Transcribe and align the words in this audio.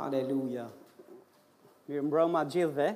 Haleluja. 0.00 0.62
Mirë 1.84 2.02
mbroma 2.08 2.40
gjithve. 2.48 2.86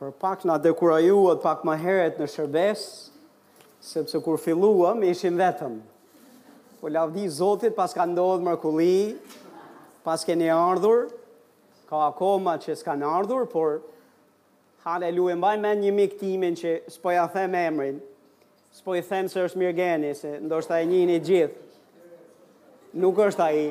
Për 0.00 0.12
pak 0.22 0.44
na 0.48 0.54
dekurajuat 0.62 1.42
pak 1.44 1.64
më 1.68 1.74
heret 1.82 2.20
në 2.22 2.28
shërbes, 2.32 2.84
sepse 3.84 4.20
kur 4.24 4.38
filluam 4.40 5.02
ishim 5.04 5.36
vetëm. 5.40 5.74
Po 6.80 6.88
lavdi 6.94 7.26
Zotit 7.34 7.76
pas 7.76 7.92
ka 7.96 8.06
ndodhur 8.08 8.46
mërkulli, 8.46 9.18
pas 10.06 10.24
keni 10.24 10.48
ardhur, 10.54 11.08
ka 11.90 12.06
akoma 12.06 12.54
që 12.62 12.76
s'kan 12.80 13.02
ardhur, 13.04 13.44
por 13.52 13.82
haleluja, 14.86 15.34
mbaj 15.36 15.58
me 15.60 15.74
një 15.82 15.92
mik 15.98 16.14
timin 16.22 16.56
që 16.56 16.76
s'po 16.94 17.12
ja 17.16 17.26
them 17.34 17.52
emrin, 17.58 17.98
s'po 18.78 18.96
i 19.00 19.04
them 19.08 19.28
se 19.28 19.44
është 19.50 19.60
mirgeni, 19.66 20.14
se 20.16 20.32
ndoshta 20.38 20.78
e 20.84 20.88
njini 20.88 21.18
gjithë, 21.28 21.62
nuk 23.02 23.18
është 23.26 23.44
a 23.44 23.50
i, 23.52 23.66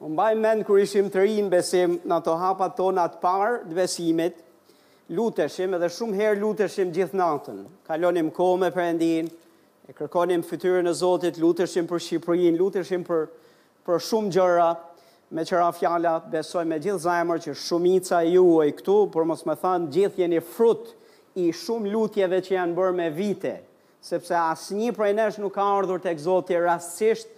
Më 0.00 0.08
mbaj 0.14 0.36
mend 0.40 0.62
kur 0.64 0.78
ishim 0.80 1.10
të 1.12 1.26
rinë 1.26 1.50
besim 1.52 1.98
në 2.08 2.16
të 2.24 2.34
hapat 2.40 2.72
tona 2.76 3.02
të 3.12 3.18
parë 3.20 3.56
të 3.68 3.74
besimit, 3.76 4.38
luteshim 5.12 5.74
edhe 5.76 5.90
shumë 5.92 6.16
herë 6.16 6.38
luteshim 6.40 6.92
gjithë 6.96 7.18
natën. 7.20 7.58
Kalonim 7.84 8.30
kohë 8.38 8.70
për 8.72 8.84
endin, 8.94 9.28
e 9.84 9.92
kërkonim 9.98 10.40
fytyrën 10.48 10.88
e 10.88 10.94
Zotit, 10.96 11.36
luteshim 11.44 11.84
për 11.90 12.00
Shqipërin, 12.06 12.56
luteshim 12.56 13.04
për, 13.04 13.26
për 13.84 14.00
shumë 14.08 14.32
gjëra, 14.38 14.70
me 15.36 15.44
qëra 15.44 15.68
fjalla 15.76 16.14
besoj 16.32 16.64
me 16.72 16.80
gjithë 16.80 17.04
zajmër 17.04 17.44
që 17.48 17.58
shumica 17.66 18.22
ju 18.30 18.46
e 18.64 18.72
këtu, 18.80 18.96
për 19.12 19.28
mos 19.28 19.44
më 19.46 19.58
thanë 19.66 19.92
gjithë 20.00 20.24
jeni 20.24 20.40
frut 20.40 20.94
i 21.44 21.50
shumë 21.60 21.92
lutjeve 21.92 22.40
që 22.48 22.56
janë 22.56 22.78
bërë 22.80 22.96
me 23.04 23.10
vite, 23.20 23.52
sepse 24.00 24.32
asë 24.46 24.80
një 24.80 24.94
prej 24.96 25.12
nesh 25.20 25.42
nuk 25.44 25.58
ka 25.60 25.68
ardhur 25.76 26.00
të 26.00 26.14
egzoti 26.16 26.56
rastësisht, 26.64 27.28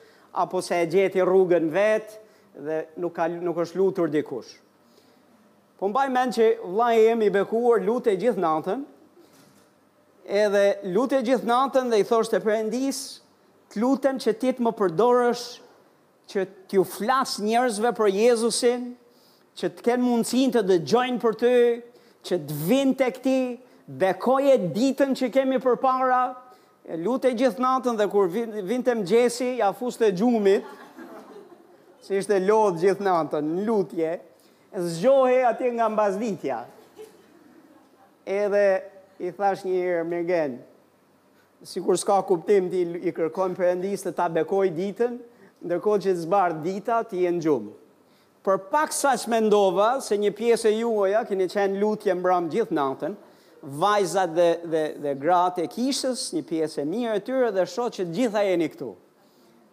apo 0.44 0.62
se 0.62 0.78
e 0.78 0.86
gjeti 0.94 1.26
rrugën 1.26 1.66
vetë, 1.74 2.21
dhe 2.56 2.84
nuk 3.00 3.14
ka 3.16 3.26
nuk 3.30 3.56
është 3.64 3.78
lutur 3.80 4.10
dikush. 4.12 4.50
Po 5.80 5.88
mbaj 5.90 6.08
mend 6.14 6.36
që 6.36 6.46
vllai 6.62 6.96
im 7.12 7.24
i 7.26 7.30
bekuar 7.34 7.82
lutej 7.82 8.16
gjithë 8.20 8.42
natën. 8.44 8.84
Edhe 10.26 10.64
lutej 10.94 11.22
gjithë 11.26 11.48
natën 11.48 11.90
dhe 11.90 12.00
i 12.00 12.04
thoshte 12.06 12.38
Perëndis, 12.44 13.00
"Të 13.70 13.76
lutem 13.82 14.18
që 14.22 14.36
ti 14.40 14.52
të 14.56 14.60
më 14.62 14.72
përdorësh 14.78 15.46
që 16.30 16.46
të 16.70 16.78
u 16.80 16.84
flas 16.86 17.38
njerëzve 17.42 17.90
për 17.98 18.08
Jezusin, 18.14 18.92
që 19.58 19.68
të 19.74 19.82
kenë 19.84 20.02
mundësin 20.06 20.52
të 20.54 20.62
dëgjojnë 20.70 21.20
për 21.24 21.34
ty, 21.42 21.54
që 22.26 22.34
të 22.46 22.52
vinë 22.68 22.96
tek 23.00 23.18
ti, 23.24 23.38
bekoje 24.00 24.54
ditën 24.76 25.16
që 25.18 25.32
kemi 25.34 25.58
përpara." 25.66 26.22
Lutej 26.98 27.34
gjithë 27.38 27.58
natën 27.62 27.96
dhe 27.98 28.06
kur 28.10 28.28
vinte 28.66 28.90
mëngjesi, 28.98 29.56
ja 29.58 29.72
fuste 29.72 30.08
gjumit, 30.18 30.64
që 32.02 32.16
ishte 32.18 32.38
lodhë 32.42 32.80
gjithë 32.82 33.06
natën, 33.06 33.46
në 33.54 33.64
lutje, 33.68 34.12
zgjohi 34.96 35.42
ati 35.46 35.68
nga 35.76 35.86
mbazditja. 35.92 36.60
Edhe 38.26 38.64
i 39.22 39.30
thash 39.36 39.64
një 39.66 39.76
herë, 39.76 40.06
mirgen, 40.10 40.56
si 41.66 41.82
kur 41.84 41.98
s'ka 42.00 42.20
kuptim 42.26 42.70
t'i 42.72 42.84
i 43.06 43.12
kërkojnë 43.14 43.58
për 43.58 43.70
endisë 43.76 44.08
të 44.08 44.16
ta 44.18 44.26
bekoj 44.40 44.66
ditën, 44.74 45.14
ndërkohë 45.62 46.02
që 46.06 46.16
t'zbarë 46.18 46.58
dita 46.64 47.00
t'i 47.06 47.22
e 47.28 47.30
në 47.36 47.42
gjumë. 47.44 47.76
Për 48.42 48.56
pak 48.72 48.90
sa 48.90 49.12
që 49.18 49.30
me 49.30 49.38
ndova, 49.44 49.90
se 50.02 50.18
një 50.18 50.32
piesë 50.34 50.72
e 50.72 50.78
juoja 50.80 51.20
kini 51.28 51.46
qenë 51.52 51.78
lutje 51.78 52.16
mbram 52.18 52.48
gjithnatën, 52.50 53.14
gjithë 53.14 53.30
vajzat 53.78 54.32
dhe, 54.34 54.46
dhe, 54.72 54.80
dhe 55.04 55.12
gratë 55.22 55.62
e 55.62 55.70
kishës, 55.70 56.24
një 56.34 56.42
piesë 56.48 56.82
e 56.82 56.88
mirë 56.90 57.20
e 57.20 57.22
tyre, 57.22 57.52
dhe 57.54 57.62
shot 57.70 57.94
që 57.94 58.08
gjitha 58.10 58.42
e 58.50 58.56
një 58.58 58.70
këtu 58.74 58.88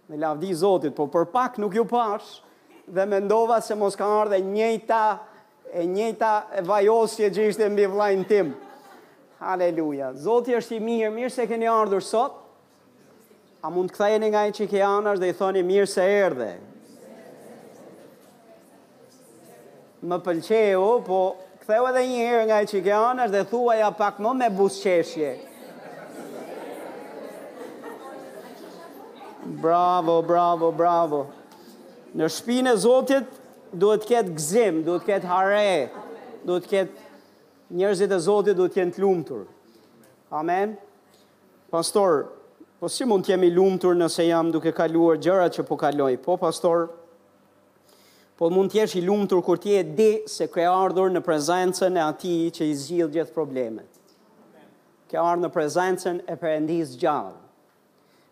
në 0.10 0.18
lavdi 0.18 0.54
Zotit, 0.58 0.96
po 0.98 1.06
për 1.08 1.28
pak 1.30 1.58
nuk 1.62 1.76
ju 1.78 1.84
pash, 1.86 2.42
dhe 2.90 3.06
mendova 3.06 3.60
se 3.62 3.76
mos 3.78 3.96
ka 3.96 4.08
ardhe 4.22 4.40
njëta, 4.42 5.02
e 5.74 5.84
njëta 5.86 6.32
vajosje 6.66 7.30
që 7.36 7.46
ishte 7.52 7.68
mbi 7.70 7.86
vlajnë 7.92 8.26
tim. 8.28 8.50
Haleluja. 9.40 10.12
Zotit 10.18 10.58
është 10.58 10.80
i 10.80 10.84
mirë, 10.84 11.12
mirë 11.14 11.34
se 11.36 11.46
keni 11.48 11.70
ardhur 11.70 12.02
sot, 12.04 12.40
a 13.62 13.70
mund 13.70 13.92
të 13.94 14.18
nga 14.32 14.46
i 14.48 14.54
që 14.56 14.68
ke 14.68 14.88
dhe 15.20 15.30
i 15.30 15.34
thoni 15.38 15.64
mirë 15.64 15.88
se 15.94 16.02
erdhe. 16.02 16.52
Më 20.02 20.18
pëlqehu, 20.26 20.92
po 21.06 21.20
këtheu 21.62 21.86
edhe 21.90 22.04
një 22.08 22.20
herë 22.24 22.44
nga 22.50 22.62
i 22.64 22.70
që 22.72 22.82
ke 22.84 22.94
anash 22.96 23.32
dhe 23.36 23.44
thuaja 23.50 23.92
pak 23.92 24.20
më 24.20 24.34
me 24.42 24.50
busqeshje. 24.50 25.36
Bravo, 29.50 30.22
bravo, 30.22 30.72
bravo. 30.72 31.20
Në 32.14 32.28
shpinë 32.32 32.74
e 32.76 32.78
Zotit 32.82 33.32
duhet 33.82 34.04
të 34.04 34.10
ketë 34.12 34.34
gëzim, 34.36 34.78
duhet 34.86 35.02
të 35.04 35.10
ketë 35.12 35.30
hare. 35.30 35.72
Duhet 36.46 36.68
të 36.68 36.72
ketë 36.74 37.08
njerëzit 37.82 38.14
e 38.14 38.20
Zotit 38.26 38.58
duhet 38.60 38.76
të 38.76 38.82
jenë 38.84 38.94
të 38.96 39.02
lumtur. 39.04 39.42
Amen. 40.40 40.76
Pastor, 41.74 42.28
po 42.80 42.90
si 42.90 43.08
mund 43.10 43.26
të 43.26 43.34
jemi 43.34 43.50
lumtur 43.56 43.98
nëse 43.98 44.26
jam 44.30 44.52
duke 44.54 44.74
kaluar 44.76 45.18
gjërat 45.22 45.58
që 45.58 45.66
po 45.70 45.78
kaloj? 45.82 46.14
Po 46.24 46.38
pastor, 46.42 46.86
po 48.40 48.52
mund 48.54 48.70
të 48.74 48.84
jesh 48.84 48.98
i 49.02 49.06
lumtur 49.08 49.42
kur 49.46 49.58
ti 49.62 49.74
e 49.74 49.82
di 49.84 50.12
se 50.30 50.48
ke 50.54 50.66
ardhur 50.70 51.10
në 51.12 51.24
prezencën 51.26 51.98
e 52.00 52.06
ati 52.06 52.38
që 52.54 52.70
i 52.70 52.78
zgjidh 52.86 53.18
gjithë 53.18 53.34
problemet. 53.34 53.90
Ke 55.10 55.18
ardhur 55.18 55.44
në 55.50 55.54
prezencën 55.58 56.22
e 56.30 56.38
Perëndisë 56.38 56.98
gjallë. 57.02 57.38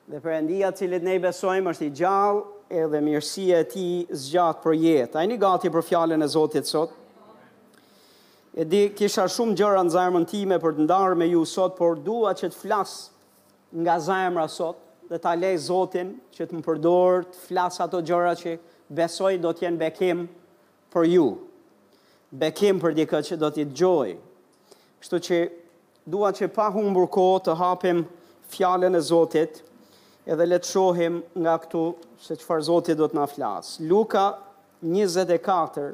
Dhe 0.08 0.22
përëndia 0.24 0.70
cilit 0.72 1.04
ne 1.04 1.18
i 1.18 1.20
besojmë 1.20 1.72
është 1.74 1.84
i 1.84 1.90
gjallë 2.00 2.44
edhe 2.80 3.00
mirësia 3.04 3.58
e 3.60 3.64
ti 3.68 3.84
zgjatë 4.16 4.62
për 4.64 4.78
jetë. 4.80 5.18
A 5.20 5.24
i 5.26 5.28
një 5.34 5.38
gati 5.42 5.68
për 5.74 5.84
fjallën 5.84 6.24
e 6.24 6.30
Zotit 6.32 6.70
sot? 6.70 6.94
E 8.58 8.64
di, 8.66 8.86
kisha 8.96 9.26
shumë 9.30 9.58
gjëra 9.60 9.82
në 9.86 9.94
zajmën 9.98 10.28
time 10.32 10.62
për 10.64 10.78
të 10.78 10.86
ndarë 10.86 11.18
me 11.20 11.28
ju 11.28 11.42
sot, 11.46 11.76
por 11.78 12.00
dua 12.08 12.32
që 12.40 12.54
të 12.56 12.56
flasë 12.56 13.82
nga 13.84 13.98
zajmëra 14.08 14.48
sot 14.56 14.80
dhe 15.12 15.20
ta 15.24 15.34
lej 15.40 15.58
Zotin 15.68 16.14
që 16.36 16.46
të 16.48 16.56
më 16.62 16.66
përdorë 16.70 17.28
të 17.34 17.44
flasë 17.50 17.84
ato 17.90 18.00
gjëra 18.10 18.32
që 18.40 18.56
besoj 19.02 19.36
do 19.44 19.52
t'jenë 19.60 19.82
bekim 19.84 20.24
për 20.96 21.10
ju. 21.18 21.28
Bekim 22.46 22.80
për 22.80 22.96
dikët 23.02 23.28
që 23.34 23.42
do 23.44 23.52
t'i 23.56 23.68
gjojë. 23.76 24.16
Kështu 25.04 25.22
që 25.30 25.42
dua 26.16 26.32
që 26.36 26.48
pa 26.56 26.72
humbur 26.76 27.12
kohë 27.18 27.44
të 27.50 27.58
hapim 27.68 28.06
fjallën 28.56 28.96
e 28.96 29.04
Zotit, 29.12 29.62
edhe 30.28 30.44
le 30.46 30.58
të 30.60 30.68
shohim 30.74 31.22
nga 31.40 31.54
këtu 31.62 31.82
se 32.20 32.36
çfarë 32.42 32.66
Zoti 32.68 32.96
do 33.00 33.08
të 33.08 33.16
na 33.16 33.28
flas. 33.32 33.78
Luka 33.90 34.26
24 34.84 35.94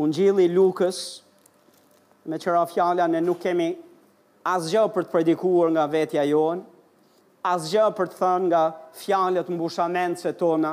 Ungjilli 0.00 0.46
i 0.48 0.52
Lukës 0.52 0.98
me 2.28 2.38
çfarë 2.40 2.62
fjala 2.72 3.06
ne 3.12 3.20
nuk 3.24 3.42
kemi 3.44 3.68
asgjë 4.54 4.86
për 4.96 5.04
të 5.06 5.12
predikuar 5.14 5.70
nga 5.74 5.86
vetja 5.92 6.24
jonë, 6.28 6.64
asgjë 7.52 7.86
për 7.98 8.10
të 8.12 8.20
thënë 8.22 8.48
nga 8.50 8.62
fjalët 9.02 9.52
mbushamendse 9.52 10.32
tona. 10.40 10.72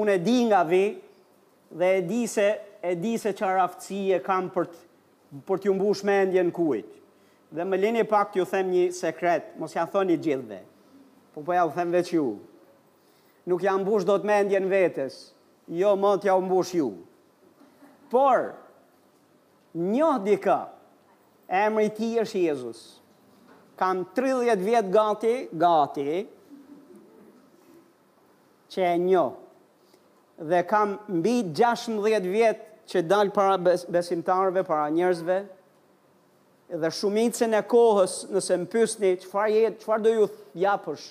Unë 0.00 0.16
e 0.18 0.22
di 0.26 0.38
nga 0.50 0.64
vi 0.70 0.84
dhe 1.80 1.94
e 2.00 2.02
di 2.08 2.22
se 2.34 2.48
e 2.90 2.96
di 3.02 3.14
se 3.18 3.30
çfarë 3.38 3.62
aftësie 3.68 4.18
kam 4.26 4.50
për 4.54 4.64
të 4.72 4.84
për 5.46 5.58
t'ju 5.60 5.72
mbush 5.74 6.04
mendjen 6.06 6.52
kujt. 6.54 6.86
Dhe 7.56 7.64
më 7.64 7.76
lini 7.80 8.02
pak 8.04 8.34
të 8.34 8.42
ju 8.42 8.44
them 8.50 8.68
një 8.68 8.82
sekret, 8.92 9.46
mos 9.56 9.72
ja 9.72 9.86
thoni 9.88 10.18
gjithve. 10.20 10.58
Po 11.32 11.40
po 11.46 11.54
ja 11.56 11.62
u 11.64 11.72
them 11.72 11.88
veç 11.94 12.10
ju. 12.12 12.24
Nuk 13.48 13.62
ja 13.64 13.72
mbush 13.80 14.04
do 14.04 14.18
të 14.20 14.28
mendjen 14.28 14.66
vetës. 14.68 15.14
Jo, 15.72 15.94
më 15.96 16.10
t'ja 16.22 16.34
u 16.36 16.42
mbush 16.44 16.74
ju. 16.76 16.90
Por, 18.12 18.42
një 19.72 20.10
dika, 20.26 20.58
emri 21.48 21.88
ti 21.96 22.10
është 22.20 22.44
Jezus. 22.44 22.82
Kam 23.80 24.04
30 24.16 24.60
vjetë 24.64 24.92
gati, 24.94 25.34
gati, 25.60 26.18
që 28.72 28.84
e 28.92 28.94
një. 29.00 29.26
Dhe 30.52 30.60
kam 30.68 30.98
mbi 31.22 31.38
16 31.56 32.30
vjetë 32.36 32.68
që 32.92 33.06
dalë 33.12 33.32
para 33.36 33.56
besimtarve, 33.96 34.62
para 34.68 34.90
njërzve, 34.92 35.40
dhe 36.74 36.90
shumicën 36.90 37.54
e 37.54 37.62
kohës 37.70 38.24
nëse 38.34 38.56
më 38.58 38.66
pysni 38.72 39.10
qëfar 39.22 39.50
je, 39.52 39.68
qëfar 39.78 40.02
do 40.02 40.12
ju 40.16 40.26
japësh, 40.58 41.04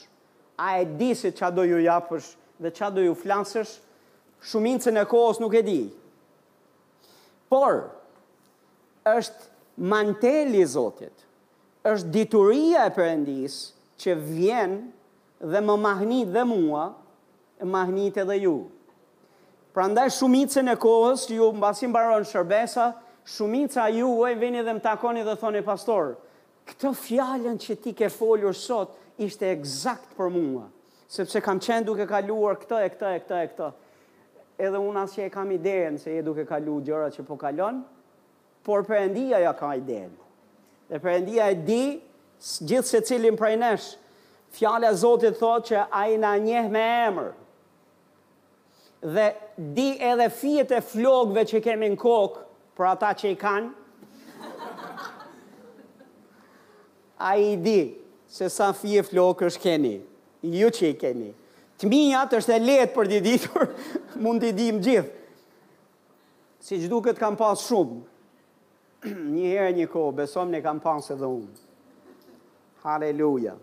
a 0.59 0.81
e 0.81 0.85
di 0.85 1.13
se 1.15 1.31
qa 1.31 1.49
do 1.51 1.63
ju 1.67 1.79
japësh 1.85 2.33
dhe 2.61 2.71
qa 2.75 2.89
do 2.91 3.03
ju 3.05 3.13
flansësh, 3.21 3.77
shumicën 4.49 4.99
e 4.99 5.05
kohës 5.07 5.39
nuk 5.39 5.55
e 5.55 5.63
di. 5.63 5.79
Por, 7.49 7.85
është 9.07 9.49
manteli 9.77 10.65
Zotit, 10.67 11.23
është 11.87 12.11
dituria 12.15 12.83
e 12.89 12.93
përëndis 12.95 13.57
që 14.01 14.15
vjen 14.27 14.75
dhe 15.53 15.61
më 15.63 15.75
mahnit 15.85 16.31
dhe 16.35 16.43
mua, 16.51 16.89
e 17.55 17.63
mahnit 17.63 18.17
edhe 18.25 18.35
ju. 18.43 18.57
Pra 19.75 19.87
ndaj 19.87 20.09
shumicën 20.17 20.67
e 20.67 20.75
kohës, 20.79 21.29
ju 21.31 21.47
mbasim 21.55 21.95
baron 21.95 22.27
shërbesa, 22.27 22.91
shumica 23.25 23.89
ju 23.89 24.29
e 24.29 24.35
vini 24.37 24.61
dhe 24.63 24.73
më 24.77 24.81
takoni 24.85 25.23
dhe 25.25 25.33
thoni 25.39 25.61
pastor, 25.65 26.15
këtë 26.69 26.91
fjallën 27.05 27.57
që 27.61 27.77
ti 27.81 27.91
ke 27.97 28.07
foljur 28.13 28.53
sot, 28.57 28.93
ishte 29.21 29.49
eksakt 29.55 30.13
për 30.17 30.29
mua, 30.33 30.67
sepse 31.09 31.41
kam 31.41 31.59
qenë 31.61 31.85
duke 31.87 32.05
kaluar 32.09 32.57
këtë 32.61 32.83
e 32.85 32.89
këtë 32.93 33.11
e 33.17 33.21
këtë 33.23 33.39
e 33.45 33.49
këtë. 33.53 33.71
Edhe 34.65 34.79
unë 34.79 35.03
asë 35.03 35.17
që 35.19 35.25
e 35.25 35.33
kam 35.33 35.49
idejen 35.51 35.97
se 35.99 36.13
e 36.15 36.21
duke 36.23 36.45
kalu 36.47 36.77
gjëra 36.87 37.09
që 37.11 37.25
po 37.27 37.35
kalon, 37.39 37.81
por 38.63 38.85
për 38.87 39.01
endia 39.03 39.41
ja 39.43 39.51
ka 39.57 39.73
idejen. 39.75 40.13
Dhe 40.89 41.01
për 41.03 41.17
endia 41.19 41.49
e 41.51 41.57
di, 41.67 41.83
gjithë 42.39 42.87
se 42.91 43.01
cilin 43.09 43.35
për 43.39 43.55
e 43.55 43.61
nesh, 43.63 43.87
fjallë 44.55 44.91
e 44.93 44.99
Zotit 44.99 45.39
thot 45.41 45.65
që 45.73 45.83
a 45.89 46.05
i 46.13 46.19
na 46.21 46.35
njeh 46.39 46.69
me 46.71 46.83
emër, 47.09 47.31
dhe 49.11 49.25
di 49.75 49.89
edhe 50.01 50.29
fjet 50.31 50.71
e 50.73 50.79
flogve 50.81 51.43
që 51.45 51.59
kemi 51.67 51.91
në 51.93 51.99
kokë, 51.99 52.44
për 52.75 52.89
ata 52.93 53.11
që 53.15 53.31
i 53.31 53.37
kanë. 53.39 53.69
A 57.25 57.35
i 57.39 57.53
di 57.63 57.77
se 58.27 58.49
sa 58.51 58.73
fje 58.75 59.01
flokë 59.07 59.47
është 59.49 59.63
keni, 59.63 59.93
ju 60.59 60.67
që 60.77 60.89
i 60.91 60.95
keni. 60.99 61.29
Të 61.79 61.89
minjat 61.91 62.33
është 62.39 62.55
e 62.55 62.63
letë 62.63 62.93
për 62.95 63.09
di 63.11 63.21
ditur, 63.25 63.69
mund 64.23 64.43
të 64.43 64.51
di 64.55 64.65
më 64.75 64.83
gjithë. 64.83 65.21
Si 66.65 66.75
gjithë 66.79 66.91
duket 66.91 67.19
kam 67.19 67.37
pas 67.39 67.63
shumë, 67.67 68.01
një 69.37 69.49
herë 69.53 69.71
një 69.79 69.87
kohë, 69.95 70.15
besom 70.19 70.51
në 70.51 70.61
kam 70.67 70.79
pas 70.83 71.07
edhe 71.15 71.27
unë. 71.37 72.83
Haleluja. 72.83 73.55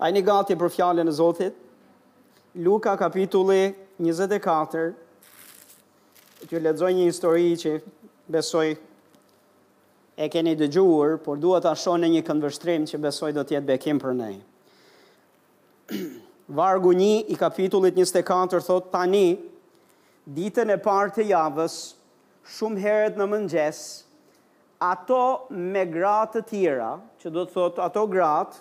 A 0.00 0.08
i 0.08 0.16
një 0.16 0.24
gati 0.24 0.56
për 0.56 0.72
fjallën 0.72 1.08
e 1.12 1.16
Zotit, 1.18 1.58
Luka 2.60 2.96
kapitulli 2.98 3.74
24, 4.02 4.88
që 6.50 6.64
ledzoj 6.64 6.88
një 6.96 7.04
histori 7.06 7.52
që 7.60 7.76
besoj 8.30 8.68
e 10.20 10.28
keni 10.30 10.54
dëgjuar, 10.60 11.18
por 11.24 11.38
duhet 11.40 11.64
ta 11.66 11.74
në 11.98 12.10
një 12.14 12.22
këndvështrim 12.28 12.86
që 12.88 13.00
besoj 13.02 13.32
do 13.36 13.44
të 13.44 13.58
jetë 13.58 13.70
bekim 13.72 14.00
për 14.02 14.16
ne. 14.16 14.30
Vargu 16.58 16.92
1 16.94 17.30
i 17.34 17.38
kapitullit 17.38 17.94
24 17.98 18.60
thot 18.66 18.90
tani 18.92 19.24
ditën 20.34 20.70
e 20.74 20.78
parë 20.84 21.14
të 21.18 21.28
javës 21.32 21.76
shumë 22.56 22.82
herët 22.84 23.20
në 23.20 23.28
mëngjes 23.32 23.82
ato 24.82 25.22
me 25.74 25.84
gratë 25.92 26.40
të 26.40 26.46
tjera, 26.54 26.92
që 27.20 27.30
do 27.34 27.44
të 27.44 27.52
thot 27.56 27.80
ato 27.84 28.04
gratë, 28.08 28.60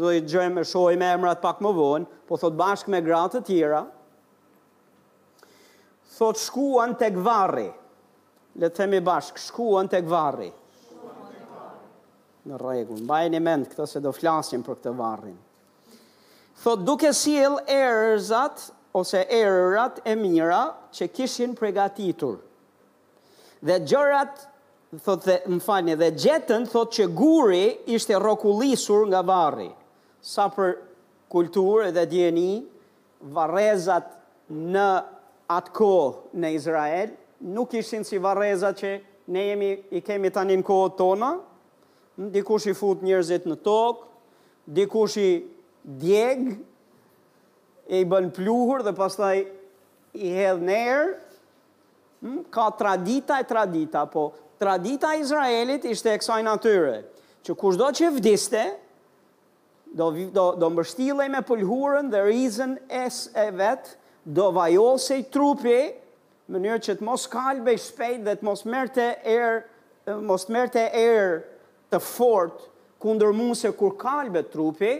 do 0.00 0.10
i 0.14 0.22
gjëj 0.26 0.48
me 0.54 0.62
shoj 0.66 0.96
me 0.98 1.08
emrat 1.14 1.40
pak 1.42 1.58
më 1.62 1.70
vonë, 1.76 2.08
po 2.26 2.38
thot 2.38 2.54
bashkë 2.58 2.92
me 2.94 3.00
gratë 3.06 3.40
të 3.40 3.48
tjera, 3.50 3.80
thot 6.18 6.38
shkuan 6.40 6.94
tek 6.98 7.18
varri, 7.22 7.66
le 8.58 8.68
të 8.70 8.76
themi 8.82 9.00
bashkë, 9.04 9.40
shkuan 9.48 9.90
tek 9.92 10.06
varri. 10.08 10.48
Në 12.46 12.58
rregull, 12.62 13.02
një 13.34 13.40
mend 13.42 13.68
këtë 13.72 13.86
se 13.90 14.00
do 14.04 14.12
flasim 14.14 14.62
për 14.64 14.76
këtë 14.80 14.92
varrin. 14.98 15.36
Thot 16.62 16.84
duke 16.86 17.10
sill 17.12 17.56
erëzat 17.66 18.68
ose 18.96 19.24
erërat 19.34 19.98
e 20.08 20.14
mira 20.16 20.60
që 20.94 21.08
kishin 21.16 21.52
përgatitur. 21.58 22.36
Dhe 23.66 23.80
gjërat, 23.88 24.46
thot 25.04 25.26
dhe 25.26 25.36
më 25.50 25.58
falni, 25.64 25.96
dhe 25.98 26.12
gjetën 26.22 26.64
thot 26.70 26.94
që 26.96 27.08
guri 27.18 27.64
ishte 27.96 28.16
rrokullisur 28.22 29.08
nga 29.10 29.20
varri. 29.28 29.68
Sa 30.22 30.46
për 30.54 30.76
kulturë 31.32 31.90
dhe 31.96 32.06
djeni, 32.08 32.64
varrezat 33.36 34.14
në 34.76 34.88
kohë 35.76 36.38
në 36.42 36.54
Izrael, 36.56 37.12
nuk 37.40 37.72
ishin 37.76 38.04
si 38.04 38.18
vareza 38.18 38.70
që 38.72 38.90
ne 39.32 39.44
jemi, 39.50 39.70
i 39.90 40.00
kemi 40.00 40.30
tani 40.30 40.56
në 40.60 40.64
kohët 40.66 40.96
tona, 41.00 41.32
dikush 42.32 42.68
i 42.70 42.76
fut 42.78 43.02
njërzit 43.04 43.46
në 43.50 43.58
tokë, 43.66 44.06
dikush 44.76 45.16
i 45.20 45.30
djegë, 46.00 46.56
e 47.86 48.00
i 48.02 48.06
bën 48.10 48.30
pluhur 48.34 48.82
dhe 48.82 48.94
pastaj 48.98 49.34
i 50.16 50.30
hedhë 50.32 50.64
në 50.64 50.84
hmm, 52.22 52.40
ka 52.50 52.68
tradita 52.80 53.36
e 53.42 53.46
tradita, 53.46 54.06
po 54.10 54.30
tradita 54.58 55.12
e 55.14 55.20
Izraelit 55.22 55.84
ishte 55.90 56.14
e 56.16 56.22
kësaj 56.22 56.40
natyre, 56.46 57.02
që 57.46 57.56
kush 57.60 57.78
do 57.78 57.90
që 57.94 58.10
vdiste, 58.16 58.64
do, 59.96 60.10
do, 60.34 60.48
do 60.58 60.70
mbështile 60.74 61.28
me 61.30 61.44
pëllhurën 61.46 62.08
dhe 62.10 62.24
rizën 62.26 62.74
es 63.04 63.26
e 63.38 63.46
vetë, 63.54 63.94
do 64.26 64.48
vajosej 64.56 65.20
trupi, 65.30 65.78
mënyrë 66.54 66.82
që 66.86 66.94
të 67.00 67.06
mos 67.06 67.24
kalbe 67.30 67.72
i 67.74 67.80
shpejt 67.80 68.20
dhe 68.26 68.36
të 68.38 68.46
mos 68.46 68.62
merte 68.70 69.06
er, 69.30 69.60
mos 70.28 70.44
merte 70.54 70.84
er 71.00 71.40
të 71.90 71.98
fort 72.06 72.68
kundër 73.02 73.32
mu 73.36 73.52
se 73.58 73.70
kur 73.78 73.94
kalbe 73.98 74.42
trupi, 74.50 74.92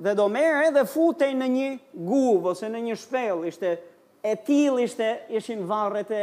dhe 0.00 0.14
do 0.16 0.26
mere 0.32 0.70
dhe 0.74 0.86
futej 0.88 1.30
në 1.36 1.48
një 1.56 1.68
guvë 2.08 2.52
ose 2.54 2.70
në 2.72 2.80
një 2.88 2.96
shpel, 3.02 3.44
ishte 3.50 3.74
e 4.30 4.34
til 4.46 4.80
ishte, 4.84 5.10
ishin 5.36 5.62
varret 5.68 6.10
e, 6.16 6.22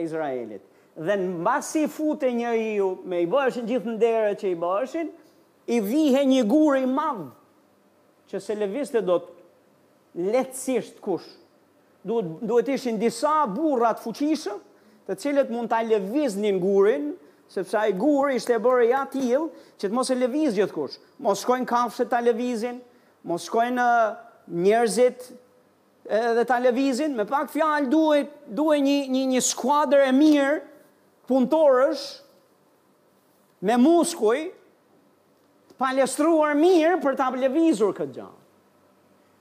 Izraelit. 0.00 0.64
Dhe 0.96 1.16
në 1.20 1.42
basi 1.44 1.84
futej 1.92 2.30
një 2.38 2.52
iu, 2.72 2.90
me 3.04 3.20
i 3.22 3.28
bëshin 3.30 3.68
gjithë 3.68 3.90
në 3.92 3.98
dere 4.00 4.32
që 4.40 4.50
i 4.54 4.58
bëshin, 4.62 5.10
i 5.72 5.78
vihe 5.84 6.22
një 6.30 6.44
gurë 6.48 6.82
i 6.82 6.88
madhë, 6.90 7.28
që 8.32 8.40
se 8.42 8.56
levis 8.58 8.92
do 8.96 9.18
të 9.26 10.26
letësisht 10.30 11.00
kushë 11.04 11.34
duhet, 12.06 12.26
duhet 12.48 12.68
ishin 12.68 12.98
disa 13.00 13.34
burrat 13.50 14.00
fuqishëm, 14.04 14.58
të 15.06 15.16
cilët 15.22 15.50
mund 15.54 15.70
ta 15.70 15.80
lëviznin 15.86 16.58
gurin, 16.62 17.10
sepse 17.52 17.76
ai 17.78 17.92
guri 17.94 18.36
ishte 18.40 18.56
bërë 18.62 18.88
ja 18.90 19.04
till, 19.10 19.48
që 19.78 19.86
të 19.88 19.94
mos 19.94 20.10
e 20.10 20.16
lëviz 20.18 20.56
gjithkusht. 20.58 20.98
Mos 21.22 21.44
shkojnë 21.44 21.68
kafshë 21.70 22.08
ta 22.10 22.18
lëvizin, 22.26 22.80
mos 23.28 23.44
shkojnë 23.46 23.84
njerëzit 24.64 25.28
edhe 26.16 26.44
ta 26.46 26.58
lëvizin, 26.62 27.14
me 27.18 27.26
pak 27.26 27.50
fjalë 27.54 27.90
duhet 27.92 28.34
duhet 28.58 28.82
një 28.86 28.98
një 29.14 29.22
një 29.34 29.42
skuadër 29.52 30.04
e 30.06 30.10
mirë 30.18 30.50
punëtorësh 31.26 32.04
me 33.66 33.78
muskuj 33.82 34.38
palestruar 35.80 36.54
mirë 36.58 36.98
për 37.02 37.18
ta 37.18 37.30
lëvizur 37.34 37.94
këtë 37.98 38.16
gjë 38.20 38.28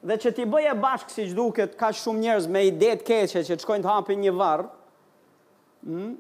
dhe 0.06 0.18
që 0.22 0.32
ti 0.38 0.44
bëje 0.46 0.76
bashkë 0.78 1.14
si 1.16 1.24
që 1.32 1.38
duket 1.38 1.74
ka 1.80 1.90
shumë 1.98 2.22
njerëz 2.22 2.48
me 2.54 2.62
ide 2.70 2.92
të 3.00 3.06
keqe 3.08 3.42
që 3.46 3.56
të 3.58 3.64
shkojnë 3.64 3.86
të 3.86 3.90
hapin 3.92 4.20
një 4.22 4.34
varë, 4.38 4.68
mm, 5.90 6.12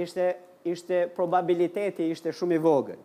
ishte, 0.00 0.28
ishte 0.72 1.02
probabiliteti, 1.16 2.06
ishte 2.14 2.32
shumë 2.32 2.56
i 2.58 2.62
vogën. 2.64 3.02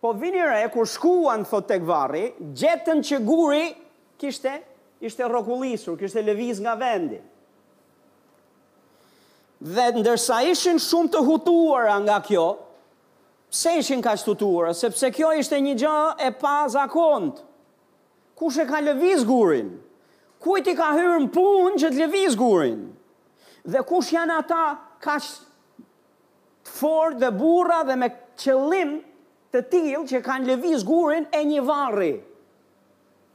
Po 0.00 0.14
vini 0.16 0.40
re, 0.40 0.62
kur 0.72 0.88
shkuan, 0.88 1.42
thot 1.44 1.66
të 1.68 1.76
këvari, 1.82 2.22
gjetën 2.56 3.02
që 3.10 3.18
guri 3.28 3.66
kishte, 4.20 4.54
ishte 5.04 5.28
rokulisur, 5.28 5.98
kishte 6.00 6.22
leviz 6.24 6.62
nga 6.64 6.72
vendi. 6.80 7.18
Dhe 9.60 9.84
ndërsa 10.00 10.38
ishin 10.48 10.78
shumë 10.80 11.12
të 11.12 11.20
hutuar 11.26 11.92
nga 12.06 12.16
kjo, 12.24 12.46
pse 13.52 13.74
ishin 13.82 14.00
ka 14.00 14.14
shtutuar, 14.16 14.72
sepse 14.72 15.10
kjo 15.12 15.34
ishte 15.42 15.60
një 15.60 15.76
gjë 15.84 15.98
e 16.24 16.32
pa 16.40 16.54
zakontë 16.72 17.49
kush 18.40 18.58
e 18.64 18.64
ka 18.64 18.80
lëviz 18.80 19.22
gurin? 19.28 19.68
Kujt 20.40 20.70
i 20.72 20.72
ka 20.78 20.88
hyrë 20.96 21.18
në 21.26 21.28
punë 21.34 21.78
që 21.82 21.90
të 21.92 22.00
lëviz 22.06 22.36
gurin? 22.40 22.78
Dhe 23.68 23.82
kush 23.84 24.14
janë 24.16 24.38
ata 24.40 24.62
ka 25.04 25.18
të 25.20 26.72
forë 26.80 27.18
dhe 27.20 27.28
burra 27.36 27.82
dhe 27.88 27.98
me 28.00 28.08
qëllim 28.40 28.94
të 29.52 29.62
tilë 29.74 30.00
që 30.14 30.20
kanë 30.24 30.48
lëviz 30.54 30.84
gurin 30.88 31.28
e 31.36 31.42
një 31.50 31.64
varri? 31.68 32.14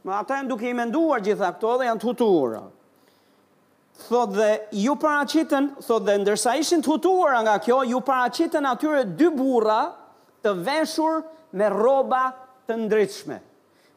Ma 0.09 0.19
ata 0.23 0.39
duke 0.49 0.65
i 0.69 0.73
menduar 0.77 1.21
gjitha 1.25 1.53
këto 1.55 1.75
dhe 1.81 1.91
janë 1.91 2.01
të 2.03 2.09
huturë. 2.09 2.63
Thot 4.09 4.33
dhe 4.35 4.49
ju 4.75 4.95
paracitën, 4.99 5.69
thot 5.85 6.03
dhe 6.05 6.17
ndërsa 6.23 6.57
ishin 6.59 6.81
të 6.83 6.91
huturë 6.95 7.43
nga 7.45 7.59
kjo, 7.63 7.77
ju 7.93 8.01
paracitën 8.03 8.65
atyre 8.73 9.05
dy 9.21 9.29
burra 9.37 9.77
të 10.43 10.55
veshur 10.67 11.21
me 11.57 11.69
roba 11.71 12.25
të 12.67 12.79
ndritshme. 12.85 13.37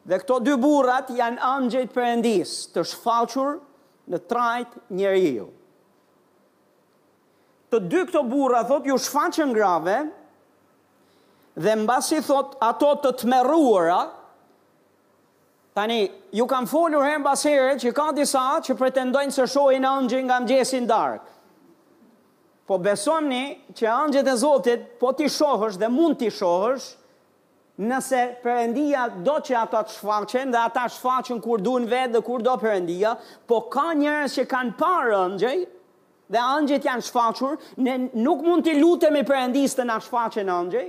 Dhe 0.09 0.17
këto 0.17 0.39
dy 0.41 0.55
burrat 0.57 1.11
janë 1.13 1.37
angjëjt 1.45 1.91
perëndis, 1.93 2.53
të 2.73 2.81
shfaqur 2.93 3.59
në 4.09 4.19
trajt 4.31 4.71
njeriu. 4.97 5.43
Të 7.69 7.81
dy 7.91 7.99
këto 8.09 8.23
burra 8.31 8.63
thot 8.65 8.87
ju 8.89 8.95
shfaqen 9.03 9.51
grave 9.53 9.99
dhe 11.61 11.75
mbasi 11.83 12.23
thot 12.25 12.57
ato 12.71 12.95
të 13.05 13.15
tmerruara 13.23 13.99
Tani, 15.77 15.99
ju 16.35 16.43
kam 16.49 16.65
folur 16.67 17.05
herën 17.05 17.21
mbas 17.21 17.43
here 17.45 17.75
që 17.79 17.91
ka 17.95 18.07
disa 18.17 18.41
që 18.65 18.73
pretendojnë 18.75 19.31
se 19.31 19.45
shohin 19.47 19.85
angjë 19.87 20.19
nga 20.25 20.39
mëngjesi 20.41 20.79
i 20.81 20.87
darkë. 20.89 21.29
Po 22.67 22.79
besoni 22.83 23.43
që 23.77 23.87
angjët 23.93 24.27
e 24.27 24.33
Zotit, 24.41 24.87
po 24.99 25.13
ti 25.15 25.29
shohësh 25.31 25.77
dhe 25.79 25.87
mund 25.93 26.17
ti 26.19 26.31
shohësh, 26.35 26.87
nëse 27.79 28.21
përëndia 28.43 29.05
do 29.23 29.37
që 29.39 29.55
ata 29.61 29.79
të 29.87 29.93
shfaqen 29.95 30.49
dhe 30.51 30.59
ata 30.59 30.83
shfaqen 30.91 31.39
kur 31.43 31.61
në 31.63 31.87
vetë 31.91 32.13
dhe 32.17 32.21
kur 32.27 32.41
do 32.43 32.55
përëndia, 32.59 33.13
po 33.47 33.61
ka 33.71 33.85
njërës 33.95 34.35
që 34.35 34.45
kanë 34.51 34.73
parë 34.81 35.19
ëngjej 35.25 35.59
dhe 36.35 36.41
ëngjët 36.59 36.87
janë 36.89 37.05
shfaqur, 37.07 37.55
ne 37.79 37.95
nuk 38.25 38.43
mund 38.45 38.67
të 38.67 38.75
lutëm 38.81 39.17
i 39.21 39.23
përëndis 39.29 39.77
të 39.79 39.85
nga 39.87 39.95
shfaqen 40.03 40.51
ëngjej, 40.57 40.87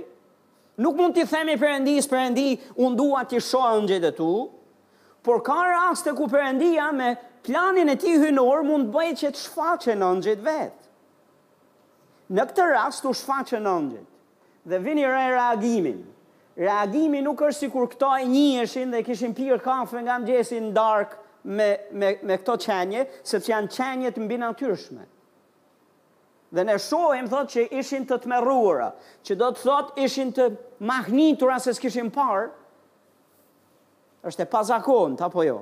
nuk 0.83 0.97
mund 0.99 1.15
të 1.15 1.25
themi 1.31 1.55
përëndis 1.63 2.11
përëndi 2.11 2.49
unë 2.75 2.95
dua 2.99 3.23
të 3.31 3.39
shohë 3.47 3.71
ëngjët 3.79 4.11
e 4.11 4.13
tu, 4.19 4.29
por 5.25 5.39
ka 5.47 5.61
raste 5.71 6.11
ku 6.17 6.27
përëndia 6.31 6.91
me 6.97 7.13
planin 7.45 7.87
e 7.87 7.95
ti 8.03 8.17
hynor 8.21 8.67
mund 8.67 8.91
bëjt 8.93 9.23
që 9.23 9.29
të 9.31 9.45
shfaqen 9.47 10.03
ëngjët 10.11 10.43
vetë. 10.47 10.79
Në 12.35 12.45
këtë 12.51 12.69
rast 12.75 13.03
të 13.07 13.15
shfaqen 13.21 13.71
ëngjët 13.79 14.09
dhe 14.71 14.77
vini 14.85 15.07
re 15.11 15.23
reagimin, 15.33 16.01
reagimi 16.59 17.21
nuk 17.23 17.39
është 17.47 17.65
si 17.67 17.71
kur 17.71 17.87
këta 17.91 18.09
e 18.21 18.27
njëshin 18.27 18.91
dhe 18.95 19.03
kishin 19.07 19.33
pirë 19.35 19.59
kafe 19.63 20.01
nga 20.03 20.17
mëgjesin 20.19 20.71
dark 20.75 21.15
me, 21.43 21.69
me, 21.91 22.17
me 22.23 22.37
këto 22.37 22.57
qenje, 22.59 23.05
sepse 23.23 23.51
janë 23.53 23.71
qenje 23.71 24.11
të 24.15 24.25
mbinatyrshme. 24.25 25.05
Dhe 26.51 26.63
ne 26.67 26.75
shohim 26.83 27.29
thot 27.31 27.47
që 27.53 27.69
ishin 27.79 28.03
të 28.09 28.17
merruara, 28.27 28.89
që 29.23 29.37
do 29.39 29.51
të 29.55 29.61
thot 29.63 29.93
ishin 30.03 30.33
të 30.35 30.49
mahnitura 30.83 31.55
se 31.63 31.71
s'kishin 31.77 32.09
parë, 32.11 32.49
është 34.27 34.43
e 34.43 34.49
pazakon, 34.51 35.15
të 35.15 35.23
apo 35.29 35.45
jo. 35.47 35.61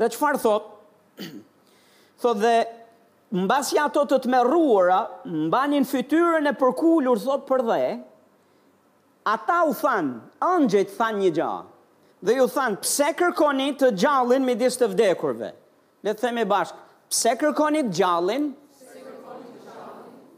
Dhe 0.00 0.08
qëfar 0.10 0.40
thot? 0.42 0.72
thot 2.24 2.40
dhe, 2.40 2.56
mbasja 3.36 3.84
ato 3.86 4.02
të 4.08 4.22
tmerruara, 4.24 4.98
mbanin 5.28 5.84
fytyrën 5.86 6.48
e 6.50 6.54
përkullur, 6.58 7.20
thot 7.26 7.44
për 7.48 7.66
dhe, 7.68 7.84
Ata 9.26 9.64
u 9.66 9.72
than, 9.80 10.10
ëngjët 10.44 10.90
than 10.98 11.16
një 11.24 11.30
gjahë, 11.32 11.68
dhe 12.28 12.34
ju 12.36 12.44
than, 12.52 12.74
pse 12.82 13.06
kërkoni 13.16 13.70
të 13.80 13.88
gjallin 14.02 14.44
me 14.44 14.52
disë 14.60 14.82
të 14.82 14.88
vdekurve? 14.92 15.48
Le 16.04 16.12
të 16.12 16.20
themi 16.26 16.44
bashkë, 16.50 16.82
pse 17.08 17.32
kërkoni 17.40 17.84
të 17.88 17.94
gjallin 17.98 18.50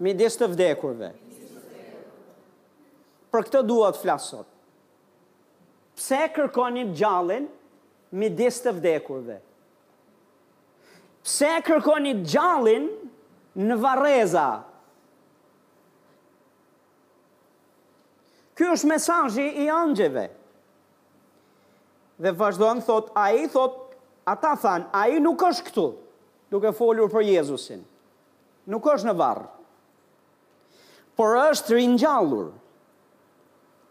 me 0.07 0.13
disë 0.15 0.45
të 0.45 0.49
vdekurve? 0.55 1.09
Për 3.35 3.49
këtë 3.49 3.65
duhet 3.67 3.99
flasot. 4.05 4.47
Pse 5.99 6.21
kërkoni 6.39 6.87
të 6.93 6.97
gjallin 7.03 7.51
me 8.21 8.31
disë 8.39 8.69
të 8.69 8.77
vdekurve? 8.79 9.41
Pse 11.27 11.51
kërkoni 11.67 12.15
të 12.23 12.29
gjallin 12.37 12.87
në 13.67 13.81
vareza 13.83 14.47
Ky 18.57 18.71
është 18.73 18.89
mesazhi 18.89 19.45
i 19.63 19.67
anjëve. 19.69 20.27
Dhe 22.25 22.33
vazhdon 22.41 22.79
thot, 22.87 23.11
ai 23.21 23.45
thot, 23.53 23.75
ata 24.25 24.55
than, 24.63 24.87
ai 24.97 25.19
nuk 25.21 25.43
është 25.45 25.67
këtu, 25.69 25.85
duke 26.53 26.71
folur 26.79 27.11
për 27.13 27.27
Jezusin. 27.35 27.83
Nuk 28.73 28.87
është 28.95 29.11
në 29.11 29.15
varr. 29.21 29.43
Por 31.17 31.37
është 31.43 31.77
ringjallur. 31.77 32.47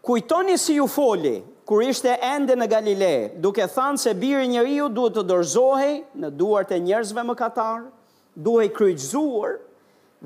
Kujtoni 0.06 0.58
si 0.62 0.76
ju 0.80 0.86
foli 0.90 1.36
kur 1.66 1.82
ishte 1.86 2.12
ende 2.34 2.54
në 2.58 2.66
Galile, 2.70 3.12
duke 3.42 3.64
thënë 3.70 3.98
se 4.02 4.12
biri 4.22 4.44
i 4.46 4.52
njeriu 4.56 4.86
duhet 4.94 5.16
të 5.18 5.24
dorëzohej 5.30 5.94
në 6.22 6.30
duart 6.38 6.70
e 6.70 6.78
njerëzve 6.88 7.24
mëkatar, 7.30 7.86
duhej 8.48 8.68
kryqëzuar 8.76 9.58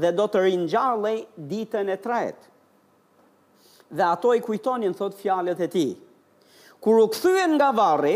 dhe 0.04 0.12
do 0.20 0.26
të 0.32 0.44
ringjallej 0.50 1.20
ditën 1.52 1.88
e 1.88 1.96
tretë 2.04 2.49
dhe 3.92 4.02
ato 4.02 4.30
i 4.36 4.40
kujtonin 4.40 4.94
thot 4.94 5.16
fjalët 5.18 5.60
e 5.66 5.66
ti. 5.72 5.86
Kur 6.80 7.00
u 7.02 7.08
kthyen 7.10 7.56
nga 7.56 7.70
varri, 7.76 8.14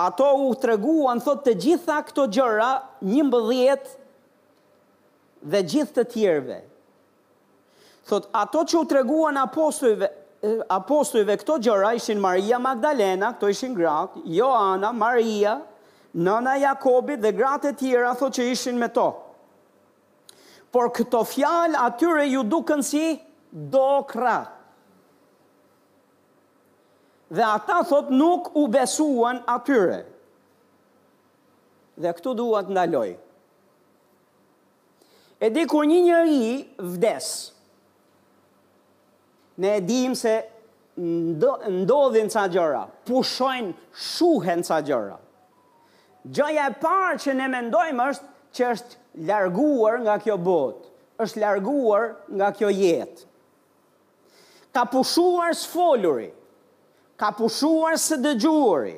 ato 0.00 0.28
u 0.46 0.52
të 0.54 0.70
reguan 0.72 1.18
thot 1.20 1.42
të 1.46 1.54
gjitha 1.64 1.96
këto 2.08 2.24
gjëra 2.36 2.68
një 3.04 3.24
mbëdhjet 3.28 3.90
dhe 5.52 5.60
gjithë 5.72 5.94
të 5.98 6.06
tjerve. 6.14 6.58
Thot 8.08 8.30
ato 8.40 8.62
që 8.68 8.78
u 8.80 8.84
të 8.86 8.98
reguan 9.00 9.38
apostujve, 9.44 10.08
apostujve 10.78 11.36
këto 11.42 11.58
gjëra 11.66 11.90
ishin 11.98 12.20
Maria 12.22 12.58
Magdalena, 12.62 13.32
këto 13.34 13.50
ishin 13.52 13.74
gratë, 13.76 14.22
Joana, 14.38 14.90
Maria, 14.94 15.58
nëna 16.14 16.56
Jakobit 16.62 17.18
dhe 17.22 17.34
gratë 17.36 17.74
e 17.74 17.78
tjera 17.82 18.14
thot 18.14 18.38
që 18.38 18.48
ishin 18.54 18.78
me 18.80 18.86
to. 18.88 19.10
Por 20.74 20.90
këto 20.94 21.20
fjalë 21.26 21.84
atyre 21.90 22.26
ju 22.32 22.42
duken 22.46 22.82
Si? 22.86 23.20
dokra. 23.54 24.48
Dhe 27.30 27.42
ata 27.42 27.82
thot 27.86 28.10
nuk 28.10 28.50
u 28.54 28.66
besuan 28.68 29.40
atyre. 29.48 30.04
Dhe 31.98 32.12
këtu 32.14 32.34
duhet 32.36 32.68
ndaloj. 32.70 33.12
E 35.44 35.48
di 35.54 35.64
kur 35.70 35.86
një 35.86 35.98
njëri 36.04 36.44
vdes, 36.94 37.26
ne 39.60 39.70
e 39.76 39.80
dim 39.82 40.14
se 40.14 40.34
ndodhin 40.98 42.30
ca 42.34 42.44
gjëra, 42.54 42.84
pushojnë 43.06 43.74
shuhen 43.92 44.62
ca 44.66 44.78
gjëra. 44.86 45.18
Gjëja 46.34 46.64
e 46.70 46.74
parë 46.80 47.18
që 47.24 47.34
ne 47.40 47.48
mendojmë 47.54 48.06
është 48.12 48.28
që 48.54 48.70
është 48.72 48.94
larguar 49.28 49.96
nga 50.06 50.14
kjo 50.22 50.36
botë, 50.46 50.86
është 51.26 51.40
larguar 51.42 52.12
nga 52.38 52.48
kjo 52.56 52.70
jetë 52.70 53.26
ka 54.74 54.82
pushuar 54.90 55.54
së 55.54 55.70
foluri, 55.70 56.28
ka 57.16 57.30
pushuar 57.38 57.94
së 58.00 58.18
dëgjuri, 58.24 58.96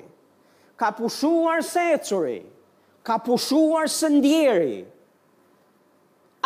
ka 0.81 0.89
pushuar 0.97 1.61
së 1.65 1.83
ecuri, 1.99 2.39
ka 3.05 3.19
pushuar 3.23 3.91
së 3.93 4.09
ndjeri, 4.17 4.79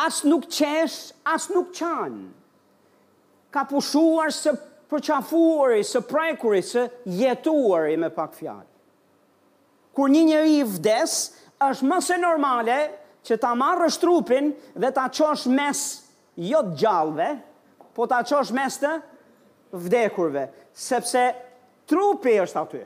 as 0.03 0.23
nuk 0.27 0.49
qesh, 0.51 1.13
as 1.23 1.47
nuk 1.53 1.71
qanë, 1.77 2.25
ka 3.55 3.63
pushuar 3.71 4.33
së 4.35 4.57
përqafuari, 4.91 5.85
së 5.87 6.03
prekuri, 6.11 6.65
së 6.67 6.89
jetuari 7.21 7.95
me 8.01 8.11
pak 8.11 8.35
fjallë. 8.39 8.67
Kur 9.95 10.11
një 10.11 10.25
një 10.33 10.41
i 10.57 10.61
vdes, 10.67 11.15
është 11.63 11.87
mëse 11.87 12.17
normale 12.23 12.79
që 13.27 13.39
ta 13.43 13.53
marrë 13.59 13.91
shtrupin 13.95 14.51
dhe 14.81 14.91
ta 14.97 15.07
qosh 15.11 15.47
mes 15.51 15.81
jo 16.51 16.63
të 16.71 16.77
gjallëve, 16.83 17.31
po 17.95 18.07
ta 18.11 18.25
qosh 18.27 18.51
mes 18.55 18.81
të 18.83 18.91
gjallëve, 18.91 19.09
vdekurve, 19.73 20.47
sepse 20.75 21.31
trupi 21.91 22.37
është 22.43 22.61
aty 22.63 22.85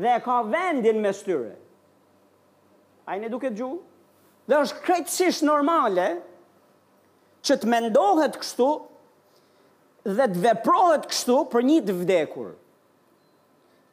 dhe 0.00 0.16
ka 0.24 0.40
vendin 0.50 0.98
me 1.02 1.12
styre. 1.14 1.54
A 3.06 3.14
i 3.16 3.20
në 3.22 3.28
duke 3.30 3.50
gju? 3.54 3.76
Dhe 4.48 4.58
është 4.64 4.80
krejtësisht 4.84 5.44
normale 5.46 6.08
që 7.44 7.56
të 7.60 7.68
mendohet 7.70 8.36
kështu 8.40 8.68
dhe 10.18 10.26
të 10.34 10.42
veprohet 10.48 11.06
kështu 11.10 11.38
për 11.52 11.64
një 11.68 11.78
të 11.86 11.96
vdekur. 12.02 12.52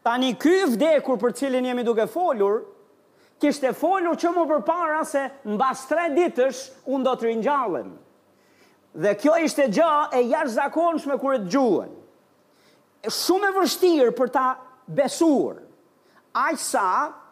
Tani 0.03 0.33
ky 0.41 0.63
vdekur 0.73 1.19
për 1.21 1.35
cilin 1.37 1.67
jemi 1.69 1.85
duke 1.85 2.07
folur, 2.09 2.63
kishte 3.41 3.69
folur 3.77 4.17
që 4.17 4.31
më 4.33 4.59
para 4.65 5.03
se 5.05 5.21
bas 5.61 5.85
tre 5.89 6.07
ditësh 6.15 6.65
unë 6.87 7.05
do 7.05 7.13
të 7.19 7.27
rinjallem. 7.29 7.91
Dhe 8.93 9.13
kjo 9.21 9.37
ishte 9.45 9.69
gjë 9.71 9.93
e 10.17 10.25
jashtëzakonshme 10.31 11.19
kur 11.21 11.37
e 11.37 11.43
dëgjuan 11.45 11.91
shumë 13.09 13.49
e 13.49 13.53
vështirë 13.57 14.11
për 14.17 14.29
ta 14.35 14.45
besuar. 14.87 15.61
Aq 16.33 16.59
sa, 16.61 16.85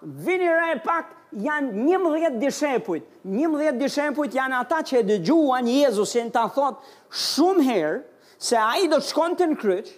vini 0.04 0.48
re 0.50 0.78
pak, 0.84 1.14
janë 1.46 1.86
një 1.88 2.00
mëdhjet 2.04 2.38
dishepujt. 2.42 3.04
Një 3.30 3.50
mëdhjet 3.54 3.78
dishepujt 3.84 4.36
janë 4.40 4.58
ata 4.60 4.82
që 4.90 5.00
e 5.02 5.06
dëgjuan 5.14 5.70
Jezusin 5.70 6.32
ta 6.34 6.48
thot 6.52 6.84
shumë 7.10 7.68
herë, 7.70 7.98
se 8.40 8.58
a 8.58 8.70
i 8.82 8.88
do 8.88 8.98
të 9.00 9.10
shkonë 9.12 9.38
të 9.40 9.48
në 9.52 9.58
kryqë, 9.62 9.94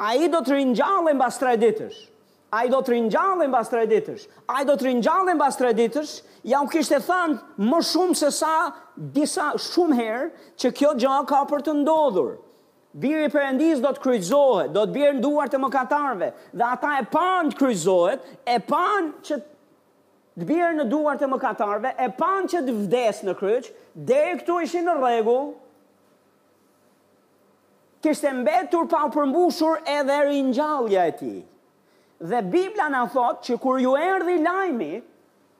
a 0.00 0.14
i 0.16 0.28
do 0.32 0.40
të 0.46 0.54
rinjallën 0.56 1.18
bas 1.20 1.38
të 1.40 1.56
ditësh. 1.60 2.06
A 2.50 2.64
i 2.66 2.70
do 2.72 2.80
të 2.82 2.90
rinjallën 2.96 3.50
bas 3.52 3.68
të 3.70 3.84
ditësh. 3.90 4.24
A 4.50 4.62
i 4.62 4.66
do 4.66 4.74
të 4.74 4.88
rinjallën 4.88 5.38
bas 5.38 5.54
të 5.58 5.70
ditësh. 5.78 6.14
Ja 6.50 6.58
u 6.64 6.68
kishtë 6.72 6.96
e 6.98 7.04
thanë 7.06 7.66
më 7.70 7.78
shumë 7.90 8.16
se 8.18 8.32
sa 8.34 8.52
disa 9.14 9.52
shumë 9.60 9.98
herë 9.98 10.54
që 10.58 10.70
kjo 10.74 10.94
gjë 10.98 11.18
ka 11.30 11.44
për 11.52 11.62
të 11.68 11.76
ndodhurë. 11.84 12.34
Biri 12.94 13.24
i 13.28 13.30
Perëndis 13.30 13.78
do 13.82 13.92
të 13.94 14.02
kryqëzohet, 14.02 14.72
do 14.74 14.82
të 14.88 14.94
bjerë 14.96 15.16
në 15.18 15.22
duart 15.22 15.52
e 15.54 15.58
mëkatarëve. 15.62 16.28
Dhe 16.58 16.64
ata 16.66 16.96
e 16.98 17.04
pan 17.12 17.50
të 17.52 17.58
kryqëzohet, 17.60 18.24
e 18.50 18.56
pan 18.66 19.12
që 19.28 19.36
të 20.40 20.48
bjerë 20.48 20.76
në 20.80 20.86
duart 20.90 21.22
e 21.22 21.28
mëkatarëve, 21.30 21.92
e 21.94 22.08
pan 22.18 22.48
që 22.50 22.62
të 22.66 22.74
vdes 22.82 23.22
në 23.28 23.34
kryq, 23.38 23.68
deri 24.10 24.34
këtu 24.40 24.56
ishin 24.66 24.90
në 24.90 24.96
rregull. 24.98 25.52
Kishte 28.02 28.32
mbetur 28.40 28.88
pa 28.90 29.04
përmbushur 29.14 29.78
edhe 29.94 30.18
ringjallja 30.26 31.06
e 31.06 31.14
tij. 31.20 31.38
Dhe 32.32 32.42
Bibla 32.52 32.88
na 32.92 33.04
thot 33.14 33.44
që 33.46 33.54
kur 33.62 33.78
ju 33.84 33.94
erdhi 34.00 34.40
lajmi 34.42 34.92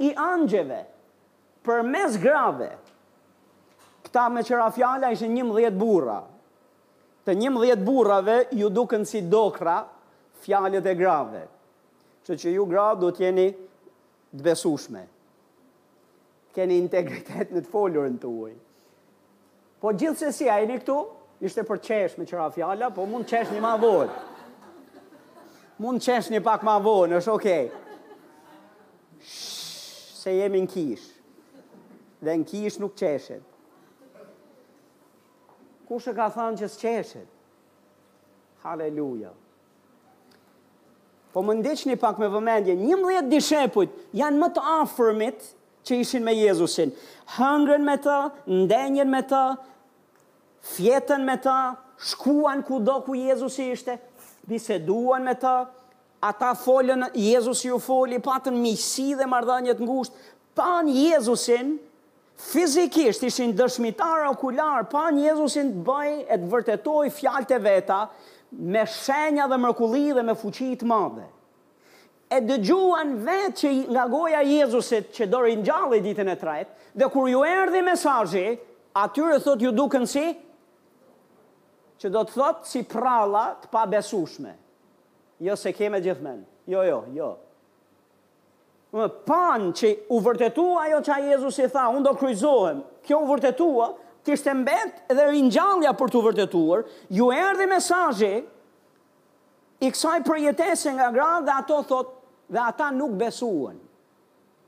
i 0.03 0.11
angjëve 0.25 0.83
përmes 1.65 2.17
grave, 2.23 2.73
këta 4.07 4.27
me 4.33 4.43
qera 4.43 4.67
fjala 4.73 5.11
ishin 5.15 5.35
11 5.41 5.77
burra, 5.81 6.19
të 7.27 7.35
një 7.41 7.51
dhjetë 7.57 7.85
burave 7.87 8.37
ju 8.57 8.71
duken 8.73 9.05
si 9.07 9.21
dokra 9.29 9.81
fjalet 10.45 10.87
e 10.89 10.95
grave, 10.97 11.43
që 12.27 12.37
që 12.41 12.53
ju 12.55 12.65
grave 12.67 13.01
du 13.03 13.11
t'jeni 13.13 13.47
dvesushme, 14.33 15.03
keni 16.55 16.79
integritet 16.81 17.53
në 17.53 17.65
t'folur 17.67 18.09
në 18.09 18.23
t'uaj. 18.23 18.55
Po 19.81 19.93
gjithë 19.97 20.19
se 20.21 20.33
si 20.37 20.49
a 20.53 20.59
e 20.61 20.67
këtu, 20.77 20.99
ishte 21.45 21.65
për 21.65 21.81
qesh 21.85 22.17
me 22.21 22.27
qëra 22.29 22.49
fjala, 22.53 22.91
po 22.93 23.07
mund 23.09 23.29
qesh 23.31 23.53
një 23.55 23.61
ma 23.65 23.75
vojnë. 23.81 24.27
Mund 25.81 26.03
qesh 26.05 26.29
një 26.35 26.43
pak 26.45 26.65
ma 26.67 26.79
vojnë, 26.85 27.17
është 27.21 27.33
okej. 27.37 27.65
Okay. 27.65 27.87
Shhh, 29.21 29.77
se 30.21 30.35
jemi 30.37 30.61
në 30.67 30.71
kishë, 30.73 31.15
dhe 32.25 32.37
në 32.41 32.47
kishë 32.51 32.85
nuk 32.85 32.97
qeshet. 33.01 33.47
Kush 35.91 36.07
e 36.13 36.13
ka 36.15 36.29
thënë 36.31 36.59
që 36.61 36.67
s'qeshet? 36.71 37.31
Haleluja. 38.63 39.33
Po 41.35 41.43
më 41.43 41.57
ndiqë 41.59 41.89
një 41.91 41.97
pak 41.99 42.21
me 42.23 42.29
vëmendje, 42.31 42.77
njëmë 42.79 43.09
dhjetë 43.11 43.33
disheput 43.33 43.97
janë 44.15 44.39
më 44.39 44.49
të 44.55 44.65
afërmit 44.77 45.49
që 45.91 45.99
ishin 46.05 46.23
me 46.29 46.37
Jezusin. 46.39 46.95
Hangren 47.41 47.83
me 47.87 47.97
ta, 48.05 48.21
ndenjen 48.47 49.11
me 49.11 49.25
ta, 49.33 49.43
fjetën 50.77 51.27
me 51.27 51.35
ta, 51.43 51.57
shkuan 52.13 52.63
ku 52.67 52.79
do 52.87 53.01
ku 53.07 53.19
Jezusi 53.19 53.67
ishte, 53.75 53.99
biseduan 54.51 55.27
me 55.27 55.35
ta, 55.43 55.57
ata 56.23 56.55
folën, 56.55 57.09
Jezusi 57.19 57.67
ju 57.73 57.83
foli, 57.83 58.23
patën 58.23 58.55
misi 58.63 59.11
dhe 59.19 59.27
mardhanjet 59.27 59.83
ngusht, 59.83 60.15
panë 60.55 60.95
Jezusin, 61.11 61.81
fizikisht 62.41 63.23
ishin 63.27 63.53
dëshmitar 63.59 64.25
okular, 64.31 64.85
pa 64.89 65.09
një 65.13 65.27
Jezusin 65.29 65.75
të 65.75 65.85
bëj 65.87 66.13
e 66.35 66.39
të 66.41 66.49
vërtetoj 66.53 67.11
fjalët 67.15 67.53
veta 67.63 67.99
me 68.71 68.83
shenja 68.89 69.47
dhe 69.53 69.59
mërkulli 69.61 70.07
dhe 70.17 70.25
me 70.25 70.35
fuqit 70.41 70.83
madhe. 70.89 71.27
E 72.33 72.39
dëgjuan 72.47 73.17
vetë 73.27 73.57
që 73.61 73.71
nga 73.95 74.05
goja 74.13 74.41
Jezusit 74.47 75.11
që 75.17 75.29
do 75.33 75.43
rinjalli 75.45 76.01
ditën 76.05 76.31
e 76.33 76.37
trajt, 76.39 76.73
dhe 76.95 77.09
kur 77.13 77.27
ju 77.31 77.43
erdi 77.47 77.83
mesajji, 77.87 78.47
atyre 79.05 79.41
thot 79.45 79.63
ju 79.67 79.75
dukën 79.75 80.07
si, 80.11 80.25
që 82.01 82.09
do 82.09 82.23
të 82.25 82.37
thot 82.39 82.65
si 82.71 82.85
prala 82.89 83.49
të 83.63 83.71
pa 83.75 83.83
besushme. 83.93 84.55
Jo 85.45 85.57
se 85.59 85.75
keme 85.77 86.01
gjithmen, 86.05 86.43
jo, 86.71 86.85
jo, 86.87 87.01
jo, 87.17 87.31
Panë 88.91 89.69
që 89.79 89.91
u 90.11 90.19
vërtetua 90.19 90.87
ajo 90.89 90.99
që 91.07 91.13
a 91.15 91.19
Jezus 91.23 91.59
i 91.63 91.69
tha, 91.71 91.85
unë 91.95 92.03
do 92.05 92.15
kryzohem, 92.19 92.81
kjo 93.07 93.21
u 93.23 93.29
vërtetua, 93.29 93.91
kështë 94.27 94.51
e 94.51 94.55
mbetë 94.61 95.15
edhe 95.15 95.29
rinjallja 95.31 95.93
për 95.99 96.11
të 96.11 96.23
vërtetuar, 96.27 96.83
ju 97.15 97.29
erdi 97.35 97.69
mesajë, 97.71 98.33
i 99.81 99.89
kësaj 99.95 100.19
përjetese 100.27 100.91
nga 100.99 101.07
gradë 101.15 101.47
dhe 101.47 101.55
ato 101.61 101.79
thot, 101.89 102.11
dhe 102.53 102.61
ata 102.67 102.91
nuk 102.93 103.15
besuën. 103.21 103.79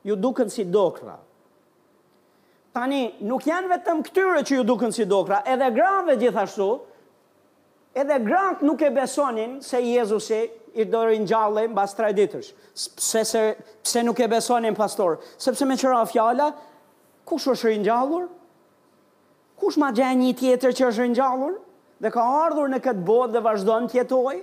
Ju 0.08 0.14
duken 0.16 0.48
si 0.50 0.64
dokra. 0.64 1.18
Tani, 2.72 3.02
nuk 3.28 3.44
janë 3.44 3.68
vetëm 3.74 4.00
këtyre 4.06 4.44
që 4.48 4.54
ju 4.60 4.64
duken 4.70 4.94
si 4.96 5.04
dokra, 5.04 5.42
edhe 5.52 5.68
grave 5.76 6.14
gjithashtu, 6.22 6.70
Edhe 7.94 8.18
grant 8.24 8.62
nuk 8.62 8.80
e 8.80 8.90
besonin 8.94 9.58
se 9.60 9.78
Jezusi 9.84 10.48
i 10.80 10.84
do 10.88 11.02
rinjallë 11.04 11.66
mbas 11.68 11.92
3 11.98 12.14
ditësh. 12.16 12.52
Pse 12.96 13.24
se 13.28 13.42
pse 13.84 14.04
nuk 14.06 14.20
e 14.24 14.28
besonin 14.32 14.74
pastor? 14.78 15.18
Sepse 15.36 15.66
me 15.68 15.76
qëra 15.76 16.00
fjala? 16.08 16.46
Kush 17.28 17.50
është 17.52 17.68
rinjallur? 17.68 18.30
Kush 19.60 19.76
ma 19.78 19.90
gjenë 19.94 20.24
një 20.24 20.32
tjetër 20.40 20.72
që 20.78 20.86
është 20.88 21.04
rinjallur? 21.04 21.58
Dhe 22.02 22.10
ka 22.16 22.24
ardhur 22.46 22.72
në 22.72 22.80
këtë 22.86 23.04
botë 23.06 23.34
dhe 23.36 23.44
vazhdon 23.44 23.90
të 23.92 24.00
jetojë? 24.00 24.40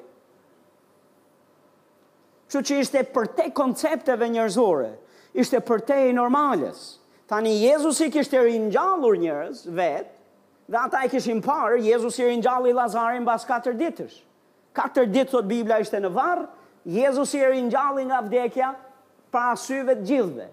Kështu 2.50 2.62
që 2.70 2.77
ishte 2.84 3.01
për 3.13 3.27
te 3.39 3.48
koncepteve 3.60 4.29
njërzore, 4.34 4.94
ishte 5.41 5.58
për 5.68 5.84
te 5.89 5.98
i 6.08 6.13
normales. 6.18 6.86
Tani, 7.29 7.58
Jezusi 7.65 8.10
kishte 8.13 8.39
rinjallur 8.46 9.18
njërës 9.22 9.65
vetë, 9.77 10.19
Dhe 10.70 10.78
ata 10.78 11.02
e 11.04 11.10
kishin 11.10 11.42
parë, 11.42 11.80
Jezus 11.82 12.20
i 12.22 12.28
rinjalli 12.30 12.72
Lazarin 12.78 13.26
bas 13.26 13.42
4 13.48 13.74
ditësh. 13.80 14.20
4 14.78 15.08
ditë, 15.10 15.32
thot 15.32 15.48
Biblia, 15.50 15.80
ishte 15.82 15.98
në 16.04 16.12
varë, 16.14 16.44
Jezus 16.94 17.34
i 17.34 17.42
rinjalli 17.50 18.06
nga 18.12 18.20
vdekja 18.22 18.70
pra 19.34 19.48
asyve 19.56 19.96
të 19.98 20.04
gjithve. 20.12 20.46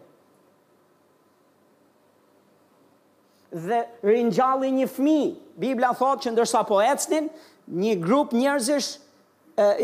Dhe 3.68 3.80
rinjalli 4.08 4.70
një 4.78 4.86
fmi, 4.94 5.18
Biblia 5.62 5.92
thot 5.96 6.24
që 6.24 6.32
ndërsa 6.34 6.62
po 6.68 6.78
ecnin, 6.82 7.28
një 7.68 7.94
grup 8.04 8.32
njerëzish 8.36 8.88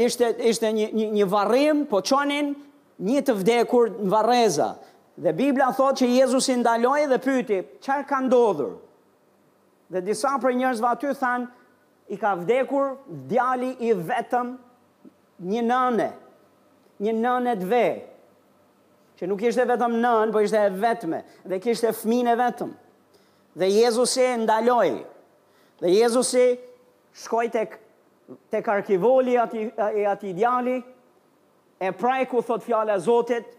ishte, 0.01 0.31
ishte 0.51 0.71
një, 0.77 0.87
një, 0.97 1.11
një 1.21 1.27
varim, 1.35 1.83
po 1.93 2.01
qonin 2.09 2.55
një 3.09 3.23
të 3.29 3.37
vdekur 3.43 3.93
në 3.99 4.09
vareza. 4.17 4.71
Dhe 5.21 5.37
Biblia 5.37 5.69
thot 5.77 6.01
që 6.01 6.09
Jezus 6.17 6.49
i 6.49 6.57
ndaloj 6.63 7.05
dhe 7.13 7.21
pyti, 7.25 7.61
qarë 7.85 8.09
ka 8.09 8.23
ndodhur? 8.27 8.79
Dhe 9.93 10.01
disa 10.01 10.31
për 10.41 10.55
njërzve 10.57 10.89
aty 10.89 11.11
than, 11.21 11.45
i 12.09 12.17
ka 12.17 12.33
vdekur 12.41 12.95
djali 13.29 13.73
i 13.85 13.93
vetëm 14.09 14.55
një 15.53 15.63
nëne, 15.69 16.07
një 17.03 17.15
nëne 17.19 17.53
të 17.61 17.69
vej, 17.69 17.93
që 19.21 19.29
nuk 19.29 19.45
ishte 19.45 19.67
vetëm 19.69 19.99
nënë, 20.01 20.25
për 20.25 20.33
po 20.39 20.43
ishte 20.47 20.61
e 20.65 20.73
vetëme, 20.81 21.21
dhe 21.53 21.61
kishte 21.63 21.93
fmin 22.01 22.33
e 22.33 22.37
vetëm. 22.41 22.73
Dhe 23.61 23.69
Jezusi 23.69 24.25
e 24.31 24.37
ndaloi, 24.41 24.95
dhe 25.85 25.93
Jezusi 25.93 26.45
shkoj 27.25 27.49
të, 27.53 27.67
të 28.53 28.63
karkivoli 28.65 29.37
ati, 29.45 29.67
e 29.93 30.07
ati 30.09 30.33
djali, 30.37 30.79
e 31.85 31.93
praj 32.01 32.25
ku 32.33 32.41
thot 32.49 32.65
fjale 32.65 32.97
zotit, 33.01 33.53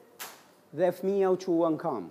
dhe 0.73 0.89
fmija 0.97 1.29
u 1.29 1.37
quen 1.37 1.77
kam. 1.77 2.07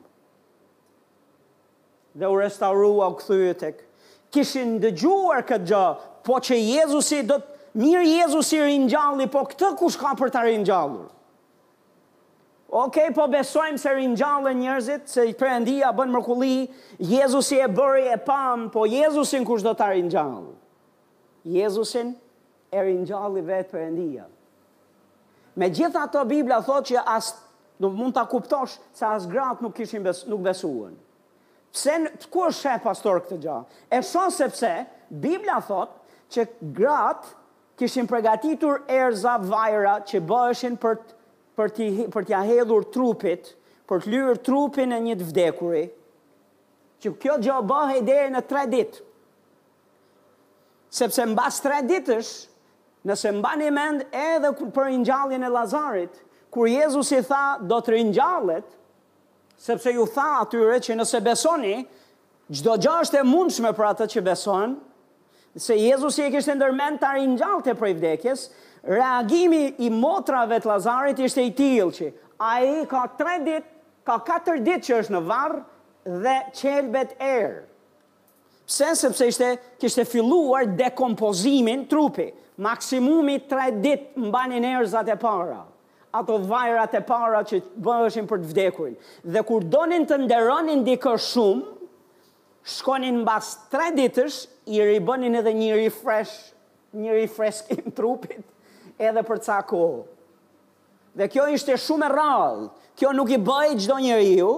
Dhe 2.15 2.29
u 2.29 2.37
restaurua 2.39 3.09
u 3.11 3.15
këthyjë 3.19 3.51
e 3.51 3.57
këtë, 3.63 3.89
kishin 4.33 4.79
dëgjuar 4.81 5.45
këtë 5.47 5.69
gjë, 5.69 5.81
po 6.25 6.39
që 6.47 6.59
Jezusi 6.59 7.19
do 7.29 7.39
të 7.39 7.81
mirë 7.81 8.05
Jezusi 8.09 8.59
rinjalli, 8.65 9.27
po 9.33 9.45
këtë 9.49 9.71
kush 9.81 9.97
ka 10.01 10.15
për 10.19 10.33
ta 10.35 10.43
rinjallur? 10.47 11.09
Okej, 12.73 13.11
okay, 13.11 13.13
po 13.17 13.27
besojmë 13.29 13.81
se 13.83 13.93
rinjallën 13.99 14.57
njerëzit, 14.63 15.05
se 15.13 15.27
Perëndia 15.37 15.91
bën 15.97 16.13
mërkulli, 16.13 16.55
Jezusi 17.13 17.59
e 17.61 17.67
bëri 17.69 18.07
e 18.15 18.19
pam, 18.25 18.71
po 18.73 18.87
Jezusin 18.89 19.45
kush 19.49 19.65
do 19.67 19.75
ta 19.77 19.91
rinjallë? 19.93 20.55
Jezusin 21.53 22.15
e 22.73 22.85
rinjalli 22.87 23.43
vetë 23.45 23.73
Perëndia. 23.75 24.25
Me 25.61 25.69
gjitha 25.69 26.07
ato 26.07 26.23
Biblia 26.25 26.63
thot 26.65 26.87
që 26.95 27.05
as, 27.13 27.35
nuk 27.85 27.93
mund 27.99 28.17
të 28.17 28.23
kuptosh 28.33 28.79
se 28.97 29.05
as 29.05 29.27
gratë 29.29 29.65
nuk, 29.67 29.75
kishin 29.77 30.05
bes, 30.07 30.25
nuk 30.33 30.41
Pse 31.73 31.95
në 32.05 32.11
ku 32.31 32.43
është 32.51 32.59
shef 32.61 32.83
pastor 32.85 33.23
këtë 33.25 33.37
gjë? 33.47 33.57
E 33.97 34.01
shon 34.05 34.33
sepse 34.35 34.71
Bibla 35.23 35.59
thot 35.65 35.95
që 36.35 36.45
gratë 36.77 37.31
kishin 37.81 38.09
përgatitur 38.11 38.83
erza 38.93 39.39
vajra 39.51 39.95
që 40.09 40.21
bëheshin 40.29 40.77
për 40.83 41.01
të 41.01 41.19
për 41.61 41.73
të 41.77 41.87
për 42.13 42.25
t'ia 42.29 42.39
hedhur 42.49 42.85
trupit, 42.95 43.51
për 43.89 44.01
të 44.05 44.09
lyer 44.11 44.39
trupin 44.47 44.93
e 44.97 45.01
një 45.05 45.17
të 45.21 45.27
vdekuri, 45.29 45.83
që 47.05 47.11
kjo 47.21 47.35
gjë 47.45 47.57
bëhej 47.69 47.99
deri 48.07 48.31
në 48.33 48.41
3 48.53 48.63
ditë. 48.73 49.03
Sepse 50.97 51.27
mbas 51.29 51.59
3 51.67 51.83
ditësh, 51.91 52.31
nëse 53.11 53.33
mbani 53.37 53.69
mend 53.77 54.07
edhe 54.17 54.55
për 54.65 54.89
ringjalljen 54.89 55.45
e 55.45 55.53
Lazarit, 55.53 56.15
kur 56.53 56.73
Jezusi 56.73 57.21
tha 57.29 57.43
do 57.69 57.83
të 57.85 57.99
ringjallet, 57.99 58.73
sepse 59.63 59.95
ju 59.95 60.07
tha 60.11 60.29
atyre 60.43 60.79
që 60.83 60.97
nëse 60.99 61.21
besoni, 61.23 61.75
gjdo 62.53 62.73
gja 62.83 62.97
është 63.05 63.21
e 63.21 63.27
mundshme 63.29 63.71
për 63.79 63.89
atë 63.93 64.09
që 64.17 64.23
beson, 64.27 64.73
se 65.61 65.77
Jezus 65.79 66.17
i 66.19 66.25
e 66.27 66.31
kishtë 66.35 66.57
ndërmen 66.59 66.97
të 66.99 67.07
arin 67.13 67.37
gjallë 67.39 67.63
të 67.69 67.75
prej 67.79 67.93
vdekjes, 68.01 68.43
reagimi 68.91 69.61
i 69.87 69.91
motrave 69.95 70.59
të 70.59 70.71
Lazarit 70.73 71.21
ishte 71.23 71.45
i 71.47 71.53
tilë 71.55 71.87
që 71.99 72.09
a 72.43 72.51
i 72.67 72.81
ka 72.91 73.05
tre 73.21 73.37
dit, 73.47 73.69
ka 74.03 74.17
katër 74.27 74.65
dit 74.67 74.83
që 74.89 74.99
është 75.05 75.15
në 75.15 75.23
varë 75.31 75.61
dhe 76.25 76.37
qelbet 76.59 77.13
erë. 77.23 77.53
Pse 78.67 78.91
sepse 78.99 79.27
ishte, 79.31 79.49
e 79.85 80.09
filluar 80.09 80.67
dekompozimin 80.79 81.87
trupi, 81.91 82.33
maksimumi 82.65 83.39
tre 83.51 83.71
dit 83.85 84.11
mbanin 84.19 84.65
erë 84.73 85.05
e 85.15 85.19
para 85.23 85.63
ato 86.13 86.37
vajrat 86.45 86.93
e 87.01 87.01
para 87.05 87.41
që 87.47 87.61
bëheshin 87.83 88.27
për 88.29 88.43
të 88.43 88.51
vdekurin. 88.51 88.97
Dhe 89.33 89.43
kur 89.49 89.65
donin 89.73 90.05
të 90.07 90.19
nderonin 90.27 90.83
dikë 90.87 91.15
shumë, 91.25 91.71
shkonin 92.69 93.23
mbas 93.25 93.55
3 93.73 93.95
ditësh 93.97 94.43
i 94.77 94.85
ribonin 94.87 95.39
edhe 95.41 95.55
një 95.57 95.79
refresh, 95.81 96.35
një 97.01 97.17
refreshim 97.23 97.89
trupit 97.97 98.45
edhe 99.01 99.25
për 99.27 99.41
ca 99.49 99.63
kohë. 99.73 100.05
Dhe 101.17 101.29
kjo 101.33 101.49
ishte 101.57 101.75
shumë 101.81 102.07
e 102.07 102.13
rrallë. 102.13 102.69
Kjo 102.97 103.11
nuk 103.17 103.33
i 103.33 103.39
bëj 103.41 103.73
çdo 103.87 103.97
njeriu, 104.05 104.53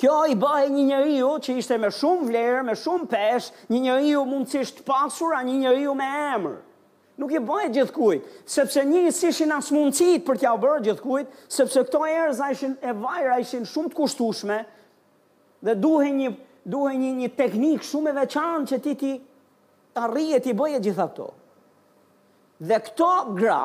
Kjo 0.00 0.22
i 0.32 0.32
bëhe 0.40 0.70
një 0.72 0.82
njëriu 0.88 1.28
që 1.44 1.58
ishte 1.60 1.76
me 1.82 1.90
shumë 1.92 2.30
vlerë, 2.30 2.60
me 2.64 2.72
shumë 2.80 3.04
peshë, 3.12 3.50
një 3.68 3.80
njëriu 3.84 4.22
mundësisht 4.30 4.78
pasur, 4.86 5.34
a 5.36 5.42
një 5.44 5.58
njëriu 5.66 5.92
me 5.98 6.06
emërë 6.38 6.56
nuk 7.20 7.32
i 7.36 7.40
bëjë 7.44 7.70
gjithkujt, 7.76 8.28
sepse 8.48 8.82
një 8.88 9.10
si 9.12 9.28
ishin 9.28 9.52
asë 9.52 9.74
mundësit 9.76 10.22
për 10.26 10.38
t'ja 10.40 10.54
bërë 10.62 10.84
gjithkujt, 10.86 11.32
sepse 11.52 11.82
këto 11.88 12.00
erës 12.08 12.40
a 12.40 12.48
ishin 12.54 12.76
e 12.80 12.94
vajra, 12.96 13.36
ishin 13.44 13.66
shumë 13.68 13.92
të 13.92 13.98
kushtushme, 13.98 14.60
dhe 15.66 15.74
duhe 15.84 16.06
një, 16.16 16.30
duhe 16.74 16.94
një, 16.96 17.10
një 17.22 17.30
teknik 17.36 17.84
shumë 17.84 18.12
e 18.14 18.18
veçanë 18.22 18.64
që 18.72 18.80
ti 18.86 18.96
ti 19.02 19.12
të 20.00 20.38
t'i 20.48 20.56
bëje 20.56 20.80
gjitha 20.86 21.08
këto. 21.10 21.28
Dhe 22.70 22.78
këto 22.88 23.12
gra 23.36 23.60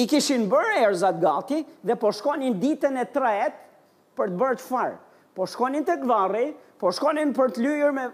i 0.00 0.06
kishin 0.10 0.48
bërë 0.52 0.78
erëzat 0.86 1.20
gati 1.22 1.60
dhe 1.82 1.96
po 2.00 2.12
shkonin 2.16 2.56
ditën 2.62 2.96
e 3.00 3.04
tretë 3.04 4.16
për 4.18 4.32
të 4.32 4.40
bërë 4.42 4.60
të 4.62 4.68
farë. 4.70 4.96
Po 5.34 5.46
shkonin 5.50 5.84
të 5.88 5.98
gvarri, 6.04 6.48
po 6.78 6.92
shkonin 6.94 7.32
për 7.34 7.52
të 7.56 7.64
lyjër 7.64 7.94
me 7.96 8.08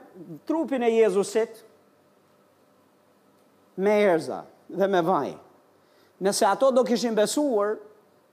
trupin 0.48 0.82
e 0.82 0.88
Jezusit, 0.94 1.60
me 3.80 4.00
erza 4.04 4.44
dhe 4.68 4.86
me 4.86 5.00
vaj. 5.00 5.32
Nëse 6.20 6.44
ato 6.46 6.70
do 6.70 6.82
kishin 6.84 7.14
besuar, 7.16 7.78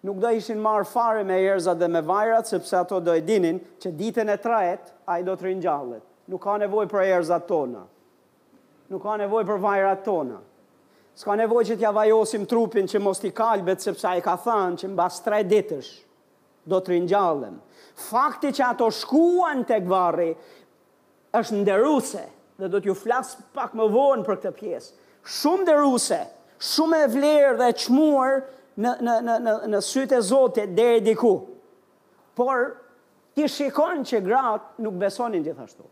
nuk 0.04 0.20
do 0.20 0.32
ishin 0.36 0.60
marë 0.60 0.86
fare 0.88 1.24
me 1.24 1.40
erza 1.42 1.74
dhe 1.76 1.88
me 1.88 2.02
vajrat, 2.02 2.46
sepse 2.50 2.76
ato 2.78 3.00
do 3.00 3.14
e 3.16 3.22
dinin 3.24 3.60
që 3.80 3.92
ditën 3.96 4.30
e 4.34 4.38
trajet, 4.44 4.92
a 5.08 5.18
i 5.20 5.24
do 5.24 5.36
të 5.36 5.48
rinjallet. 5.48 6.04
Nuk 6.28 6.44
ka 6.44 6.58
nevoj 6.60 6.90
për 6.92 7.06
erza 7.16 7.40
tona. 7.48 7.86
Nuk 8.92 9.04
ka 9.04 9.16
nevoj 9.20 9.46
për 9.48 9.62
vajrat 9.64 10.04
tona. 10.04 10.42
Ska 11.18 11.34
nevoj 11.40 11.64
që 11.72 11.80
t'ja 11.82 11.90
vajosim 11.96 12.44
trupin 12.46 12.86
që 12.88 13.00
mos 13.02 13.20
t'i 13.24 13.32
kalbet, 13.34 13.82
sepse 13.82 14.06
a 14.06 14.18
i 14.20 14.22
ka 14.22 14.36
thanë 14.44 14.84
që 14.84 14.92
mba 14.92 15.08
së 15.12 15.24
tre 15.26 15.40
ditësh 15.50 15.90
do 16.70 16.78
të 16.84 16.94
rinjallem. 16.94 17.56
Fakti 17.98 18.52
që 18.54 18.66
ato 18.68 18.92
shkuan 18.94 19.64
të 19.66 19.80
gvarri, 19.88 20.34
është 21.38 21.58
nderuse 21.64 22.22
dhe 22.62 22.68
do 22.70 22.84
t'ju 22.84 22.94
flasë 22.98 23.48
pak 23.56 23.74
më 23.80 23.88
vonë 23.96 24.28
për 24.28 24.36
këtë 24.44 24.54
pjesë 24.60 24.92
shumë 25.28 25.66
dëruse, 25.68 26.20
shumë 26.74 27.00
e 27.06 27.10
vlerë 27.14 27.56
dhe 27.60 27.70
qmuar 27.84 28.40
në, 28.80 28.94
në, 29.06 29.18
në, 29.28 29.36
në, 29.48 29.56
në 29.74 29.84
sytë 29.84 30.20
e 30.20 30.24
zote 30.30 30.68
dhe 30.78 30.90
e 30.98 31.02
diku. 31.04 31.36
Por, 32.38 32.68
ti 33.38 33.48
shikon 33.52 34.06
që 34.08 34.24
gratë 34.26 34.84
nuk 34.86 34.98
besonin 35.02 35.46
gjithashtu. 35.46 35.86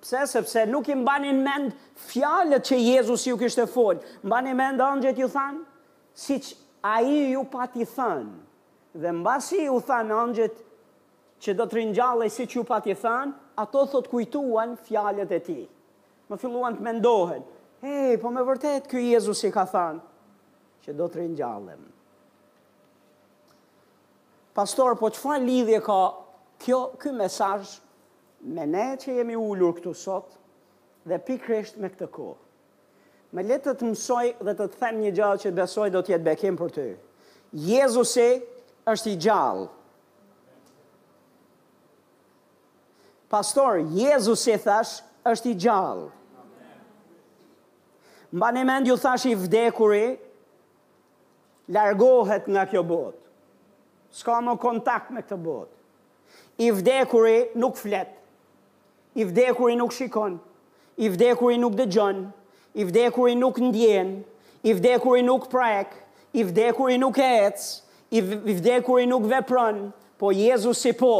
Pse, 0.00 0.22
sepse 0.30 0.62
nuk 0.68 0.88
i 0.88 0.96
mbanin 0.96 1.42
mend 1.44 1.74
fjalët 2.08 2.64
që 2.70 2.78
Jezus 2.80 3.26
ju 3.28 3.34
kishtë 3.40 3.66
e 3.66 3.68
folë. 3.68 4.14
Mbanin 4.24 4.56
mend 4.56 4.80
anëgjët 4.80 5.18
ju 5.20 5.28
thanë, 5.32 5.64
si 6.16 6.38
që 6.40 6.56
a 6.86 7.00
i 7.04 7.18
ju 7.34 7.42
pa 7.52 7.66
ti 7.68 7.84
thanë. 7.84 8.32
Dhe 9.02 9.12
mbasi 9.18 9.66
ju 9.66 9.76
thanë 9.84 10.16
anëgjët 10.22 10.62
që 11.44 11.54
do 11.56 11.66
të 11.68 11.76
rinjallë 11.80 12.30
si 12.32 12.46
që 12.48 12.60
ju 12.60 12.64
pa 12.68 12.80
ti 12.84 12.96
thanë, 12.98 13.34
ato 13.60 13.82
thot 13.92 14.08
kujtuan 14.08 14.78
fjalët 14.88 15.36
e 15.36 15.40
ti. 15.44 15.58
Më 16.30 16.38
filluan 16.40 16.76
të 16.78 16.84
mendohen, 16.86 17.44
hej, 17.84 18.16
po 18.22 18.30
me 18.34 18.42
vërtet, 18.44 18.88
kjo 18.90 19.00
Jezus 19.02 19.40
i 19.48 19.52
ka 19.52 19.64
thanë, 19.68 20.02
që 20.84 20.94
do 20.96 21.06
të 21.10 21.22
rinjallem. 21.22 21.86
Pastor, 24.56 24.96
po 25.00 25.08
që 25.14 25.20
fa 25.22 25.36
lidhje 25.40 25.78
ka 25.86 25.98
kjo, 26.60 26.80
kjo 27.00 27.12
mesaj 27.16 27.64
me 28.50 28.66
ne 28.68 28.90
që 29.00 29.18
jemi 29.20 29.36
ullur 29.38 29.76
këtu 29.78 29.94
sot, 29.96 30.34
dhe 31.08 31.20
pikrisht 31.24 31.78
me 31.80 31.88
këtë 31.92 32.08
kohë. 32.12 32.38
Me 33.30 33.44
letë 33.46 33.70
të 33.70 33.78
të 33.78 33.86
mësoj 33.86 34.26
dhe 34.48 34.54
të 34.58 34.66
të 34.72 34.78
them 34.80 34.96
një 35.04 35.10
gjallë 35.16 35.40
që 35.44 35.50
të 35.50 35.56
besoj 35.60 35.88
do 35.94 36.00
të 36.02 36.12
jetë 36.12 36.24
bekim 36.26 36.56
për 36.58 36.72
ty. 36.74 36.86
Jezusi 37.68 38.26
është 38.90 39.12
i 39.12 39.18
gjallë. 39.24 39.68
Pastor, 43.30 43.78
Jezusi 43.94 44.56
thash 44.64 44.98
është 45.30 45.52
i 45.52 45.56
gjallë 45.66 46.08
mba 48.32 48.50
në 48.54 48.62
mend 48.66 48.86
ju 48.88 48.94
thash 48.98 49.24
i 49.26 49.32
vdekuri, 49.34 50.14
largohet 51.74 52.46
nga 52.48 52.62
kjo 52.70 52.82
botë. 52.86 53.18
Ska 54.10 54.38
më 54.42 54.54
kontakt 54.62 55.10
me 55.14 55.22
këtë 55.22 55.38
botë. 55.38 55.76
I 56.62 56.70
vdekuri 56.74 57.36
nuk 57.58 57.78
flet. 57.78 58.10
I 59.18 59.24
vdekuri 59.26 59.76
nuk 59.78 59.94
shikon. 59.94 60.36
I 61.02 61.08
vdekuri 61.10 61.58
nuk 61.58 61.74
dëgjon. 61.78 62.24
I 62.78 62.84
vdekuri 62.86 63.34
nuk 63.38 63.58
ndjen. 63.60 64.12
I 64.66 64.74
vdekuri 64.78 65.22
nuk 65.26 65.46
prak. 65.50 65.94
I 66.34 66.44
vdekuri 66.46 66.98
nuk 67.02 67.18
ec. 67.22 67.62
I 68.12 68.20
vdekuri 68.54 69.06
nuk 69.10 69.26
vepron. 69.30 69.88
Po 70.18 70.30
Jezusi 70.34 70.92
po. 70.92 71.14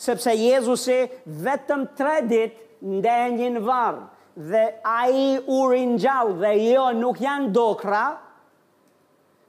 Sepse 0.00 0.34
Jezusi 0.38 0.98
vetëm 1.26 1.86
tre 1.98 2.20
dit 2.26 2.58
ndenjë 2.82 3.52
në 3.56 3.64
varë 3.66 4.06
dhe 4.40 4.64
a 4.82 5.00
i 5.10 5.40
u 5.46 5.60
rinjau 5.70 6.32
dhe 6.40 6.54
jo 6.72 6.86
nuk 6.96 7.18
janë 7.20 7.50
dokra, 7.52 8.04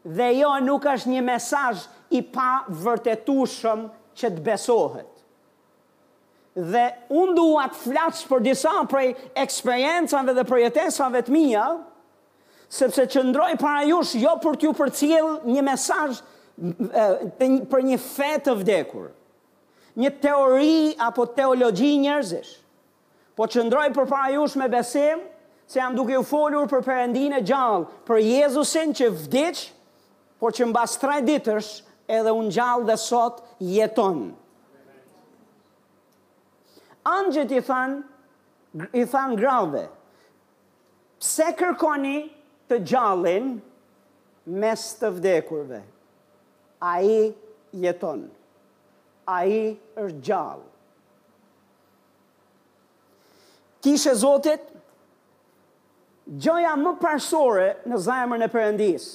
dhe 0.04 0.27
jo 0.41 0.51
nuk 0.65 0.86
është 0.95 1.13
një 1.15 1.21
mesaj 1.30 1.86
i 2.12 2.21
pa 2.36 2.63
vërtetushëm 2.67 3.86
që 4.19 4.34
të 4.36 4.45
besohet 4.49 5.08
dhe 6.51 6.82
unë 7.15 7.32
duha 7.38 7.63
të 7.71 7.77
flasë 7.86 8.25
për 8.27 8.41
disa 8.43 8.71
prej 8.91 9.13
eksperiencave 9.39 10.34
dhe 10.36 10.43
projetesave 10.49 11.21
të 11.23 11.32
mija, 11.32 11.63
sepse 12.67 13.06
që 13.13 13.21
ndrojë 13.30 13.56
para 13.62 13.86
jush 13.88 14.17
jo 14.19 14.34
për 14.43 14.58
t'ju 14.60 14.73
për 14.75 14.91
cilë 14.97 15.32
një 15.47 15.63
mesaj 15.63 16.10
për 17.71 17.86
një 17.88 18.01
fetë 18.04 18.49
të 18.49 18.58
vdekur, 18.65 19.06
një 20.04 20.12
teori 20.27 20.75
apo 21.08 21.30
teologi 21.38 21.93
njërzish 22.04 22.51
po 23.36 23.48
qëndroj 23.48 23.88
për 23.96 24.10
para 24.10 24.30
jush 24.36 24.58
me 24.60 24.67
besim, 24.72 25.22
se 25.70 25.80
jam 25.80 25.96
duke 25.96 26.17
u 26.20 26.24
folur 26.28 26.65
për 26.70 26.82
përëndin 26.88 27.38
e 27.38 27.46
gjallë, 27.48 27.86
për 28.08 28.20
Jezusin 28.24 28.91
që 28.98 29.08
vdic, 29.24 29.62
por 30.41 30.54
që 30.58 30.67
mbas 30.72 30.98
tre 31.00 31.20
ditërsh 31.24 31.72
edhe 32.12 32.34
unë 32.36 32.54
gjallë 32.56 32.88
dhe 32.89 32.98
sot 33.00 33.41
jeton. 33.63 34.24
Angjët 37.08 37.54
i 37.56 37.62
than, 37.65 37.94
i 38.94 39.06
thanë 39.10 39.38
grave, 39.39 39.86
pse 41.22 41.48
kërkoni 41.60 42.17
të 42.70 42.82
gjallin 42.88 43.54
mes 44.63 44.84
të 45.00 45.13
vdekurve? 45.20 45.82
A 46.82 46.94
i 47.06 47.22
jeton, 47.84 48.26
a 49.30 49.41
i 49.46 49.63
është 50.04 50.24
gjallë. 50.28 50.70
kishe 53.82 54.13
Zotit, 54.15 54.62
gjoja 56.39 56.76
më 56.78 56.94
përsore 57.02 57.67
në 57.89 58.00
zajmër 58.08 58.46
e 58.46 58.50
përëndis 58.54 59.06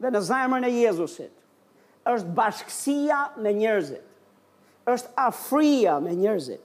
dhe 0.00 0.10
në 0.12 0.20
zajmër 0.28 0.66
e 0.68 0.72
Jezusit, 0.82 1.32
është 2.12 2.34
bashkësia 2.36 3.20
me 3.42 3.54
njërzit, 3.56 4.04
është 4.92 5.10
afria 5.26 5.96
me 6.04 6.12
njërzit, 6.18 6.60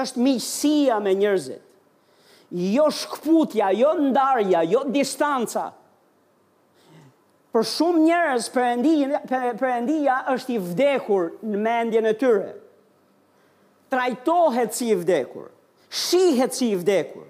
është 0.00 0.24
misia 0.24 0.96
me 1.04 1.12
njërzit, 1.20 1.60
jo 2.74 2.88
shkputja, 2.90 3.68
jo 3.78 3.92
ndarja, 4.08 4.64
jo 4.68 4.86
distanca, 4.96 5.68
Për 7.50 7.64
shumë 7.66 8.00
njerëz 8.06 8.44
perëndia 8.54 9.18
perëndia 9.58 10.18
është 10.30 10.52
i 10.54 10.58
vdekur 10.62 11.24
në 11.50 11.58
mendjen 11.64 12.06
e 12.06 12.12
tyre. 12.20 12.52
Trajtohet 13.90 14.76
si 14.78 14.92
i 14.92 14.94
vdekur 14.94 15.48
shihet 15.90 16.54
si 16.54 16.70
i 16.72 16.76
vdekur. 16.76 17.24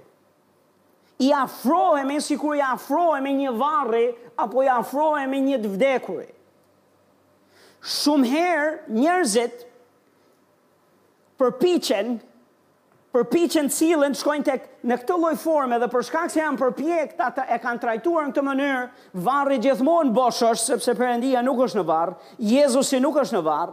I 1.19 1.33
afrohemi 1.35 2.21
si 2.21 2.37
kur 2.39 2.57
i 2.57 2.63
afrohemi 2.65 3.33
një 3.43 3.53
varri, 3.59 4.07
apo 4.37 4.63
i 4.65 4.69
afrohemi 4.73 5.41
një 5.51 5.59
të 5.65 5.73
vdekurit. 5.75 6.37
Shumë 7.81 8.29
herë 8.29 8.65
njerëzit 8.93 9.63
përpiqen, 11.41 12.15
përpiqen 13.17 13.71
cilën 13.73 14.17
shkojnë 14.21 14.45
tek 14.45 14.67
në 14.87 14.99
këtë 15.01 15.17
lloj 15.23 15.33
forme 15.41 15.79
dhe 15.81 15.89
për 15.93 16.05
shkak 16.09 16.29
se 16.31 16.43
janë 16.43 16.61
përpjek 16.61 17.15
ta 17.17 17.31
e 17.41 17.57
kanë 17.65 17.81
trajtuar 17.83 18.27
në 18.29 18.35
këtë 18.37 18.45
mënyrë, 18.51 18.83
varri 19.25 19.61
gjithmonë 19.65 20.13
bosh 20.17 20.45
sepse 20.61 20.93
Perëndia 20.95 21.41
nuk 21.45 21.63
është 21.65 21.81
në 21.81 21.87
varr, 21.89 22.13
Jezusi 22.53 23.01
nuk 23.01 23.17
është 23.25 23.39
në 23.39 23.45
varr. 23.49 23.73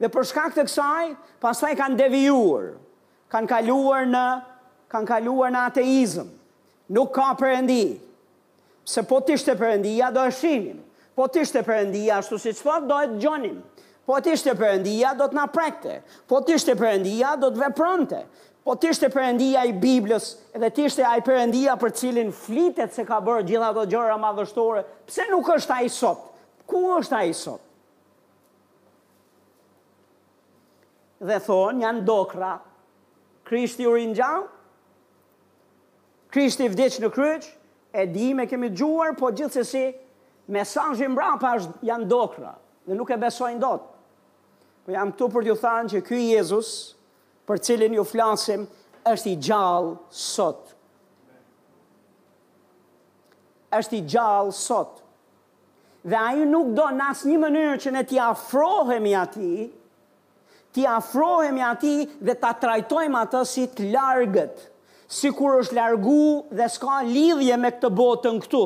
Dhe 0.00 0.08
për 0.08 0.28
shkak 0.32 0.56
të 0.56 0.64
kësaj, 0.70 1.08
pastaj 1.44 1.74
kanë 1.76 2.00
devijuar 2.00 2.70
kanë 3.32 3.50
kaluar 3.52 4.06
në 4.10 4.24
kanë 4.90 5.06
kaluar 5.12 5.52
në 5.54 5.64
ateizëm. 5.70 6.30
Nuk 6.90 7.12
ka 7.14 7.28
perëndi. 7.38 7.82
Se 8.90 9.04
po 9.06 9.20
të 9.22 9.36
ishte 9.38 9.54
perëndia 9.60 10.08
do 10.10 10.24
e 10.26 10.32
shinim. 10.34 10.80
Po 11.14 11.28
të 11.30 11.44
ishte 11.44 11.60
perëndia 11.62 12.18
ashtu 12.20 12.38
si 12.40 12.52
çfarë 12.58 12.82
po, 12.82 12.88
do 12.90 12.96
e 12.98 13.10
gjonim. 13.22 13.58
Po 14.08 14.16
të 14.18 14.32
ishte 14.34 14.54
perëndia 14.58 15.12
do 15.18 15.28
të 15.30 15.36
na 15.38 15.44
prekte. 15.52 16.00
Po 16.26 16.40
të 16.42 16.56
ishte 16.58 16.74
perëndia 16.80 17.34
do 17.38 17.52
të 17.54 17.60
vepronte. 17.62 18.24
Po 18.66 18.74
të 18.76 18.90
ishte 18.92 19.08
perëndia 19.14 19.62
i 19.68 19.72
Biblës 19.80 20.26
dhe 20.60 20.68
të 20.74 20.88
ishte 20.88 21.04
ai 21.06 21.22
perëndia 21.24 21.78
për 21.80 21.94
cilin 21.96 22.32
flitet 22.34 22.92
se 22.92 23.04
ka 23.08 23.20
bërë 23.24 23.46
gjithë 23.48 23.68
ato 23.70 23.86
gjëra 23.88 24.18
madhështore, 24.20 24.82
pse 25.08 25.24
nuk 25.30 25.48
është 25.54 25.76
ai 25.78 25.88
sot? 25.90 26.26
Ku 26.68 26.82
është 26.98 27.18
ai 27.20 27.34
sot? 27.34 27.66
dhe 31.28 31.36
thonë 31.44 31.82
janë 31.84 32.00
dokra 32.08 32.54
Krishti 33.50 33.86
u 33.86 33.90
ringjall. 33.96 34.44
Krishti 36.30 36.68
vdiq 36.70 37.00
në 37.02 37.08
kryq, 37.10 37.46
e 37.90 38.04
di 38.06 38.28
me 38.38 38.44
kemi 38.46 38.68
djuar, 38.70 39.16
po 39.18 39.32
gjithsesi 39.34 39.88
mesazhi 40.54 41.08
mbrapa 41.10 41.56
është 41.58 41.88
janë 41.88 42.06
dokra 42.10 42.52
dhe 42.86 42.94
nuk 42.98 43.10
e 43.14 43.18
besojnë 43.22 43.58
dot. 43.62 43.88
Po 44.86 44.94
jam 44.94 45.10
këtu 45.12 45.28
për 45.34 45.48
t'ju 45.48 45.56
thënë 45.64 45.92
që 45.96 46.02
ky 46.06 46.20
Jezus, 46.28 46.70
për 47.50 47.60
cilin 47.66 47.98
ju 47.98 48.04
flasim, 48.06 48.68
është 49.10 49.32
i 49.32 49.40
gjallë 49.48 49.96
sot. 50.14 50.70
Është 53.80 53.98
i 53.98 54.02
gjallë 54.14 54.54
sot. 54.56 55.02
Dhe 56.08 56.22
ai 56.30 56.46
nuk 56.48 56.70
do 56.78 56.86
në 56.94 57.10
asnjë 57.16 57.42
mënyrë 57.42 57.76
që 57.82 57.94
ne 57.98 58.06
t'i 58.08 58.22
afrohemi 58.28 59.16
atij, 59.24 59.66
ti 60.72 60.86
afrohemi 60.86 61.62
ati 61.62 61.94
dhe 62.24 62.34
ta 62.38 62.52
trajtojmë 62.54 63.20
ata 63.24 63.42
si 63.48 63.64
të 63.70 63.88
largët, 63.94 64.60
si 65.10 65.32
kur 65.34 65.58
është 65.62 65.74
largu 65.74 66.44
dhe 66.54 66.68
s'ka 66.70 67.00
lidhje 67.08 67.56
me 67.58 67.72
këtë 67.74 67.90
botën 67.98 68.36
këtu. 68.44 68.62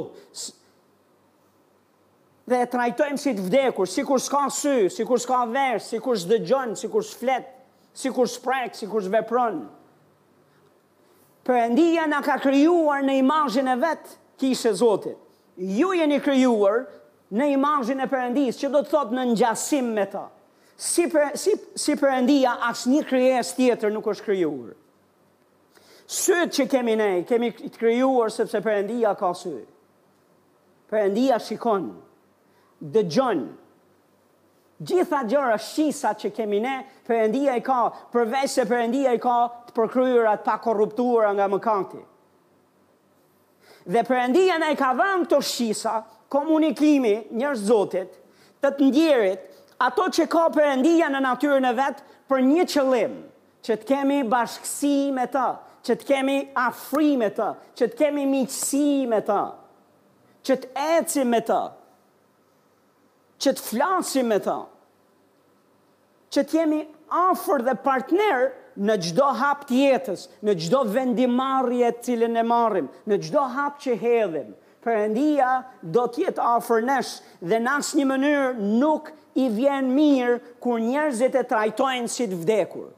Dhe 2.45 2.59
e 2.61 2.69
trajtojmë 2.69 3.21
si 3.25 3.33
të 3.39 3.47
vdekur, 3.47 3.89
si 3.89 4.05
kur 4.05 4.21
s'ka 4.21 4.43
sy, 4.53 4.91
si 4.93 5.07
kur 5.09 5.21
s'ka 5.23 5.45
vesh, 5.49 5.87
si 5.95 6.01
kur 6.05 6.19
s'dëgjon, 6.21 6.75
si 6.77 6.91
kur 6.93 7.07
s'flet, 7.09 7.47
si 7.97 8.13
kur 8.13 8.29
s'prek, 8.29 8.77
si 8.77 8.89
kur 8.91 9.03
s'vepron. 9.07 9.63
Përëndia 11.45 12.05
nga 12.09 12.23
ka 12.25 12.39
kryuar 12.41 13.03
në 13.05 13.17
imajin 13.23 13.69
e 13.69 13.79
vetë, 13.81 14.13
kishe 14.41 14.73
Zotit. 14.77 15.17
Ju 15.61 15.93
jeni 15.95 16.19
kryuar 16.25 16.85
në 17.37 17.49
imajin 17.57 18.01
e 18.05 18.09
përëndis, 18.11 18.61
që 18.61 18.73
do 18.77 18.83
të 18.85 18.93
thotë 18.93 19.17
në 19.19 19.27
njësim 19.33 19.93
me 19.97 20.05
ta 20.13 20.25
si, 20.77 21.07
për, 21.11 21.35
si, 21.39 21.53
si 21.79 21.95
përëndia, 21.99 22.57
asë 22.71 22.91
një 22.91 23.03
kryes 23.09 23.53
tjetër 23.57 23.93
nuk 23.95 24.09
është 24.13 24.27
kryuar. 24.27 24.73
Sëtë 26.05 26.55
që 26.59 26.65
kemi 26.71 26.95
ne, 27.01 27.09
kemi 27.29 27.49
të 27.57 27.71
krijuar 27.81 28.33
sepse 28.35 28.61
përëndia 28.65 29.15
ka 29.19 29.31
sëtë. 29.39 29.69
Përëndia 30.93 31.39
shikon, 31.41 31.87
dë 32.79 33.05
gjitha 34.85 35.21
gjëra 35.31 35.57
shisa 35.63 36.11
që 36.19 36.33
kemi 36.37 36.59
ne, 36.61 36.75
përëndia 37.07 37.55
i 37.57 37.63
ka, 37.65 37.79
përvej 38.13 38.51
se 38.53 38.67
përëndia 38.69 39.15
i 39.17 39.23
ka 39.23 39.39
të 39.71 39.77
përkryur 39.79 40.27
atë 40.35 40.45
pa 40.45 40.59
korruptuar 40.67 41.31
nga 41.39 41.49
më 41.49 41.61
kanti. 41.65 42.03
Dhe 43.89 44.03
përëndia 44.09 44.59
ne 44.61 44.75
ka 44.77 44.93
dhe 44.99 45.09
të 45.09 45.25
këto 45.25 45.41
shisa, 45.45 45.97
komunikimi 46.33 47.15
njërë 47.33 47.63
zotit, 47.63 48.21
të 48.61 48.75
të 48.77 48.91
ndjerit, 48.91 49.51
ato 49.85 50.07
që 50.17 50.27
ka 50.33 50.47
përëndia 50.55 51.09
në 51.13 51.21
natyrën 51.27 51.67
e 51.69 51.73
vetë 51.79 52.05
për 52.31 52.43
një 52.51 52.65
qëllim, 52.73 53.15
që 53.65 53.77
të 53.81 53.89
kemi 53.91 54.19
bashkësi 54.33 54.95
me 55.17 55.27
të, 55.35 55.45
që 55.85 55.97
të 56.01 56.09
kemi 56.13 56.37
afri 56.61 57.11
me 57.21 57.29
të, 57.37 57.49
që 57.79 57.89
të 57.93 57.99
kemi 58.01 58.25
miqësi 58.31 58.85
me 59.11 59.19
të, 59.27 59.39
që 60.47 60.57
të 60.63 60.71
ecim 60.99 61.33
me 61.35 61.41
të, 61.49 61.59
që 63.45 63.53
të 63.59 63.65
flasim 63.67 64.29
me 64.33 64.39
të, 64.47 64.57
që 66.35 66.45
të 66.49 66.59
jemi 66.61 66.81
afër 67.21 67.65
dhe 67.69 67.75
partner 67.85 68.45
në 68.85 68.97
gjdo 69.09 69.27
hap 69.43 69.67
të 69.69 69.81
jetës, 69.83 70.27
në 70.45 70.57
gjdo 70.65 70.81
vendimarje 70.97 71.93
të 71.99 72.07
cilën 72.09 72.41
e 72.41 72.45
marim, 72.49 72.89
në 73.09 73.21
gjdo 73.27 73.45
hap 73.55 73.77
që 73.85 73.97
hedhim, 74.01 74.49
përëndia 74.85 75.51
do 75.83 76.05
tjetë 76.13 76.43
afer 76.59 76.85
nesh 76.85 77.17
dhe 77.49 77.61
në 77.65 77.77
asë 77.81 77.99
një 78.03 78.07
mënyrë 78.11 78.69
nuk 78.81 79.13
i 79.45 79.49
vjen 79.57 79.89
mirë 79.97 80.37
kur 80.63 80.83
njerëzit 80.85 81.37
e 81.41 81.45
trajtojnë 81.51 82.13
si 82.13 82.29
të 82.31 82.39
vdekur. 82.43 82.91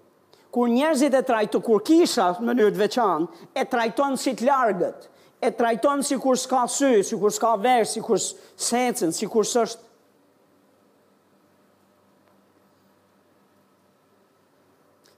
Kur 0.56 0.68
njerëzit 0.72 1.14
e 1.18 1.22
trajtojnë, 1.28 1.64
kur 1.66 1.82
kisha 1.86 2.30
në 2.40 2.46
mënyrë 2.50 2.74
të 2.76 2.82
veçanë, 2.82 3.28
e 3.60 3.64
trajtojnë 3.72 4.20
si 4.22 4.34
të 4.38 4.48
largët, 4.48 5.08
e 5.46 5.50
trajtojnë 5.58 6.06
si 6.08 6.18
kur 6.22 6.38
s'ka 6.40 6.62
sy, 6.72 6.92
si 7.06 7.18
kur 7.20 7.34
s'ka 7.36 7.52
verë, 7.62 7.88
si 7.90 8.02
kur 8.04 8.20
s'ecen, 8.20 9.12
si 9.14 9.28
kur 9.30 9.46
s'është. 9.46 9.84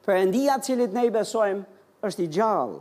Përëndia 0.08 0.54
cilit 0.64 0.94
ne 0.96 1.02
i 1.04 1.10
besojmë 1.12 2.06
është 2.08 2.22
i 2.24 2.28
gjallë 2.32 2.78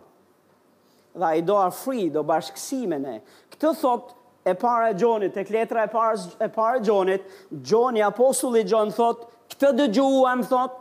dhe 1.18 1.26
a 1.26 1.32
i 1.34 1.42
do 1.42 1.56
fri, 1.74 2.04
do 2.14 2.22
bashkësime 2.30 3.00
ne, 3.02 3.16
Këtë 3.58 3.70
thot 3.82 4.10
e 4.48 4.54
para 4.58 4.92
e 4.92 4.96
Gjonit, 4.98 5.36
e 5.38 5.44
kletra 5.46 5.88
e 5.88 5.90
para 5.90 6.18
e 6.46 6.50
para 6.54 6.80
Gjonit, 6.80 7.24
Gjoni 7.52 8.04
apostulli 8.06 8.62
Gjon 8.70 8.92
thot, 8.96 9.26
këtë 9.52 9.72
dëgjuam 9.82 10.44
thot 10.48 10.78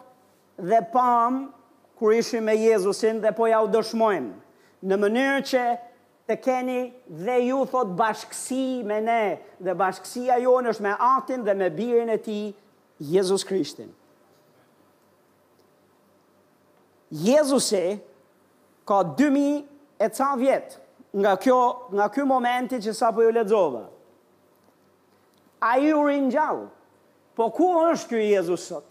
dhe 0.70 0.80
pam 0.92 1.40
kur 1.98 2.12
ishim 2.12 2.44
me 2.46 2.54
Jezusin 2.60 3.22
dhe 3.24 3.32
po 3.38 3.48
ja 3.48 3.62
u 3.64 3.70
dëshmojmë 3.72 4.90
në 4.90 4.98
mënyrë 5.02 5.42
që 5.50 5.64
të 6.28 6.36
keni 6.44 6.78
dhe 7.24 7.38
ju 7.46 7.64
thot 7.70 7.94
bashkësi 7.98 8.62
me 8.86 9.00
ne 9.06 9.18
dhe 9.64 9.72
bashkësia 9.80 10.36
jonë 10.44 10.72
është 10.74 10.84
me 10.86 10.92
Atin 11.08 11.44
dhe 11.46 11.54
me 11.60 11.72
Birin 11.78 12.10
e 12.12 12.18
Tij, 12.24 12.52
Jezus 13.14 13.44
Krishtin. 13.46 13.88
Jezusi 17.24 17.84
ka 18.84 19.00
2000 19.16 19.64
e 20.02 20.08
ca 20.18 20.32
vjetë 20.40 20.82
nga 21.16 21.36
kjo 21.40 21.60
nga 21.96 22.06
ky 22.12 22.24
momenti 22.28 22.76
që 22.82 22.92
sapo 22.94 23.24
ju 23.24 23.32
lexova. 23.32 23.84
Ai 25.64 25.88
u 25.96 26.02
ringjall. 26.04 26.66
Po 27.36 27.48
ku 27.52 27.70
është 27.88 28.10
ky 28.12 28.26
Jezusi 28.34 28.66
sot? 28.72 28.90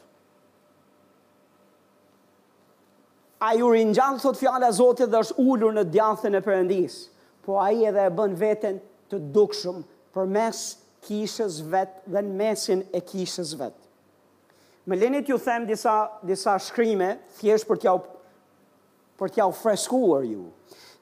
Ai 3.45 3.61
u 3.61 3.69
ringjall 3.69 4.17
thot 4.21 4.37
fjala 4.39 4.71
e 4.71 4.73
Zotit 4.79 5.09
dhe 5.13 5.21
është 5.25 5.37
ulur 5.37 5.73
në 5.75 5.83
djathën 5.93 6.33
e 6.33 6.41
Perëndis. 6.45 6.97
Po 7.45 7.59
ai 7.61 7.83
edhe 7.91 8.07
e 8.09 8.13
bën 8.17 8.33
veten 8.41 8.79
të 9.11 9.19
dukshëm 9.35 9.83
përmes 10.15 10.63
kishës 11.05 11.59
vet 11.69 11.99
dhe 12.09 12.23
në 12.25 12.33
mesin 12.41 12.81
e 12.95 13.01
kishës 13.05 13.53
vet. 13.59 13.75
Më 14.89 14.97
lenë 15.03 15.23
ju 15.29 15.37
them 15.41 15.65
disa 15.69 15.95
disa 16.25 16.57
shkrime 16.61 17.11
thjesht 17.37 17.69
për 17.69 17.79
t'ju 17.85 17.97
për 19.17 19.31
t'ju 19.35 19.47
freskuar 19.61 20.25
ju. 20.25 20.47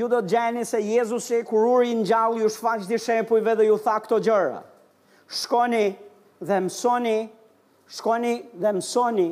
ju 0.00 0.08
do 0.08 0.20
të 0.22 0.30
gjeni 0.32 0.62
se 0.64 0.80
Jezusi 0.80 1.42
kur 1.44 1.66
uri 1.68 1.90
në 1.98 2.06
gjallë 2.08 2.40
ju 2.40 2.48
shfaq 2.54 2.86
di 2.88 2.96
dhe 3.58 3.66
ju 3.66 3.76
tha 3.84 3.98
këto 4.00 4.18
gjëra. 4.24 4.62
Shkoni 5.28 5.94
dhe 6.40 6.58
mësoni, 6.60 7.28
shkoni 7.86 8.32
dhe 8.64 8.72
mësoni 8.78 9.28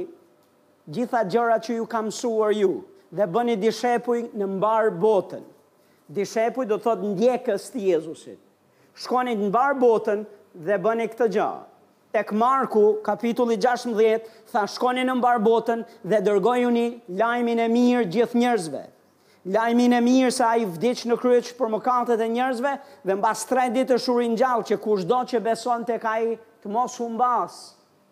gjitha 0.86 1.24
gjëra 1.24 1.56
që 1.64 1.72
ju 1.78 1.86
kam 1.86 2.06
mësuar 2.12 2.52
ju 2.52 2.82
dhe 3.10 3.26
bëni 3.26 3.56
di 3.56 3.70
shepuj 3.72 4.20
në 4.36 4.46
mbar 4.58 4.90
botën. 4.92 5.42
Di 6.08 6.24
shepuj 6.28 6.66
do 6.68 6.76
të 6.76 6.84
thot 6.84 7.00
ndjekës 7.14 7.70
të 7.72 7.86
Jezusit. 7.88 8.38
Shkoni 8.94 9.34
në 9.40 9.48
mbar 9.48 9.72
botën 9.80 10.26
dhe 10.68 10.76
bëni 10.84 11.08
këtë 11.08 11.30
gjallë 11.34 11.71
tek 12.12 12.32
Marku, 12.32 12.98
kapitulli 13.02 13.56
16, 13.56 14.28
tha 14.52 14.66
shkoni 14.68 15.04
në 15.08 15.14
mbar 15.16 15.38
botën 15.42 15.82
dhe 16.04 16.18
dërgojuni 16.26 16.86
lajmin 17.18 17.62
e 17.64 17.68
mirë 17.72 18.04
gjithë 18.12 18.40
njerëzve. 18.42 18.82
Lajmin 19.56 19.96
e 19.96 20.00
mirë 20.04 20.32
sa 20.36 20.52
i 20.60 20.66
vdiq 20.70 21.00
në 21.10 21.16
kryq 21.18 21.48
për 21.58 21.72
mëkatet 21.72 22.20
e 22.22 22.28
njerëzve 22.34 22.72
dhe 23.08 23.16
mbas 23.18 23.46
3 23.50 23.72
ditë 23.76 23.96
shuri 24.04 24.28
ngjall 24.36 24.62
që 24.68 24.76
kushdo 24.84 25.22
që 25.32 25.40
beson 25.42 25.88
tek 25.88 26.04
ai 26.06 26.36
të 26.62 26.70
mos 26.70 26.94
humbas, 27.00 27.56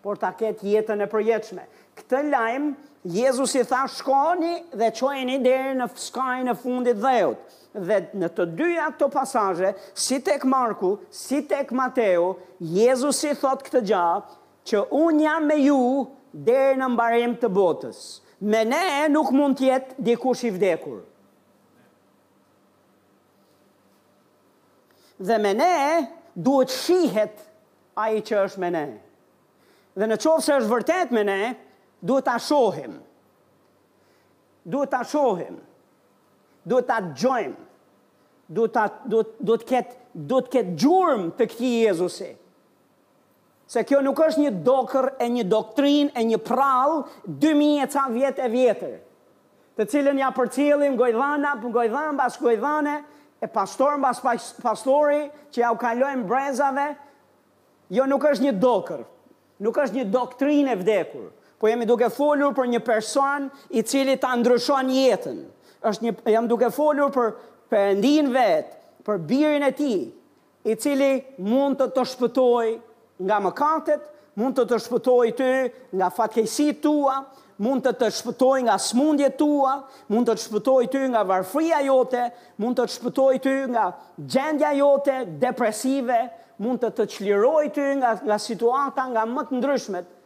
por 0.02 0.18
ta 0.18 0.32
ketë 0.40 0.72
jetën 0.72 1.04
e 1.06 1.10
përjetshme. 1.12 1.66
Këtë 2.00 2.24
lajm 2.32 2.70
Jezusi 3.14 3.62
tha 3.68 3.84
shkoni 3.88 4.56
dhe 4.76 4.90
çojeni 4.96 5.38
deri 5.46 5.76
në 5.78 5.86
skajin 6.02 6.48
e 6.48 6.54
fundit 6.64 6.96
dheut. 7.00 7.36
dheut 7.36 7.59
dhe 7.74 7.98
në 8.18 8.28
të 8.34 8.44
dyja 8.58 8.88
të 8.98 9.06
pasaje, 9.12 9.72
si 9.94 10.18
tek 10.22 10.44
Marku, 10.44 10.96
si 11.10 11.40
tek 11.46 11.70
Mateo, 11.72 12.34
Jezus 12.58 13.22
i 13.24 13.34
thot 13.40 13.62
këtë 13.66 13.84
gja, 13.86 14.04
që 14.66 14.82
unë 14.92 15.24
jam 15.24 15.46
me 15.48 15.56
ju 15.62 15.76
dhe 16.46 16.62
në 16.78 16.88
mbarim 16.94 17.36
të 17.40 17.48
botës. 17.50 18.00
Me 18.40 18.64
ne 18.64 18.82
nuk 19.12 19.30
mund 19.36 19.58
tjetë 19.60 19.96
dikush 20.06 20.44
i 20.48 20.52
vdekur. 20.54 20.98
Dhe 25.20 25.36
me 25.38 25.50
ne 25.52 26.08
duhet 26.34 26.72
shihet 26.72 27.42
a 28.00 28.08
i 28.16 28.22
që 28.24 28.44
është 28.46 28.62
me 28.64 28.70
ne. 28.72 28.86
Dhe 30.00 30.08
në 30.08 30.16
qovë 30.22 30.42
se 30.46 30.54
është 30.56 30.70
vërtet 30.70 31.10
me 31.12 31.24
ne, 31.28 31.38
duhet 32.00 32.24
ta 32.24 32.38
shohim. 32.40 32.94
Duhet 34.64 34.90
ta 34.92 35.02
shohim 35.04 35.58
duhet 36.66 36.86
ta 36.88 37.00
dëgjojmë. 37.04 37.56
Duhet 38.50 38.72
ta 38.74 38.86
duhet 39.06 39.28
duhet 39.40 39.64
ket 39.68 39.92
duhet 40.14 40.72
gjurmë 40.76 41.30
të 41.38 41.46
këtij 41.52 41.84
Jezusi. 41.86 42.30
Se 43.70 43.84
kjo 43.86 44.00
nuk 44.02 44.18
është 44.26 44.42
një 44.48 44.52
dokër 44.66 45.12
e 45.22 45.28
një 45.30 45.44
doktrin 45.46 46.08
e 46.18 46.24
një 46.26 46.40
prall 46.42 47.04
2000 47.44 47.84
e 47.84 47.88
ca 47.94 48.08
vjet 48.10 48.40
e 48.42 48.48
vjetër, 48.50 48.96
të 49.78 49.86
cilën 49.92 50.18
ja 50.18 50.32
përcjellim 50.34 50.96
gojdhana, 50.98 51.52
po 51.62 51.70
gojdhana 51.72 52.16
mbas 52.16 52.40
gojdhane 52.42 52.96
e 53.38 53.46
pastor 53.48 53.94
mbas 54.02 54.18
pastori 54.64 55.28
që 55.54 55.62
ja 55.62 55.70
u 55.72 55.78
kalojmë 55.78 56.26
brezave, 56.28 56.88
jo 57.94 58.08
nuk 58.10 58.26
është 58.32 58.48
një 58.48 58.56
dokër, 58.62 59.06
nuk 59.62 59.78
është 59.84 60.00
një 60.00 60.08
doktrinë 60.18 60.74
e 60.74 60.80
vdekur, 60.82 61.30
po 61.62 61.70
jemi 61.70 61.86
duke 61.86 62.10
folur 62.10 62.50
për 62.58 62.72
një 62.74 62.82
person 62.82 63.46
i 63.70 63.82
cili 63.86 64.18
ta 64.18 64.34
ndryshon 64.40 64.90
jetën 64.90 65.38
është 65.88 66.04
një 66.04 66.12
jam 66.32 66.48
duke 66.48 66.70
folur 66.74 67.12
për 67.14 67.32
perëndin 67.72 68.30
vet, 68.34 68.72
për 69.06 69.20
birin 69.28 69.64
e 69.66 69.72
tij, 69.74 70.08
i 70.68 70.76
cili 70.76 71.10
mund 71.40 71.78
të 71.80 71.86
të 71.96 72.04
shpëtoj 72.12 72.70
nga 73.28 73.38
mëkatet, 73.44 74.02
mund 74.40 74.58
të 74.58 74.64
të 74.70 74.78
shpëtoj 74.86 75.28
ty 75.38 75.48
nga 75.98 76.08
fatkeqësitë 76.14 76.82
tua, 76.84 77.14
mund 77.60 77.84
të 77.84 77.92
të 78.00 78.08
shpëtoj 78.18 78.62
nga 78.66 78.76
smundjet 78.80 79.38
tua, 79.40 79.74
mund 80.12 80.28
të 80.30 80.36
të 80.36 80.44
shpëtoj 80.44 80.86
ty 80.92 81.02
nga 81.12 81.24
varfria 81.28 81.80
jote, 81.86 82.26
mund 82.62 82.76
të 82.78 82.86
të 82.88 82.94
shpëtoj 82.96 83.32
ty 83.44 83.54
nga 83.74 83.86
gjendja 84.24 84.72
jote 84.78 85.18
depresive, 85.42 86.20
mund 86.60 86.82
të 86.84 86.90
të 86.98 87.06
qliroj 87.14 87.64
ty 87.76 87.86
nga 88.00 88.14
nga 88.24 88.38
situata 88.40 89.06
nga 89.14 89.26
më 89.28 89.46
të 89.48 89.60
ndryshmet 89.60 90.16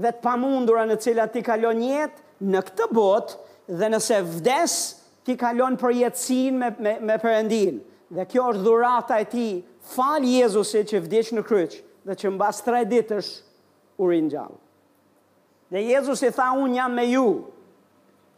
dhe 0.00 0.10
të 0.14 0.22
pamundura 0.24 0.84
në 0.88 0.96
cilat 1.02 1.32
ti 1.34 1.42
kalon 1.44 1.76
jetë 1.84 2.46
në 2.50 2.60
këtë 2.68 2.86
botë, 2.96 3.34
dhe 3.78 3.88
nëse 3.94 4.16
vdes, 4.26 4.74
ti 5.26 5.36
kalon 5.38 5.76
për 5.78 5.94
jetësin 6.02 6.56
me, 6.58 6.72
me, 6.80 6.96
me 7.06 7.16
përëndin. 7.22 7.78
Dhe 8.10 8.24
kjo 8.30 8.48
është 8.50 8.64
dhurata 8.66 9.20
e 9.22 9.26
ti, 9.30 9.46
falë 9.94 10.32
Jezusit 10.40 10.90
që 10.90 11.02
vdes 11.04 11.30
në 11.36 11.44
kryq, 11.46 11.76
dhe 12.08 12.16
që 12.18 12.32
mbas 12.34 12.60
tre 12.66 12.82
ditësh 12.90 13.30
u 14.00 14.10
gjallë. 14.14 14.58
Dhe 15.70 15.84
Jezus 15.86 16.22
i 16.26 16.32
tha, 16.34 16.48
unë 16.58 16.76
jam 16.80 16.94
me 16.96 17.04
ju. 17.06 17.24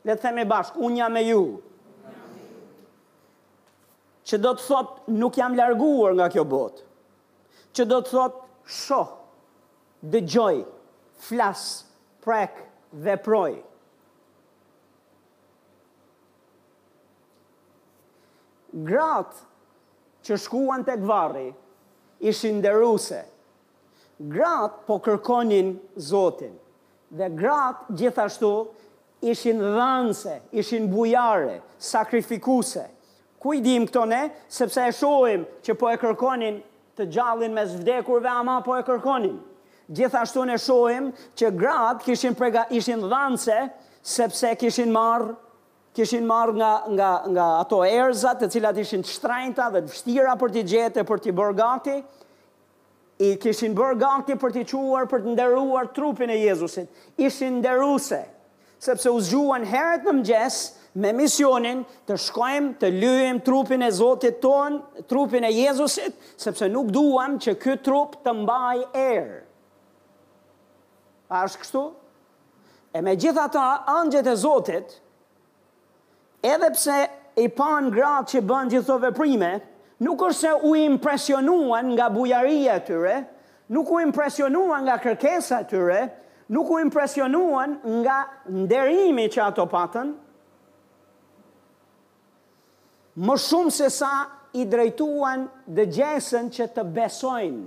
Le 0.04 0.16
të 0.16 0.20
themi 0.24 0.44
bashkë, 0.50 0.80
unë 0.84 0.98
jam 1.00 1.12
me 1.14 1.22
ju. 1.24 1.40
Që 4.28 4.38
do 4.44 4.52
të 4.54 4.64
thot, 4.66 4.90
nuk 5.08 5.38
jam 5.38 5.56
larguar 5.58 6.12
nga 6.18 6.28
kjo 6.30 6.44
botë. 6.46 6.84
Që 7.74 7.86
do 7.88 8.02
të 8.04 8.12
thot, 8.12 8.42
shoh, 8.82 9.14
dëgjoj, 10.12 10.60
flas, 11.24 11.62
prek 12.22 12.60
dhe 13.06 13.16
projë. 13.24 13.60
gratë 18.72 19.40
që 20.24 20.36
shkuan 20.38 20.84
të 20.86 20.96
gvarri, 21.02 21.48
ishin 22.24 22.60
deruse. 22.64 23.20
Gratë 24.32 24.84
po 24.86 24.96
kërkonin 25.02 25.72
Zotin, 25.98 26.54
dhe 27.10 27.28
gratë 27.36 27.96
gjithashtu 27.98 28.52
ishin 29.32 29.60
dhanse, 29.62 30.36
ishin 30.52 30.88
bujare, 30.92 31.60
sakrifikuse. 31.82 32.84
Ku 33.42 33.56
i 33.58 33.62
dim 33.62 33.88
këto 33.88 34.04
ne, 34.06 34.22
sepse 34.46 34.84
e 34.86 34.92
shohim 34.94 35.44
që 35.64 35.74
po 35.80 35.90
e 35.90 35.96
kërkonin 35.98 36.60
të 36.98 37.08
gjallin 37.14 37.52
me 37.56 37.64
zvdekurve, 37.66 38.30
ama 38.30 38.60
po 38.64 38.76
e 38.78 38.84
kërkonin. 38.86 39.40
Gjithashtu 39.92 40.44
ne 40.46 40.56
shohim 40.62 41.10
që 41.36 41.50
gratë 41.58 42.06
kishin 42.06 42.36
prega, 42.38 42.62
ishin 42.70 43.02
dhanse, 43.10 43.58
sepse 44.02 44.54
kishin 44.60 44.94
marë 44.94 45.34
kishin 45.96 46.26
marrë 46.26 46.54
nga, 46.56 46.72
nga, 46.88 47.10
nga 47.30 47.46
ato 47.60 47.82
erzat 47.84 48.40
të 48.40 48.48
cilat 48.56 48.78
ishin 48.80 49.02
të 49.04 49.12
shtrajnëta 49.12 49.66
dhe 49.74 49.82
të 49.86 49.90
vështira 49.92 50.36
për 50.40 50.54
t'i 50.54 50.62
gjetë 50.72 51.02
e 51.02 51.06
për 51.10 51.20
t'i 51.24 51.34
bërë 51.36 51.56
gati, 51.60 51.96
i 53.28 53.32
kishin 53.40 53.74
bërë 53.76 53.98
gati 54.00 54.36
për 54.42 54.54
t'i 54.56 54.64
quar, 54.72 55.04
për 55.10 55.24
të 55.26 55.34
nderuar 55.34 55.90
trupin 55.94 56.32
e 56.32 56.38
Jezusit. 56.40 56.88
Ishin 57.22 57.60
nderuse, 57.60 58.22
sepse 58.82 59.12
u 59.14 59.20
zgjuan 59.22 59.66
heret 59.68 60.08
në 60.08 60.16
mëgjes 60.20 60.56
me 61.02 61.12
misionin 61.16 61.84
të 62.08 62.16
shkojmë 62.20 62.72
të 62.80 62.88
lyhim 62.92 63.38
trupin 63.46 63.84
e 63.86 63.90
Zotit 63.94 64.40
ton, 64.42 64.80
trupin 65.08 65.44
e 65.48 65.52
Jezusit, 65.54 66.16
sepse 66.40 66.66
nuk 66.72 66.90
duam 66.92 67.36
që 67.40 67.54
ky 67.62 67.76
trup 67.86 68.18
të 68.24 68.34
mbaj 68.40 68.82
erë. 69.04 69.38
A 71.32 71.44
është 71.46 71.62
kështu? 71.62 71.84
E 72.92 73.00
me 73.00 73.14
gjitha 73.16 73.46
ta, 73.54 73.66
angjet 73.98 74.26
e 74.28 74.36
Zotit, 74.36 74.98
edhe 76.42 76.68
pse 76.74 76.96
i 77.42 77.46
panë 77.52 77.92
gratë 77.94 78.32
që 78.34 78.42
bënë 78.50 78.72
gjithë 78.74 78.90
të 78.92 78.96
veprime, 79.06 79.52
nuk 80.04 80.24
është 80.28 80.40
se 80.40 80.54
u 80.70 80.74
impresionuan 80.78 81.92
nga 81.94 82.08
bujaria 82.12 82.74
tyre, 82.84 83.20
nuk 83.72 83.90
u 83.94 84.00
impresionuan 84.02 84.84
nga 84.86 84.98
kërkesa 85.02 85.62
tyre, 85.70 86.02
nuk 86.52 86.70
u 86.74 86.80
impresionuan 86.82 87.78
nga 88.02 88.18
nderimi 88.50 89.28
që 89.32 89.46
ato 89.48 89.68
patën, 89.72 90.10
më 93.22 93.34
shumë 93.46 93.72
se 93.76 93.88
sa 93.92 94.12
i 94.56 94.64
drejtuan 94.68 95.44
dhe 95.68 95.84
gjesën 95.92 96.46
që 96.52 96.66
të 96.76 96.84
besojnë 96.96 97.66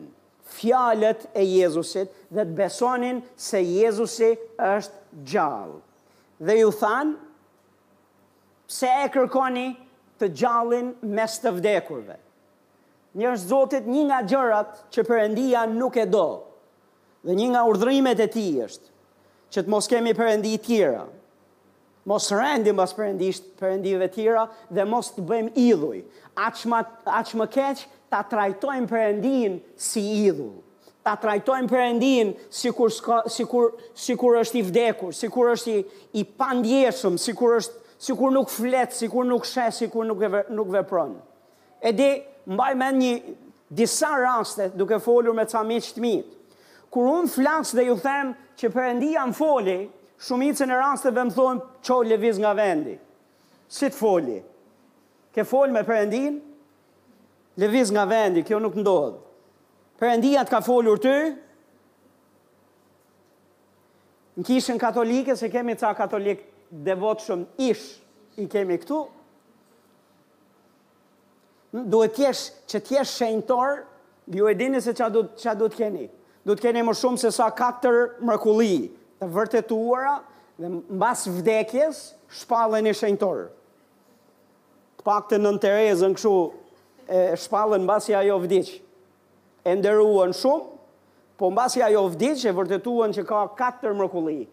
fjalët 0.56 1.28
e 1.38 1.42
Jezusit 1.46 2.10
dhe 2.34 2.44
të 2.46 2.56
besonin 2.58 3.20
se 3.38 3.62
Jezusi 3.66 4.32
është 4.62 5.22
gjallë. 5.26 5.78
Dhe 6.46 6.58
ju 6.60 6.72
thanë, 6.80 7.16
Pse 8.66 8.88
e 9.06 9.10
kërkoni 9.14 9.66
të 10.22 10.30
gjallin 10.40 10.92
mes 11.18 11.38
të 11.44 11.52
vdekurve? 11.60 12.18
Njërë 13.16 13.40
zotit 13.48 13.86
një 13.88 14.06
nga 14.10 14.22
gjërat 14.28 14.80
që 14.92 15.06
përëndia 15.08 15.66
nuk 15.72 16.00
e 16.02 16.06
do, 16.12 16.26
dhe 17.26 17.36
një 17.38 17.50
nga 17.54 17.62
urdhrimet 17.70 18.20
e 18.26 18.28
ti 18.34 18.48
është, 18.66 18.90
që 19.54 19.64
të 19.64 19.72
mos 19.72 19.88
kemi 19.92 20.12
përëndi 20.18 20.56
tjera, 20.66 21.06
mos 22.10 22.28
rendim 22.38 22.76
bas 22.82 22.94
përëndisht 22.98 23.54
përëndive 23.62 24.10
tjera, 24.18 24.48
dhe 24.70 24.84
mos 24.90 25.14
të 25.16 25.24
bëjmë 25.30 25.56
idhuj, 25.70 26.02
aq 26.46 27.36
më 27.40 27.48
keq 27.56 27.86
ta 28.14 28.20
trajtojmë 28.30 28.92
përëndin 28.92 29.62
si 29.78 30.04
idhuj 30.28 30.54
ta 31.06 31.12
trajtojmë 31.22 31.70
për 31.70 31.82
endin 31.86 32.30
si, 32.50 32.72
si, 33.30 33.44
si 34.02 34.14
kur 34.18 34.38
është 34.40 34.58
i 34.58 34.62
vdekur, 34.66 35.12
si 35.14 35.28
kur 35.30 35.52
është 35.54 35.70
i, 35.78 35.84
i 36.18 36.24
pandjesëm, 36.40 37.20
si 37.22 37.36
kur 37.38 37.54
është 37.60 37.85
si 37.98 38.14
kur 38.16 38.32
nuk 38.32 38.50
flet, 38.52 38.94
si 38.94 39.08
kur 39.10 39.26
nuk 39.26 39.46
shes, 39.48 39.78
si 39.82 39.88
kur 39.92 40.06
nuk, 40.06 40.20
ve, 40.20 40.42
nuk 40.54 40.72
vepron. 40.74 41.14
E 41.80 41.92
di, 41.96 42.10
mbaj 42.56 42.76
me 42.78 42.90
një 42.96 43.12
disa 43.76 44.14
raste 44.22 44.70
duke 44.78 45.00
folur 45.02 45.34
me 45.36 45.46
ca 45.50 45.64
miqë 45.66 45.96
të 45.98 46.16
Kur 46.96 47.10
unë 47.12 47.28
flasë 47.32 47.76
dhe 47.76 47.84
ju 47.90 47.96
them 48.00 48.28
që 48.56 48.70
përëndia 48.72 49.26
më 49.28 49.34
foli, 49.36 49.78
shumicën 50.28 50.72
e 50.72 50.78
dhe 51.04 51.24
më 51.26 51.34
thonë 51.36 51.62
qo 51.84 51.98
leviz 52.08 52.38
nga 52.40 52.54
vendi. 52.54 52.94
Si 53.68 53.90
të 53.90 53.98
foli? 53.98 54.38
Ke 55.34 55.44
foli 55.44 55.74
me 55.74 55.82
përëndin? 55.84 56.38
Leviz 57.60 57.92
nga 57.92 58.06
vendi, 58.08 58.46
kjo 58.48 58.62
nuk 58.64 58.78
ndodhë. 58.80 59.20
Përëndia 60.00 60.46
të 60.48 60.52
ka 60.54 60.62
folur 60.64 61.02
ty? 61.04 61.18
Në 64.40 64.48
kishën 64.48 64.80
katolike, 64.80 65.36
se 65.36 65.52
kemi 65.52 65.76
ca 65.76 65.92
katolikë 66.00 66.55
devotshëm 66.74 67.46
ish 67.58 68.00
i 68.42 68.46
kemi 68.50 68.78
këtu. 68.82 68.98
Duhet 71.90 72.16
tjesh 72.16 72.46
që 72.72 72.80
të 72.80 72.96
jesh 72.98 73.16
shenjtor, 73.20 73.82
ju 74.32 74.48
e 74.48 74.54
dini 74.58 74.82
se 74.82 74.94
qa 74.96 75.10
do 75.12 75.26
do 75.60 75.68
të 75.70 75.74
keni. 75.76 76.08
Do 76.46 76.56
të 76.56 76.62
keni 76.70 76.84
më 76.86 76.94
shumë 76.98 77.18
se 77.22 77.32
sa 77.36 77.50
katër 77.54 78.20
mrekulli 78.24 78.92
të 79.22 79.28
vërtetuara 79.34 80.18
dhe 80.62 80.70
mbas 80.96 81.26
vdekjes 81.28 82.00
Shpallën 82.40 82.86
i 82.88 82.94
shenjtor. 82.96 83.48
Të 85.00 85.04
pak 85.06 85.28
të 85.30 85.40
nën 85.42 85.60
Terezën 85.62 86.16
këshu 86.16 86.34
e 87.10 87.26
në 87.36 87.86
basi 87.86 88.16
ajo 88.16 88.40
vdic. 88.44 88.72
E 89.66 89.74
nderuan 89.76 90.34
shumë, 90.38 90.68
po 91.38 91.50
në 91.50 91.58
basi 91.58 91.82
ajo 91.82 92.06
vdic 92.14 92.46
e 92.46 92.54
vërtetuan 92.54 93.14
që 93.14 93.26
ka 93.26 93.48
katër 93.58 93.94
mrekulli. 93.98 94.46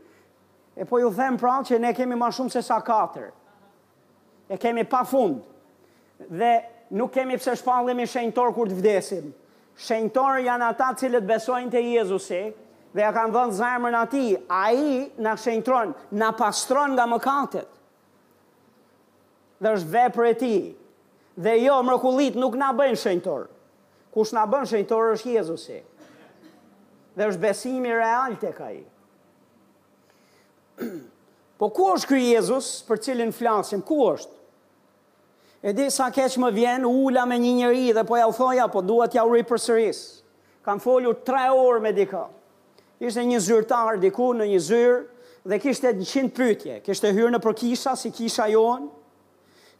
E 0.82 0.84
po 0.84 0.98
ju 0.98 1.12
them 1.14 1.36
pra 1.38 1.60
që 1.62 1.76
ne 1.78 1.92
kemi 1.94 2.16
ma 2.18 2.26
shumë 2.34 2.50
se 2.50 2.62
sa 2.66 2.80
katër. 2.82 3.28
E 4.50 4.56
kemi 4.58 4.82
pa 4.90 5.04
fund. 5.06 5.38
Dhe 6.26 6.48
nuk 6.98 7.12
kemi 7.14 7.36
pse 7.38 7.54
shpallemi 7.60 8.02
shenjtor 8.10 8.50
kur 8.56 8.66
të 8.72 8.80
vdesim. 8.80 9.28
Shenjtor 9.86 10.40
janë 10.42 10.72
ata 10.72 10.88
cilët 10.98 11.28
besojnë 11.28 11.70
te 11.70 11.82
Jezusi 11.86 12.40
dhe 12.96 13.04
ja 13.06 13.12
kanë 13.14 13.34
dhënë 13.36 13.56
zemrën 13.60 13.98
atij. 14.00 14.32
Ai 14.50 15.08
na 15.22 15.36
shenjtron, 15.38 15.94
na 16.18 16.32
pastron 16.34 16.96
nga 16.98 17.06
mëkatet. 17.12 17.70
Dhe 19.62 19.76
është 19.78 19.92
vepër 19.94 20.30
e 20.32 20.36
tij. 20.42 20.64
Dhe 21.46 21.58
jo 21.62 21.78
mrekullit 21.86 22.34
nuk 22.42 22.58
na 22.58 22.72
bëjnë 22.80 22.98
shenjtor. 23.04 23.46
Kush 24.12 24.34
na 24.34 24.42
bën 24.50 24.66
shenjtor 24.72 25.14
është 25.14 25.38
Jezusi. 25.38 25.78
Dhe 27.14 27.28
është 27.30 27.44
besimi 27.46 27.94
real 28.00 28.34
tek 28.42 28.58
ai. 28.66 28.80
Po 31.60 31.68
ku 31.70 31.90
është 31.96 32.10
ky 32.14 32.20
Jezus 32.32 32.68
për 32.88 33.02
cilin 33.06 33.32
flasim? 33.34 33.82
Ku 33.86 33.98
është? 34.12 34.38
E 35.62 35.72
di 35.78 35.86
sa 35.94 36.08
keq 36.10 36.38
më 36.42 36.48
vjen, 36.56 36.86
ula 36.88 37.22
me 37.30 37.36
një 37.38 37.52
njeri 37.60 37.92
dhe 37.94 38.02
po 38.08 38.16
e 38.18 38.22
althoja, 38.24 38.64
po 38.66 38.80
duhet 38.82 39.14
ja 39.14 39.22
uri 39.28 39.44
për 39.46 39.60
sëris. 39.62 40.00
Kam 40.66 40.80
folju 40.82 41.12
tre 41.26 41.44
orë 41.54 41.82
me 41.84 41.92
dika. 41.94 42.24
Ishte 42.98 43.22
një 43.28 43.38
zyrtar 43.42 44.00
diku 44.02 44.32
në 44.34 44.48
një 44.54 44.58
zyrë 44.64 44.98
dhe 45.52 45.60
kishte 45.62 45.92
një 46.00 46.08
qindë 46.10 46.34
pytje. 46.34 46.80
Kishte 46.88 47.12
hyrë 47.14 47.30
në 47.36 47.38
përkisha 47.44 47.94
kisha, 47.94 47.94
si 48.02 48.10
kisha 48.14 48.48
jonë. 48.50 48.90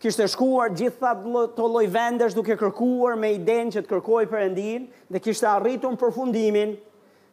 Kishte 0.03 0.29
shkuar 0.31 0.71
gjitha 0.75 1.13
të 1.57 1.67
loj 1.75 1.85
vendesh 1.95 2.35
duke 2.39 2.55
kërkuar 2.59 3.19
me 3.23 3.33
i 3.37 3.43
den 3.47 3.71
që 3.75 3.83
të 3.83 3.91
kërkoj 3.91 4.25
për 4.31 4.45
endin. 4.47 4.87
Dhe 5.11 5.21
kishte 5.23 5.51
arritun 5.51 5.99
për 5.99 6.15
fundimin 6.15 6.77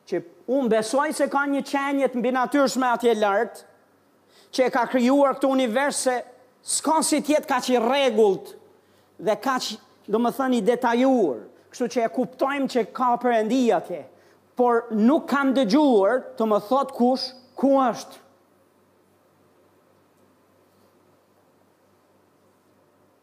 që 0.09 0.23
unë 0.49 0.69
besoj 0.73 1.11
se 1.13 1.27
ka 1.29 1.43
një 1.49 1.61
qenjet 1.67 2.15
në 2.17 2.23
binatyrshme 2.25 2.87
atje 2.89 3.13
lartë, 3.21 3.61
që 4.49 4.65
e 4.65 4.71
ka 4.73 4.87
kryuar 4.89 5.37
këtë 5.37 5.51
univers 5.53 5.99
se 6.07 6.15
s'ka 6.77 7.01
si 7.05 7.19
tjetë 7.25 7.49
ka 7.51 7.59
që 7.65 7.75
i 7.75 7.81
regullt 7.83 8.55
dhe 9.21 9.35
ka 9.43 9.59
që, 9.61 9.77
do 10.09 10.17
më 10.21 10.31
thëni, 10.37 10.61
detajuar, 10.65 11.43
kështu 11.69 11.87
që 11.95 12.05
e 12.05 12.09
kuptojmë 12.15 12.71
që 12.73 12.83
ka 12.97 13.11
për 13.21 13.37
atje, 13.77 14.01
por 14.57 14.87
nuk 15.09 15.27
kam 15.29 15.53
dëgjuar 15.55 16.23
të 16.37 16.49
më 16.51 16.59
thotë 16.69 16.95
kush, 16.97 17.27
ku 17.59 17.75
është. 17.85 18.15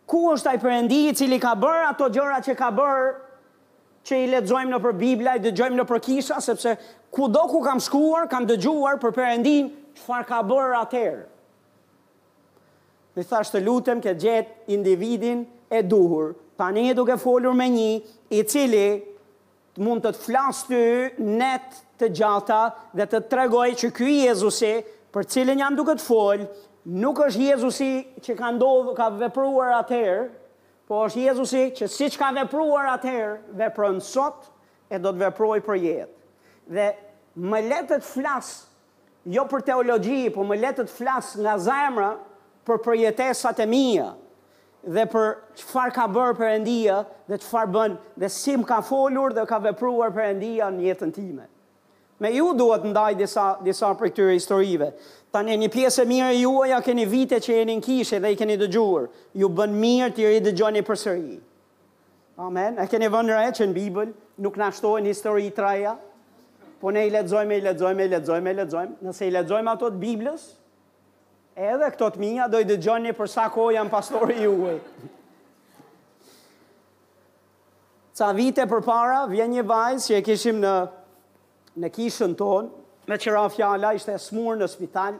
Ku 0.07 0.21
është 0.33 0.51
ai 0.53 0.61
perëndi 0.63 1.01
i 1.11 1.17
cili 1.19 1.41
ka 1.43 1.57
bërë 1.59 1.89
ato 1.91 2.07
gjëra 2.15 2.39
që 2.47 2.55
ka 2.57 2.69
bërë 2.77 3.09
që 4.07 4.19
i 4.25 4.29
ledzojmë 4.31 4.71
në 4.71 4.79
për 4.85 4.95
Biblia, 5.01 5.33
i 5.37 5.43
dëgjojmë 5.43 5.79
në 5.81 5.85
për 5.91 6.01
kisa, 6.07 6.39
sepse 6.45 6.77
ku 7.15 7.27
do 7.33 7.43
ku 7.51 7.61
kam 7.65 7.81
shkuar, 7.83 8.29
kam 8.31 8.47
dëgjuar 8.47 9.01
për 9.03 9.15
Perëndin 9.17 9.71
çfarë 9.99 10.29
ka 10.29 10.39
bërë 10.47 10.77
atërë. 10.85 11.25
Dhe 13.17 13.25
thashtë 13.27 13.57
të 13.57 13.65
lutëm 13.67 14.03
këtë 14.05 14.23
gjetë 14.23 14.73
individin 14.77 15.43
e 15.73 15.81
duhur, 15.89 16.35
pa 16.61 16.69
një 16.77 16.95
duke 16.99 17.17
folur 17.19 17.57
me 17.57 17.67
një, 17.73 17.91
i 18.37 18.43
cili 18.47 18.87
mund 19.83 20.05
të 20.05 20.13
të 20.17 20.23
flasë 20.29 20.67
të 20.77 20.83
net 21.41 21.81
të 22.01 22.11
gjata 22.17 22.61
dhe 22.97 23.07
të 23.11 23.23
tregoj 23.33 23.69
që 23.83 23.91
kjo 23.97 24.11
Jezusi, 24.13 24.75
për 25.13 25.31
cilin 25.33 25.65
jam 25.65 25.75
duke 25.79 25.97
të 25.97 26.05
folë, 26.07 26.47
nuk 27.03 27.25
është 27.27 27.47
Jezusi 27.51 27.91
që 28.25 28.39
ka 28.39 28.53
ndodhë, 28.57 28.95
ka 29.01 29.11
vepruar 29.25 29.73
atërë, 29.81 30.23
Po 30.87 31.01
është 31.09 31.23
Jezusi 31.25 31.63
që 31.75 31.87
si 31.91 32.07
që 32.15 32.19
ka 32.21 32.29
vepruar 32.43 32.93
atëherë, 32.93 33.55
në 33.59 33.89
sot 34.07 34.45
e 34.95 35.01
do 35.03 35.11
të 35.11 35.25
veproj 35.25 35.57
për 35.67 35.81
jetë. 35.83 36.13
Dhe 36.71 36.85
më 37.51 37.63
letët 37.73 38.07
flasë, 38.07 38.61
jo 39.35 39.43
për 39.51 39.65
teologji, 39.67 40.21
po 40.31 40.45
më 40.47 40.61
letët 40.63 40.93
flasë 40.95 41.41
nga 41.43 41.57
zemra 41.61 42.13
për 42.67 42.79
përjetesat 42.87 43.65
e 43.65 43.67
mija 43.71 44.13
dhe 44.87 45.03
për 45.11 45.29
qëfar 45.59 45.91
ka 45.97 46.05
bërë 46.15 46.37
për 46.39 46.51
endia 46.61 47.01
dhe 47.27 47.41
qëfar 47.43 47.67
bën 47.75 47.97
dhe 48.23 48.29
si 48.31 48.55
më 48.55 48.69
ka 48.69 48.77
folur 48.87 49.35
dhe 49.35 49.43
ka 49.51 49.59
vepruar 49.65 50.13
për 50.15 50.29
endia 50.31 50.69
në 50.71 50.85
jetën 50.87 51.11
time. 51.19 51.49
Me 52.23 52.31
ju 52.33 52.53
duhet 52.57 52.87
ndaj 52.87 53.17
disa, 53.19 53.49
disa 53.67 53.91
për 53.99 54.13
këtyre 54.13 54.37
historive. 54.39 54.93
Tani 55.37 55.53
një 55.61 55.67
pjesë 55.69 56.01
e 56.07 56.09
mirë 56.09 56.29
e 56.33 56.37
juaj 56.41 56.71
a 56.73 56.77
keni 56.81 57.05
vite 57.05 57.37
që 57.45 57.59
jeni 57.59 57.75
në 57.77 57.83
kishe 57.85 58.19
dhe 58.25 58.31
i 58.33 58.37
keni 58.41 58.55
dëgjuar. 58.57 59.09
Ju 59.37 59.49
bën 59.53 59.75
mirë 59.85 60.15
të 60.17 60.31
i 60.33 60.41
për 60.49 60.87
përsëri. 60.89 61.35
Amen. 62.41 62.79
E 62.81 62.87
keni 62.89 63.05
e 63.05 63.11
që 63.59 63.67
në 63.69 63.77
Bibël 63.77 64.15
nuk 64.45 64.57
na 64.61 64.71
shtohen 64.73 65.05
histori 65.05 65.47
i 65.47 65.51
traja. 65.53 65.93
Po 66.81 66.91
ne 66.93 67.07
i 67.07 67.11
lexojmë, 67.13 67.57
i 67.57 67.61
lexojmë, 67.65 68.05
i 68.05 68.09
lexojmë, 68.15 68.51
i 68.51 68.55
lexojmë. 68.63 68.97
Nëse 69.05 69.27
i 69.29 69.33
lexojmë 69.33 69.71
ato 69.73 69.91
të 69.95 70.01
Biblës, 70.01 70.43
edhe 71.57 71.89
këto 71.95 72.11
të 72.17 72.21
mia 72.21 72.49
do 72.53 72.61
i 72.61 72.67
dëgjoni 72.69 73.13
për 73.17 73.29
sa 73.33 73.47
kohë 73.53 73.77
jam 73.77 73.93
pastori 73.93 74.41
juaj. 74.45 74.79
Ca 78.17 78.33
vite 78.37 78.65
për 78.69 78.83
para, 78.89 79.23
vjen 79.33 79.53
një 79.57 79.65
vajzë 79.69 80.11
që 80.11 80.19
e 80.21 80.25
kishim 80.29 80.61
në, 80.65 80.75
në 81.85 81.93
kishën 81.97 82.37
tonë, 82.41 82.85
me 83.07 83.17
qëra 83.23 83.45
fjala, 83.55 83.93
ishte 83.97 84.15
smurë 84.21 84.61
në 84.61 84.67
spital, 84.69 85.17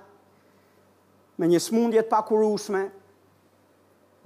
me 1.39 1.49
një 1.51 1.61
smundje 1.61 2.03
të 2.07 2.11
pakurushme, 2.13 2.83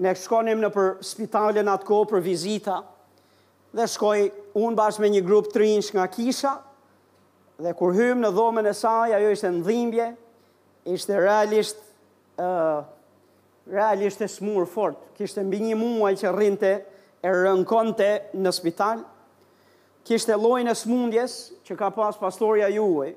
ne 0.01 0.13
shkonim 0.17 0.63
në 0.63 0.71
për 0.75 0.91
spitalin 1.05 1.69
atë 1.73 1.87
ko 1.89 2.03
për 2.09 2.23
vizita, 2.25 2.79
dhe 3.77 3.87
shkoj 3.91 4.29
unë 4.59 4.77
bashkë 4.79 5.05
me 5.05 5.11
një 5.17 5.25
grupë 5.27 5.53
të 5.57 5.69
nga 5.99 6.07
kisha, 6.15 6.53
dhe 7.61 7.75
kur 7.79 7.93
hymë 7.95 8.23
në 8.25 8.31
dhomen 8.35 8.67
e 8.67 8.73
saj, 8.75 9.13
ajo 9.19 9.31
ishte 9.35 9.51
në 9.57 9.63
dhimbje, 9.67 10.07
ishte 10.95 11.19
realisht, 11.21 11.83
uh, 12.41 12.85
realisht 13.71 14.23
e 14.25 14.29
smurë 14.29 14.67
fort, 14.73 15.03
kishte 15.19 15.43
mbi 15.45 15.61
një 15.67 15.77
muaj 15.79 16.15
që 16.23 16.33
rrinte 16.35 16.73
e 17.21 17.35
rënkonte 17.43 18.13
në 18.41 18.55
spital, 18.57 19.03
kishte 20.09 20.39
lojnë 20.41 20.71
e 20.73 20.79
smundjes 20.81 21.35
që 21.67 21.77
ka 21.77 21.91
pas 21.95 22.17
pastorja 22.19 22.71
juaj, 22.73 23.13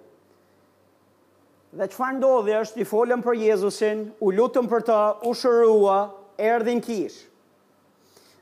Dhe 1.74 1.86
që 1.90 1.96
fa 1.98 2.08
ndodhe 2.14 2.54
është, 2.62 2.84
i 2.84 2.86
folëm 2.86 3.22
për 3.26 3.38
Jezusin, 3.48 4.02
u 4.22 4.28
lutëm 4.38 4.68
për 4.70 4.84
të, 4.90 4.98
u 5.26 5.32
shërua, 5.34 5.96
erdhin 6.38 6.82
kish. 6.86 7.16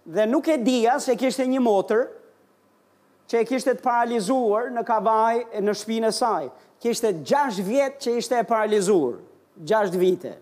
Dhe 0.03 0.25
nuk 0.27 0.49
e 0.51 0.57
dia 0.67 0.97
se 0.99 1.15
kishte 1.15 1.45
një 1.47 1.61
motër, 1.63 2.01
që 3.31 3.39
e 3.39 3.45
kishte 3.47 3.77
të 3.77 3.85
paralizuar 3.85 4.67
në 4.75 4.83
kavaj 4.83 5.39
e 5.55 5.61
në 5.63 5.75
shpinë 5.79 6.09
e 6.11 6.15
saj. 6.19 6.49
Kishte 6.83 7.13
6 7.23 7.61
vjetë 7.69 8.03
që 8.03 8.17
ishte 8.19 8.35
e 8.35 8.43
paralizuar, 8.49 9.21
6 9.69 9.99
vite. 10.01 10.33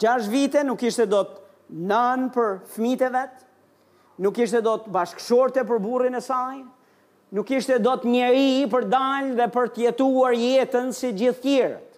6 0.00 0.30
vite 0.32 0.62
nuk 0.64 0.80
ishte 0.88 1.04
do 1.12 1.20
të 1.28 1.84
nanë 1.92 2.30
për 2.32 2.54
fmite 2.72 3.10
vetë, 3.12 3.44
nuk 4.24 4.38
ishte 4.46 4.64
do 4.64 4.78
të 4.80 4.94
bashkëshorte 4.96 5.66
për 5.68 5.84
burin 5.88 6.16
e 6.16 6.24
saj, 6.24 6.62
nuk 7.36 7.50
ishte 7.58 7.76
do 7.84 7.98
të 8.00 8.08
njeri 8.14 8.48
për 8.72 8.88
dalë 8.96 9.36
dhe 9.42 9.50
për 9.58 9.74
tjetuar 9.76 10.32
jetën 10.46 10.94
si 10.96 11.10
gjithë 11.20 11.42
tjërët 11.50 11.90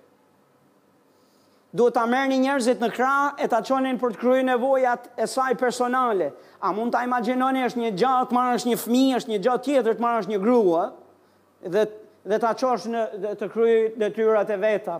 duhet 1.76 1.94
ta 1.98 2.06
merrni 2.08 2.38
njerëzit 2.40 2.80
në 2.82 2.88
krah 2.96 3.42
e 3.42 3.48
ta 3.52 3.60
çonin 3.64 3.98
për 4.00 4.14
të 4.14 4.20
kryer 4.20 4.44
nevojat 4.48 5.10
e 5.20 5.26
saj 5.28 5.54
personale. 5.60 6.30
A 6.60 6.72
mund 6.72 6.94
ta 6.94 7.02
imagjinoni 7.04 7.66
është 7.68 7.82
një 7.82 7.90
gjatë 8.00 8.28
të 8.30 8.36
marrësh 8.36 8.66
një 8.70 8.76
fëmijë, 8.80 9.16
është 9.20 9.32
një 9.34 9.40
gjatë 9.44 9.64
tjetër 9.66 9.96
të 9.98 10.04
marrësh 10.04 10.28
një 10.32 10.40
grua 10.42 10.86
dhe 11.76 11.86
dhe 12.26 12.40
ta 12.42 12.48
çosh 12.58 12.88
në 12.90 13.02
të 13.38 13.46
kryej 13.52 13.82
detyrat 14.02 14.48
e 14.50 14.54
veta. 14.58 14.96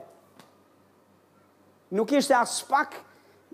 Nuk 1.91 2.13
ishte 2.15 2.37
as 2.39 2.61
pak 2.69 2.93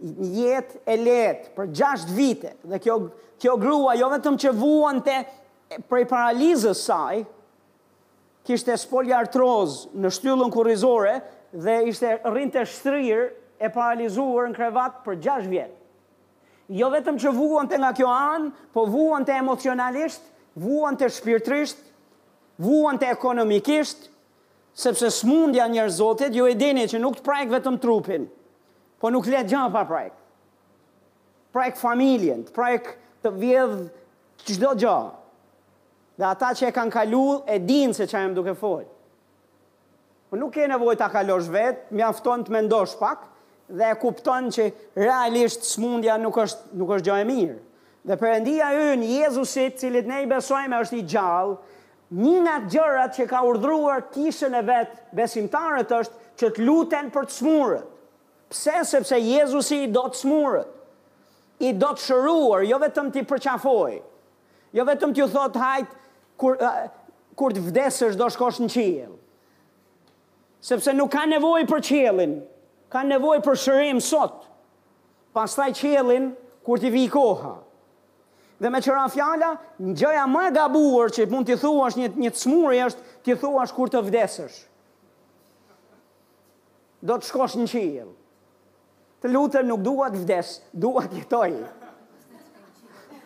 jetë 0.03 0.83
e 0.93 0.97
lehtë 1.01 1.55
për 1.57 1.70
6 1.81 2.11
vite 2.16 2.51
dhe 2.68 2.81
kjo 2.85 2.99
kjo 3.43 3.55
grua 3.61 3.95
jo 3.99 4.11
vetëm 4.12 4.37
që 4.43 4.53
vuan 4.55 5.01
te 5.03 5.14
prej 5.91 6.05
paralizës 6.11 6.83
saj, 6.89 7.23
kishte 8.47 8.77
spoli 8.79 9.14
në 9.16 10.11
shtyllën 10.18 10.53
kurrizore 10.53 11.16
dhe 11.53 11.82
ishte 11.92 12.16
rrinte 12.24 12.64
shtrirë 12.64 13.61
e 13.62 13.68
paralizuar 13.72 14.48
në 14.50 14.57
krevat 14.57 15.00
për 15.05 15.18
6 15.22 15.48
vjetë. 15.53 15.76
Jo 16.72 16.88
vetëm 16.94 17.18
që 17.20 17.32
vuon 17.36 17.68
të 17.68 17.78
nga 17.82 17.90
kjo 17.94 18.09
anë, 18.09 18.48
po 18.72 18.86
vuon 18.88 19.26
të 19.28 19.34
emocionalisht, 19.42 20.24
vuon 20.57 20.96
të 20.96 21.09
shpirtrisht, 21.12 21.78
vuon 22.62 22.96
të 23.00 23.11
ekonomikisht, 23.12 24.09
sepse 24.72 25.11
smundja 25.12 25.66
njërë 25.68 25.92
zotit, 25.98 26.32
ju 26.34 26.46
e 26.48 26.55
dini 26.57 26.86
që 26.88 27.00
nuk 27.03 27.18
të 27.18 27.26
prajk 27.26 27.53
vetëm 27.59 27.76
trupin, 27.82 28.26
po 29.00 29.11
nuk 29.12 29.28
letë 29.28 29.53
gjanë 29.53 29.74
pa 29.74 29.84
prajk. 29.88 30.16
Prajk 31.53 31.76
familjen, 31.80 32.46
të 32.48 32.55
prajk 32.57 32.92
të 33.24 33.34
vjedh 33.36 34.46
qdo 34.48 34.72
gjanë. 34.80 35.12
Dhe 36.18 36.28
ata 36.28 36.53
që 36.57 36.68
e 36.68 36.72
kanë 36.76 36.92
kalu, 36.92 37.24
e 37.48 37.59
dinë 37.61 37.96
se 37.96 38.07
që 38.09 38.20
e 38.24 38.30
më 38.32 38.36
duke 38.40 38.57
folë. 38.59 38.88
Po 40.33 40.39
nuk 40.41 40.55
e 40.57 40.64
nevojë 40.64 40.97
ta 40.97 41.11
kalosh 41.12 41.51
vet, 41.53 41.83
mjafton 41.93 42.41
të 42.47 42.55
mendosh 42.55 42.95
pak 42.97 43.26
dhe 43.76 43.91
e 43.93 43.99
kupton 44.01 44.47
që 44.55 44.64
realisht 44.97 45.66
smundja 45.68 46.14
nuk 46.22 46.39
është 46.41 46.78
nuk 46.80 46.93
është 46.97 47.07
gjë 47.11 47.16
e 47.20 47.26
mirë. 47.28 47.57
Dhe 48.09 48.16
Perëndia 48.22 48.70
ynë 48.95 49.11
Jezusi, 49.20 49.66
i 49.68 49.74
cili 49.76 50.01
ne 50.09 50.22
i 50.24 50.30
besojmë 50.33 50.78
është 50.87 50.97
i 51.03 51.05
gjallë, 51.12 51.59
një 52.16 52.35
nga 52.47 52.55
gjërat 52.72 53.14
që 53.18 53.26
ka 53.28 53.43
urdhëruar 53.51 54.07
kishën 54.16 54.57
e 54.57 54.64
vet 54.70 54.97
besimtarët 55.20 55.93
është 56.01 56.35
që 56.41 56.53
të 56.57 56.64
luten 56.64 57.12
për 57.14 57.28
të 57.28 57.37
smurët. 57.37 57.93
Pse? 58.53 58.80
Sepse 58.95 59.20
Jezusi 59.20 59.83
i 59.85 59.93
do 59.99 60.07
të 60.14 60.22
smurët. 60.24 60.72
I 61.68 61.74
do 61.85 61.93
të 61.93 62.07
shëruar, 62.09 62.64
jo 62.72 62.80
vetëm 62.87 63.12
ti 63.14 63.20
përqafoj. 63.33 64.01
Jo 64.80 64.85
vetëm 64.89 65.12
ti 65.12 65.20
u 65.20 65.28
thot 65.37 65.61
hajt 65.61 65.93
kur 66.41 66.57
uh, 66.57 66.87
kur 67.37 67.53
të 67.53 67.68
vdesësh 67.68 68.16
do 68.20 68.33
shkosh 68.33 68.64
në 68.64 68.72
qiell 68.74 69.18
sepse 70.63 70.93
nuk 70.95 71.11
ka 71.19 71.27
nevoj 71.29 71.65
për 71.69 71.83
qelin, 71.89 72.37
ka 72.93 73.03
nevoj 73.07 73.41
për 73.45 73.59
shërim 73.65 74.01
sot, 74.03 74.45
pas 75.35 75.59
taj 75.59 75.73
qelin, 75.81 76.31
kur 76.63 76.81
t'i 76.81 76.91
vi 76.95 77.09
koha. 77.11 77.57
Dhe 78.63 78.71
me 78.71 78.79
qëra 78.83 79.09
fjala, 79.11 79.49
në 79.83 79.95
gjëja 79.99 80.25
më 80.31 80.45
gabuar 80.55 81.11
që 81.11 81.27
mund 81.33 81.49
t'i 81.51 81.57
thua 81.59 81.89
është 81.91 82.03
një, 82.05 82.11
një 82.25 82.31
të 82.37 82.43
smurë, 82.45 82.85
është 82.87 83.07
t'i 83.27 83.37
thua 83.41 83.65
është 83.67 83.77
kur 83.81 83.91
të 83.91 84.03
vdesësh. 84.11 84.59
Do 87.03 87.17
të 87.19 87.27
shkosh 87.33 87.57
në 87.59 87.67
qel. 87.73 88.13
Të 89.23 89.31
lutër 89.35 89.67
nuk 89.67 89.83
duha 89.83 90.11
të 90.15 90.21
vdesë, 90.23 90.61
duha 90.79 91.03
të 91.11 91.19
jetoj. 91.19 91.57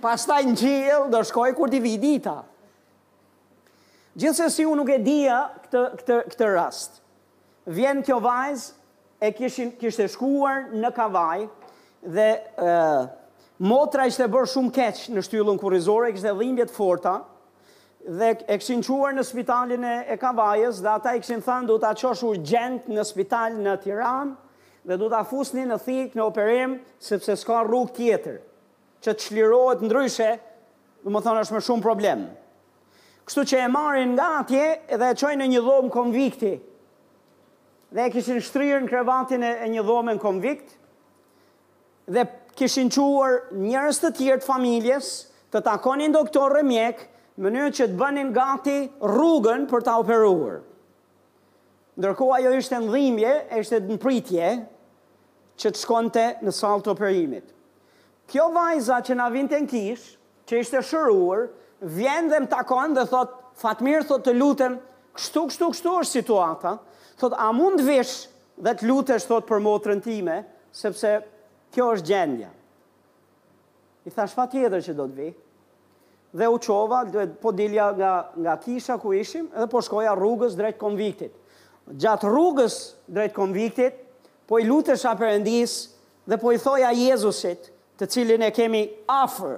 Pas 0.00 0.24
taj 0.28 0.40
në 0.48 0.56
qel, 0.60 1.04
do 1.12 1.20
shkoj 1.28 1.50
kur 1.56 1.68
t'i 1.72 1.82
vi 1.84 1.98
dita. 2.00 2.38
Gjithse 4.16 4.48
si 4.48 4.64
unë 4.64 4.78
nuk 4.80 4.88
e 4.88 4.96
dia 5.04 5.42
këtë, 5.66 5.84
këtë, 6.00 6.22
këtë 6.32 6.50
rastë 6.54 7.02
vjen 7.66 8.02
kjo 8.06 8.18
vajz, 8.22 8.70
e 9.22 9.30
kishin, 9.34 9.72
kishte 9.80 10.06
shkuar 10.12 10.68
në 10.76 10.90
kavaj, 10.94 11.46
dhe 12.06 12.26
e, 12.36 12.82
motra 13.64 14.06
ishte 14.06 14.26
bërë 14.30 14.50
shumë 14.52 14.74
keq 14.76 15.00
në 15.16 15.24
shtyllën 15.26 15.60
kurizore, 15.60 16.10
e 16.12 16.16
kishte 16.16 16.34
dhimbjet 16.38 16.72
forta, 16.74 17.18
dhe 18.06 18.34
e 18.44 18.58
kishin 18.60 18.84
quar 18.86 19.16
në 19.16 19.24
spitalin 19.26 19.84
e, 19.86 19.94
e 20.14 20.18
kavajës, 20.20 20.82
dhe 20.84 20.92
ata 20.94 21.16
i 21.18 21.22
kishin 21.24 21.42
thënë 21.44 21.70
du 21.70 21.78
të 21.82 21.90
aqoshu 21.94 22.34
gjend 22.46 22.86
në 22.92 23.06
spital 23.08 23.56
në 23.64 23.76
Tiran, 23.86 24.34
dhe 24.86 25.00
du 25.00 25.08
të 25.10 25.18
afusni 25.24 25.64
në 25.66 25.80
thik 25.82 26.12
në 26.14 26.22
operim, 26.22 26.76
sepse 27.02 27.34
s'ka 27.40 27.64
rrug 27.66 27.90
tjetër, 27.96 28.36
që 29.02 29.14
të 29.16 29.24
shlirohet 29.26 29.82
ndryshe, 29.82 30.28
dhe 31.02 31.10
më 31.14 31.24
thonë 31.24 31.42
është 31.42 31.56
me 31.56 31.64
shumë 31.66 31.82
problemë. 31.82 32.28
Kështu 33.26 33.42
që 33.50 33.64
e 33.64 33.68
marrin 33.74 34.12
nga 34.14 34.28
atje 34.44 34.66
dhe 34.98 35.08
e 35.10 35.14
qojnë 35.18 35.40
në 35.42 35.48
një 35.56 35.64
dhomë 35.66 35.90
konvikti 35.90 36.52
dhe 37.96 38.04
e 38.10 38.12
kishin 38.12 38.40
shtrirë 38.44 38.82
në 38.84 38.88
krevatin 38.92 39.40
e, 39.48 39.54
një 39.72 39.82
dhome 39.88 40.12
në 40.18 40.20
konvikt, 40.20 40.74
dhe 42.12 42.26
kishin 42.58 42.90
quar 42.92 43.38
njërës 43.56 44.00
të 44.04 44.10
tjertë 44.20 44.44
familjes 44.46 45.08
të 45.54 45.62
takonin 45.64 46.12
doktore 46.14 46.60
mjek, 46.66 47.06
mënyrë 47.40 47.72
që 47.78 47.86
të 47.90 47.96
bënin 48.00 48.34
gati 48.36 48.76
rrugën 49.08 49.64
për 49.70 49.86
ta 49.86 49.94
operuar. 50.02 50.58
Ndërkohë 51.96 52.36
ajo 52.42 52.52
ishte 52.60 52.78
në 52.82 52.92
dhimje, 52.92 53.34
ishte 53.62 53.80
në 53.86 53.96
pritje, 54.02 54.48
që 55.56 55.72
të 55.72 55.80
shkonte 55.80 56.24
në 56.44 56.52
salë 56.52 56.84
të 56.84 56.92
operimit. 56.92 57.46
Kjo 58.28 58.50
vajza 58.52 58.98
që 59.06 59.16
na 59.16 59.30
vinte 59.32 59.56
në 59.62 59.68
kish, 59.70 60.02
që 60.46 60.60
ishte 60.60 60.82
shëruar, 60.84 61.46
vjen 61.96 62.28
dhe 62.28 62.42
më 62.44 62.50
takon 62.52 62.92
dhe 62.96 63.06
thot, 63.08 63.32
fatmir 63.56 64.04
thot 64.04 64.20
të 64.26 64.34
lutem, 64.36 64.76
kështu, 65.16 65.46
kështu, 65.48 65.70
kështu 65.72 65.94
është 66.02 66.18
situata, 66.18 66.74
thot, 67.20 67.32
a 67.36 67.50
mund 67.54 67.80
vesh 67.84 68.28
dhe 68.56 68.72
të 68.76 68.86
lutesh, 68.88 69.26
thot, 69.28 69.46
për 69.48 69.60
motrën 69.64 70.00
time, 70.04 70.40
sepse 70.76 71.16
kjo 71.74 71.90
është 71.96 72.08
gjendja. 72.12 72.50
I 74.06 74.12
thash, 74.14 74.36
fa 74.38 74.46
tjetër 74.52 74.84
që 74.86 74.94
do 75.00 75.08
të 75.10 75.16
vej. 75.18 75.32
Dhe 76.36 76.48
u 76.52 76.58
qova, 76.60 77.00
po 77.40 77.52
dilja 77.56 77.90
nga, 77.96 78.10
nga 78.44 78.54
kisha 78.60 78.96
ku 79.00 79.12
ishim, 79.16 79.48
edhe 79.54 79.68
po 79.72 79.80
shkoja 79.82 80.12
rrugës 80.16 80.56
drejt 80.58 80.78
konviktit. 80.80 81.32
Gjatë 81.86 82.28
rrugës 82.30 82.76
drejt 83.14 83.32
konviktit, 83.36 84.02
po 84.46 84.60
i 84.62 84.66
lutesh 84.68 85.06
a 85.10 85.14
përëndis, 85.18 85.76
dhe 86.28 86.36
po 86.42 86.52
i 86.54 86.60
thoja 86.60 86.90
Jezusit, 86.94 87.72
të 87.96 88.08
cilin 88.12 88.44
e 88.44 88.50
kemi 88.54 88.82
afer, 89.08 89.56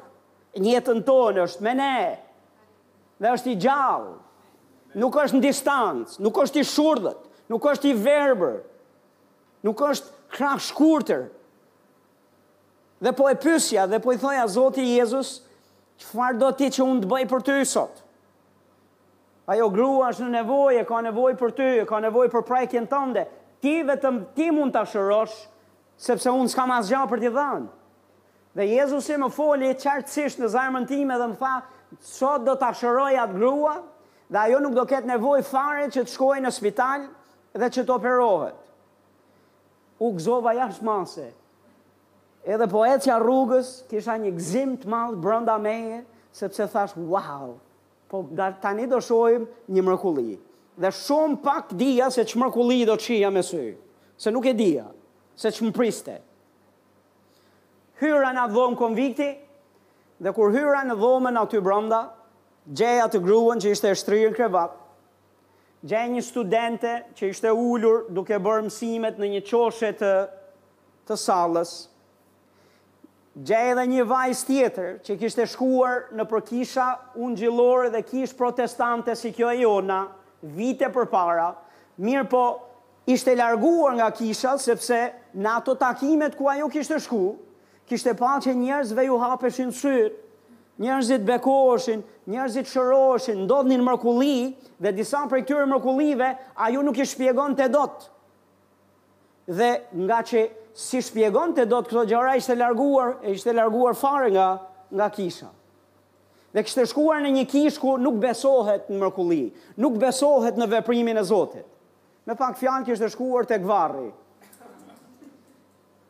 njëtën 0.63 1.01
tonë 1.07 1.45
është 1.49 1.65
me 1.67 1.73
ne, 1.77 2.01
dhe 3.21 3.33
është 3.35 3.53
i 3.53 3.57
gjallë, 3.65 4.13
nuk 5.03 5.17
është 5.25 5.39
në 5.41 5.45
distancë, 5.49 6.23
nuk 6.25 6.39
është 6.45 6.63
i 6.63 6.67
shurdët, 6.69 7.25
nuk 7.49 7.65
është 7.73 7.91
i 7.93 7.97
verber, 7.97 8.61
nuk 9.65 9.81
është 9.89 10.13
krah 10.37 10.59
shkurtër. 10.61 11.27
Dhe 13.03 13.13
po 13.15 13.29
e 13.31 13.37
pysja, 13.39 13.87
dhe 13.89 14.01
po 14.03 14.13
i 14.13 14.19
thoja, 14.21 14.45
Zoti 14.51 14.85
Jezus, 14.97 15.39
farë 16.13 16.39
do 16.41 16.51
ti 16.59 16.69
që 16.75 16.85
unë 16.85 17.05
të 17.05 17.11
bëj 17.13 17.25
për 17.31 17.47
ty 17.47 17.59
sot? 17.67 18.05
Ajo 19.49 19.71
grua 19.73 20.11
është 20.13 20.27
në 20.27 20.33
nevojë, 20.35 20.83
ka 20.89 21.01
nevoj 21.07 21.35
për 21.41 21.55
ty, 21.57 21.69
ka 21.89 22.01
nevoj 22.05 22.27
për 22.35 22.45
prajkjen 22.51 22.89
tënde. 22.91 23.23
Ti 23.65 23.73
vetëm 23.89 24.19
ti 24.37 24.51
mund 24.55 24.75
të 24.75 24.83
shërosh, 24.93 25.37
sepse 25.99 26.31
unë 26.37 26.53
s'kam 26.53 26.75
asgja 26.75 27.01
për 27.11 27.23
t'i 27.23 27.31
dhënë. 27.33 27.71
Dhe 28.59 28.67
Jezus 28.69 29.09
i 29.15 29.17
më 29.21 29.29
foli 29.35 29.71
qartësisht 29.81 30.43
në 30.43 30.51
zarmën 30.53 30.87
time 30.91 31.17
dhe 31.21 31.31
më 31.33 31.39
tha, 31.41 31.55
sot 32.05 32.45
do 32.47 32.59
të 32.61 32.69
shëroj 32.83 33.15
atë 33.23 33.39
grua, 33.39 33.79
dhe 34.29 34.43
ajo 34.43 34.61
nuk 34.67 34.77
do 34.77 34.85
ketë 34.91 35.09
nevoj 35.15 35.41
fare 35.49 35.89
që 35.95 36.05
të 36.07 36.13
shkoj 36.13 36.43
në 36.45 36.53
spitalë, 36.55 37.09
edhe 37.57 37.69
që 37.73 37.85
të 37.89 37.95
operohet. 37.95 38.57
U 39.99 40.13
gëzova 40.15 40.53
jashtë 40.59 40.87
mase. 40.87 41.29
Edhe 42.49 42.69
po 42.71 42.85
ecja 42.87 43.17
rrugës, 43.21 43.73
kisha 43.91 44.15
një 44.17 44.31
gëzim 44.37 44.77
të 44.81 44.89
malë 44.91 45.19
brënda 45.21 45.57
meje, 45.61 46.03
sepse 46.33 46.69
thash, 46.71 46.95
wow, 46.97 47.57
po 48.09 48.23
tani 48.63 48.87
do 48.89 49.01
shojmë 49.03 49.69
një 49.75 49.85
mërkulli. 49.89 50.37
Dhe 50.79 50.93
shumë 50.95 51.41
pak 51.43 51.75
dija 51.77 52.07
se 52.15 52.23
që 52.25 52.39
mërkulli 52.41 52.85
do 52.89 52.95
qia 53.01 53.33
me 53.35 53.43
sy, 53.43 53.73
se 54.17 54.31
nuk 54.31 54.47
e 54.47 54.55
dija, 54.57 54.87
se 55.39 55.51
që 55.55 55.67
më 55.67 55.77
priste. 55.77 56.21
Hyra 57.99 58.31
në 58.37 58.47
dhomë 58.55 58.79
konvikti, 58.79 59.33
dhe 60.23 60.33
kur 60.37 60.55
hyra 60.55 60.85
në 60.87 60.97
dhomën 61.01 61.41
aty 61.43 61.61
brënda, 61.63 62.05
gjeja 62.71 63.09
të 63.11 63.21
gruën 63.27 63.61
që 63.65 63.75
ishte 63.75 63.91
e 63.91 63.99
shtrirë 63.99 64.31
në 64.33 64.39
krevatë, 64.39 64.79
gjej 65.87 66.09
një 66.11 66.23
studente 66.25 66.95
që 67.15 67.29
ishte 67.31 67.53
ullur 67.55 68.07
duke 68.11 68.39
bërë 68.43 68.65
mësimet 68.67 69.19
në 69.23 69.29
një 69.37 69.43
qoshe 69.47 69.93
të, 70.01 70.13
të 71.07 71.19
salës, 71.23 71.75
gjej 73.47 73.65
edhe 73.73 73.85
një 73.93 74.07
vajz 74.11 74.41
tjetër 74.49 74.97
që 75.07 75.19
kishte 75.21 75.45
shkuar 75.55 76.09
në 76.19 76.25
përkisha 76.33 76.89
unë 77.23 77.39
gjilore 77.39 77.93
dhe 77.95 78.03
kish 78.07 78.35
protestante 78.37 79.15
si 79.17 79.31
kjo 79.37 79.53
e 79.55 79.61
jona, 79.63 80.01
vite 80.59 80.89
për 80.95 81.07
para, 81.13 81.51
mirë 82.03 82.27
po 82.33 82.43
ishte 83.09 83.35
larguar 83.39 83.95
nga 83.97 84.11
kisha, 84.13 84.57
sepse 84.61 84.99
në 85.35 85.53
ato 85.61 85.77
takimet 85.81 86.35
ku 86.37 86.51
ajo 86.51 86.67
kishte 86.73 86.99
shku, 87.01 87.37
kishte 87.89 88.17
pa 88.19 88.35
që 88.43 88.57
njerëzve 88.59 89.07
ju 89.07 89.17
hapeshin 89.23 89.71
sytë 89.73 90.27
njerëzit 90.83 91.25
bekoheshin, 91.27 92.03
njerëzit 92.31 92.71
ndodhni 92.73 93.39
ndodhnin 93.45 93.83
mërkulli 93.83 94.55
dhe 94.81 94.93
disa 94.95 95.25
prej 95.29 95.43
këtyre 95.45 95.67
mërkullive 95.67 96.29
ajo 96.67 96.83
nuk 96.87 96.99
i 96.99 97.05
shpjegon 97.07 97.57
të 97.59 97.67
dot. 97.73 98.11
Dhe 99.49 99.71
nga 100.05 100.19
që 100.29 100.43
si 100.79 101.01
shpjegon 101.03 101.55
të 101.55 101.65
dot, 101.67 101.89
këto 101.89 102.05
gjara 102.07 102.37
ishte 102.39 102.55
larguar, 102.55 103.17
ishte 103.33 103.53
larguar 103.53 103.97
fare 103.99 104.31
nga, 104.31 104.49
nga 104.93 105.09
kisha. 105.11 105.51
Dhe 106.55 106.63
kështë 106.65 106.85
shkuar 106.93 107.25
në 107.25 107.33
një 107.41 107.45
kishë 107.51 107.81
ku 107.83 107.97
nuk 108.01 108.21
besohet 108.23 108.87
në 108.91 109.01
mërkulli, 109.03 109.43
nuk 109.83 109.99
besohet 110.01 110.57
në 110.59 110.69
veprimin 110.79 111.19
e 111.21 111.27
Zotit. 111.27 111.67
Me 112.27 112.35
pak 112.39 112.57
fjanë 112.61 112.87
kështë 112.91 113.11
shkuar 113.15 113.49
të 113.51 113.59
gvarri. 113.67 114.11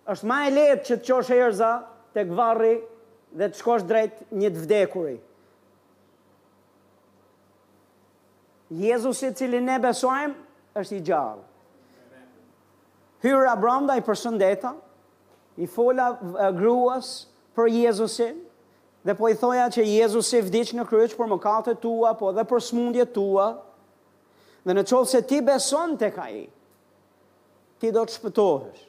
është 0.08 0.24
ma 0.26 0.36
e 0.48 0.50
letë 0.50 0.84
që 0.88 0.94
të 0.98 1.04
qosh 1.04 1.30
erza 1.36 1.72
të 2.14 2.22
gvarri 2.30 2.76
dhe 3.36 3.48
të 3.50 3.58
shkosh 3.60 3.84
drejt 3.88 4.22
një 4.32 4.50
të 4.54 4.62
vdekuri. 4.64 5.16
Jezusi 8.82 9.30
cili 9.36 9.60
ne 9.64 9.78
besojmë 9.80 10.34
është 10.82 10.96
i 10.98 11.02
gjallë. 11.08 11.44
Hyra 13.24 13.54
branda 13.58 13.96
i 13.98 14.04
përshëndeta, 14.06 14.74
i 15.58 15.66
fola 15.66 16.10
gruas 16.54 17.08
për 17.58 17.66
Jezusin, 17.80 18.36
dhe 19.02 19.14
po 19.18 19.30
i 19.32 19.38
thoja 19.38 19.64
që 19.72 19.86
Jezusi 19.88 20.40
vdiq 20.44 20.74
në 20.78 20.84
kryq 20.86 21.16
për 21.18 21.32
mëkatet 21.32 21.80
tua, 21.82 22.12
po 22.14 22.30
dhe 22.36 22.44
për 22.46 22.62
smundje 22.62 23.08
tua, 23.16 23.48
dhe 24.64 24.76
në 24.76 24.84
qovë 24.86 25.10
se 25.14 25.22
ti 25.26 25.40
beson 25.42 25.96
të 25.98 26.12
ka 26.14 26.28
i, 26.30 26.44
ti 27.80 27.90
do 27.94 28.04
të 28.04 28.14
shpëtohesh. 28.18 28.84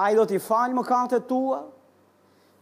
A 0.00 0.08
i 0.10 0.16
do 0.16 0.24
t'i 0.26 0.40
falë 0.42 0.74
mëkatet 0.80 1.26
tua, 1.28 1.60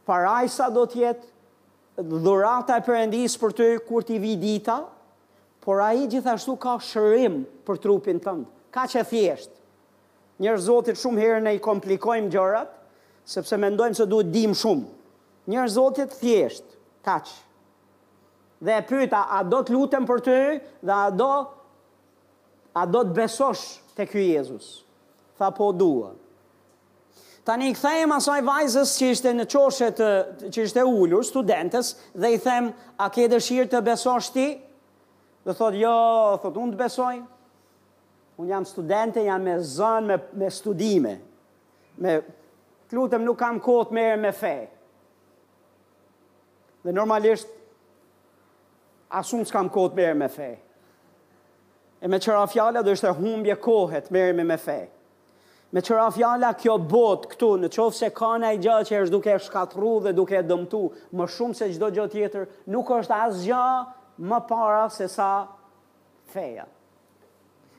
parajsa 0.09 0.71
do 0.73 0.87
të 0.89 1.01
jetë 1.03 2.09
dhurata 2.23 2.79
e 2.81 2.85
Perëndis 2.87 3.35
për 3.43 3.57
ty 3.59 3.67
kur 3.87 4.07
ti 4.07 4.17
vi 4.23 4.37
dita, 4.41 4.79
por 5.65 5.83
ai 5.85 6.07
gjithashtu 6.09 6.55
ka 6.63 6.79
shërim 6.83 7.43
për 7.69 7.81
trupin 7.83 8.21
tënd. 8.25 8.47
Kaq 8.73 8.95
e 9.01 9.05
thjesht. 9.11 9.53
Njerëz 10.39 10.69
Zotit 10.71 11.01
shumë 11.01 11.21
herë 11.25 11.43
ne 11.43 11.53
i 11.57 11.61
komplikojmë 11.63 12.31
gjërat 12.31 12.75
sepse 13.29 13.59
mendojmë 13.59 13.99
se 13.99 14.07
duhet 14.09 14.31
dim 14.33 14.55
shumë. 14.57 14.87
Njerëz 15.51 15.75
Zotit 15.75 16.15
thjesht, 16.21 16.65
kaq. 17.05 17.29
Dhe 18.65 18.77
e 18.79 18.85
pyeta, 18.89 19.25
a 19.39 19.43
do 19.45 19.61
të 19.65 19.75
lutem 19.75 20.07
për 20.07 20.23
ty 20.29 20.39
dhe 20.87 20.95
a 20.95 21.09
do 21.11 21.31
a 22.79 22.87
do 22.87 23.03
të 23.09 23.17
besosh 23.19 23.67
te 23.99 24.07
ky 24.07 24.25
Jezus? 24.37 24.77
Tha 25.39 25.51
po 25.55 25.73
dua. 25.75 26.15
Tani 27.49 27.65
i 27.73 27.73
kthejmë 27.73 28.13
asaj 28.19 28.41
vajzës 28.45 28.91
që 29.01 29.07
ishte 29.15 29.31
në 29.33 29.45
qoshe 29.49 29.87
që 29.97 30.53
ishte 30.67 30.83
ullur, 30.85 31.23
studentes, 31.25 31.95
dhe 32.21 32.29
i 32.35 32.41
them, 32.45 32.67
a 33.01 33.07
ke 33.09 33.25
dëshirë 33.33 33.71
të 33.73 33.81
besosh 33.87 34.29
ti? 34.35 34.45
Dhe 35.47 35.55
thot, 35.57 35.77
jo, 35.81 35.95
thot, 36.43 36.59
unë 36.61 36.75
të 36.75 36.81
besoj. 36.83 37.15
Unë 38.39 38.51
jam 38.53 38.67
studente, 38.69 39.25
jam 39.25 39.47
me 39.49 39.55
zënë, 39.65 40.05
me, 40.11 40.19
me 40.43 40.51
studime. 40.53 41.15
Me, 42.05 42.19
klutëm 42.93 43.25
nuk 43.25 43.41
kam 43.41 43.63
kohët 43.65 43.97
e 43.97 44.05
me 44.27 44.35
fejë. 44.37 44.69
Dhe 46.85 46.93
normalisht, 47.01 47.49
asun 49.23 49.49
s'kam 49.49 49.73
kohët 49.73 49.97
e 50.05 50.13
me 50.21 50.29
fejë. 50.37 50.61
E 52.05 52.13
me 52.13 52.21
qëra 52.21 52.45
fjallë, 52.53 52.85
dhe 52.85 52.93
është 52.99 53.09
e 53.09 53.17
humbje 53.25 53.57
kohët 53.65 54.13
me 54.13 54.29
me 54.37 54.45
me 54.53 54.61
fejë. 54.69 54.91
Me 55.71 55.83
qëra 55.85 56.07
fjala 56.17 56.55
kjo 56.57 56.79
bot 56.89 57.27
këtu, 57.29 57.49
në 57.61 57.69
qovë 57.75 57.97
se 57.99 58.09
ka 58.17 58.31
në 58.41 58.55
i 58.57 58.61
gjatë 58.65 58.87
që 58.89 59.01
është 59.05 59.13
duke 59.15 59.35
shkatru 59.45 59.91
dhe 60.07 60.15
duke 60.17 60.39
dëmtu, 60.49 60.79
më 61.19 61.25
shumë 61.29 61.57
se 61.59 61.67
gjdo 61.75 61.91
gjë 61.99 62.07
jetër, 62.23 62.47
nuk 62.73 62.89
është 62.97 63.19
asë 63.27 63.65
më 64.31 64.39
para 64.49 64.87
se 64.95 65.05
sa 65.13 65.27
feja. 66.33 66.65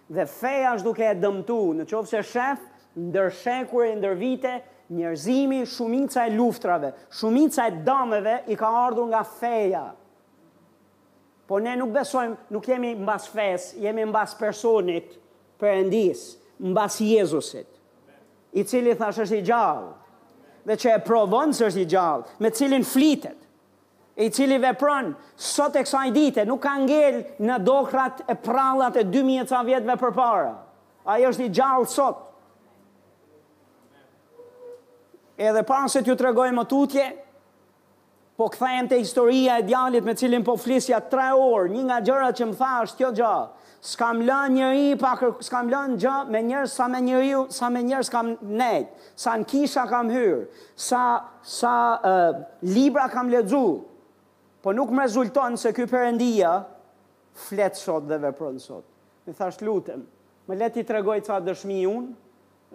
Dhe 0.10 0.26
feja 0.30 0.76
është 0.78 0.86
duke 0.92 1.08
dëmtu, 1.24 1.58
në 1.80 1.88
qovë 1.90 2.12
se 2.12 2.22
shef, 2.30 2.60
ndër 3.10 3.34
shekur 3.42 3.88
e 3.88 3.96
ndër 3.98 4.14
vite, 4.22 4.54
njerëzimi, 4.94 5.64
shumica 5.70 6.28
e 6.30 6.36
luftrave, 6.36 6.94
shumica 7.10 7.66
e 7.72 7.76
dameve 7.90 8.38
i 8.54 8.58
ka 8.60 8.70
ardhur 8.86 9.10
nga 9.10 9.24
feja. 9.32 9.84
Po 11.50 11.58
ne 11.58 11.74
nuk 11.82 11.90
besojmë, 11.98 12.38
nuk 12.54 12.70
jemi 12.70 12.94
mbas 13.02 13.26
fes, 13.34 13.72
jemi 13.82 14.06
mbas 14.12 14.38
personit 14.38 15.18
për 15.62 15.74
endisë, 15.82 16.38
mbas 16.70 17.02
Jezusit 17.02 17.78
i 18.58 18.64
cili 18.66 18.95
thash 18.97 19.20
është 19.24 19.38
i 19.39 19.43
gjallë, 19.50 19.91
dhe 20.70 20.78
që 20.82 20.93
e 20.95 21.04
provonë 21.06 21.56
së 21.58 21.68
është 21.70 21.84
i 21.84 21.89
gjallë, 21.91 22.34
me 22.41 22.52
cilin 22.56 22.86
flitet, 22.86 23.36
i 24.20 24.28
cili 24.36 24.58
vepron, 24.60 25.14
sot 25.39 25.78
e 25.80 25.84
kësaj 25.86 26.10
dite, 26.16 26.43
nuk 26.50 26.62
ka 26.66 26.74
ngel 26.82 27.22
në 27.45 27.60
dokrat 27.64 28.24
e 28.28 28.36
prallat 28.43 28.97
e 29.00 29.06
2000 29.08 29.45
e 29.45 29.47
ca 29.47 29.62
vjetëve 29.66 29.95
për 30.02 30.16
para. 30.18 30.50
Ajo 31.10 31.30
është 31.32 31.45
i 31.45 31.54
gjallë 31.56 31.88
sot. 31.89 32.26
Edhe 35.39 35.64
parë 35.64 35.88
se 35.93 36.02
t'ju 36.04 36.18
të 36.20 36.28
regojë 36.28 36.56
më 36.58 36.66
tutje, 36.68 37.06
po 38.39 38.50
këthajem 38.52 38.89
të 38.91 39.00
historia 39.06 39.56
e 39.62 39.66
djalit 39.70 40.04
me 40.06 40.16
cilin 40.20 40.43
po 40.47 40.56
flisja 40.60 41.00
3 41.12 41.32
orë, 41.39 41.72
një 41.78 41.88
nga 41.88 42.02
gjëra 42.10 42.30
që 42.36 42.50
më 42.52 42.60
thash, 42.60 42.97
kjo 43.00 43.14
gjallë, 43.16 43.47
s'kam 43.80 44.19
lënë 44.27 44.55
njëri 44.55 44.88
pa 44.99 45.13
s'kam 45.39 45.69
lënë 45.71 45.97
gjë 46.03 46.15
me 46.32 46.41
njerëz 46.43 46.71
sa 46.73 46.88
me 46.91 46.99
njeriu, 47.03 47.45
sa 47.49 47.69
me 47.71 47.80
njerëz 47.84 48.09
kam 48.11 48.34
net, 48.41 48.89
sa 49.15 49.38
në 49.39 49.45
kisha 49.47 49.86
kam 49.88 50.09
hyr, 50.11 50.41
sa 50.75 51.03
sa 51.43 51.73
uh, 51.95 52.41
libra 52.61 53.07
kam 53.09 53.30
lexu. 53.32 53.63
Po 54.61 54.73
nuk 54.75 54.91
më 54.91 55.05
rezulton 55.07 55.55
se 55.57 55.71
ky 55.73 55.86
Perëndia 55.88 56.57
flet 57.47 57.77
sot 57.80 58.03
dhe 58.09 58.17
vepron 58.19 58.59
sot. 58.59 58.84
Më 59.23 59.34
thash 59.38 59.61
lutem, 59.63 60.03
më 60.49 60.59
le 60.59 60.67
ti 60.75 60.84
tregoj 60.84 61.21
çfarë 61.23 61.47
dëshmi 61.47 61.80
un 61.88 62.09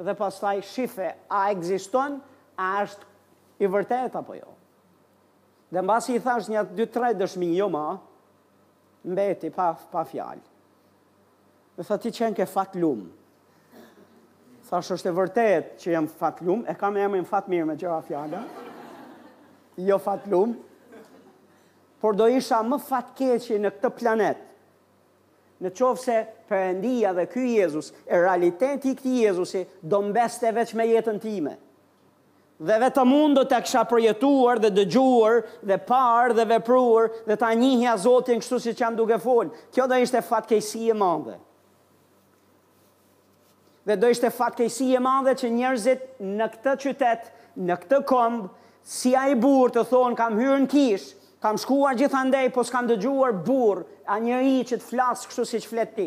dhe 0.00 0.14
pastaj 0.16 0.62
shife 0.70 1.10
a 1.28 1.42
ekziston, 1.52 2.16
a 2.56 2.70
është 2.86 3.12
i 3.60 3.68
vërtet 3.70 4.16
apo 4.16 4.32
jo. 4.40 4.48
Dhe 5.74 5.84
mbasi 5.84 6.16
i 6.16 6.24
thash 6.24 6.48
një 6.48 6.64
2-3 6.78 7.18
dëshmi 7.20 7.52
jo 7.58 7.68
më, 7.76 7.84
mbeti 9.04 9.52
pa 9.52 9.74
pa 9.92 10.06
fjalë. 10.08 10.53
Dhe 11.74 11.82
tha 11.82 11.96
ti 11.98 12.10
qenë 12.14 12.36
ke 12.38 12.44
fatlum. 12.46 13.00
lumë. 13.02 13.08
Tha 14.68 14.78
shë 14.80 14.94
është 14.96 15.08
e 15.10 15.14
vërtet 15.16 15.72
që 15.82 15.90
jam 15.94 16.06
fatlum, 16.18 16.60
lumë, 16.62 16.70
e 16.70 16.74
kam 16.78 16.96
e 16.96 17.00
jam 17.02 17.12
më 17.12 17.46
mirë 17.50 17.66
me 17.66 17.74
gjera 17.80 17.98
fjallë, 18.06 18.42
jo 19.88 19.96
fatlum, 20.04 20.52
lumë, 20.54 20.54
por 22.02 22.14
do 22.20 22.26
isha 22.36 22.60
më 22.66 22.78
fat 22.88 23.18
në 23.18 23.70
këtë 23.74 23.90
planet, 23.98 24.38
në 25.62 25.70
qovë 25.78 25.98
se 26.04 26.18
përëndia 26.50 27.12
dhe 27.16 27.26
këj 27.32 27.44
Jezus, 27.58 27.90
e 28.06 28.18
realiteti 28.20 28.94
këti 28.94 29.16
Jezusi, 29.24 29.66
do 29.82 30.00
mbeste 30.02 30.52
veç 30.52 30.74
me 30.74 30.84
jetën 30.88 31.18
time. 31.22 31.56
Dhe 32.58 32.78
vetë 32.84 33.04
do 33.36 33.42
të 33.50 33.60
kësha 33.64 33.82
përjetuar 33.92 34.60
dhe 34.62 34.70
dëgjuar 34.78 35.42
dhe 35.70 35.78
parë 35.88 36.34
dhe 36.38 36.44
vepruar 36.52 37.10
dhe 37.26 37.36
ta 37.36 37.52
njihja 37.54 37.96
Zotin 37.96 38.38
kështu 38.40 38.58
si 38.62 38.70
që 38.72 38.80
jam 38.80 38.96
duke 38.96 39.18
folë. 39.26 39.50
Kjo 39.72 39.86
do 39.88 39.94
ishte 40.04 40.22
fatkejsi 40.22 40.90
e 40.90 40.94
mandhe 40.94 41.34
dhe 43.84 43.96
do 44.00 44.08
ishte 44.08 44.30
fatkejsi 44.32 44.86
e 44.96 45.00
madhe 45.04 45.34
që 45.36 45.50
njerëzit 45.58 46.04
në 46.24 46.46
këtë 46.56 46.74
qytet, 46.84 47.26
në 47.68 47.76
këtë 47.82 47.98
kombë, 48.08 48.48
si 48.84 49.12
a 49.16 49.26
i 49.32 49.36
burë 49.40 49.74
të 49.76 49.84
thonë 49.90 50.18
kam 50.18 50.38
hyrë 50.40 50.58
në 50.64 50.70
kishë, 50.72 51.12
kam 51.44 51.58
shkuar 51.60 51.96
gjithandej, 52.00 52.48
po 52.52 52.64
s'kam 52.64 52.86
dëgjuar 52.88 53.36
burë, 53.46 53.84
a 54.08 54.16
njëri 54.20 54.56
që 54.70 54.78
të 54.80 54.88
flasë 54.90 55.28
kështu 55.30 55.44
si 55.50 55.60
që 55.64 55.72
fletë 55.72 55.94
ti. 55.98 56.06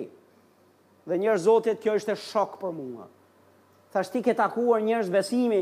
Dhe 1.08 1.18
njërë 1.22 1.44
zotit, 1.46 1.80
kjo 1.82 1.94
ishte 1.98 2.16
shok 2.18 2.58
për 2.62 2.74
mua. 2.76 3.06
Thashtë 3.94 4.16
ti 4.18 4.24
ke 4.26 4.36
takuar 4.38 4.82
njerëz 4.86 5.12
besimi, 5.14 5.62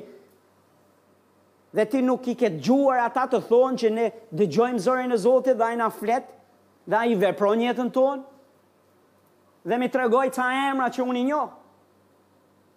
dhe 1.75 1.85
ti 1.91 1.99
nuk 2.01 2.27
i 2.31 2.37
ke 2.39 2.49
gjuar 2.63 3.03
ata 3.03 3.27
të 3.33 3.43
thonë 3.49 3.79
që 3.81 3.91
ne 3.95 4.07
dëgjojmë 4.39 4.81
zërin 4.87 5.11
e 5.15 5.19
zotit 5.19 5.59
dhe 5.59 5.67
a 5.67 5.73
i 5.75 5.79
na 5.79 5.91
fletë, 5.91 6.31
dhe 6.89 6.95
a 6.99 7.03
i 7.11 7.17
vepron 7.19 7.59
jetën 7.63 7.91
tonë, 7.95 8.23
dhe 9.67 9.79
mi 9.81 9.91
tregoj 9.91 10.29
ca 10.35 10.49
emra 10.71 10.87
që 10.91 11.03
unë 11.05 11.19
i 11.23 11.27
njohë 11.29 11.53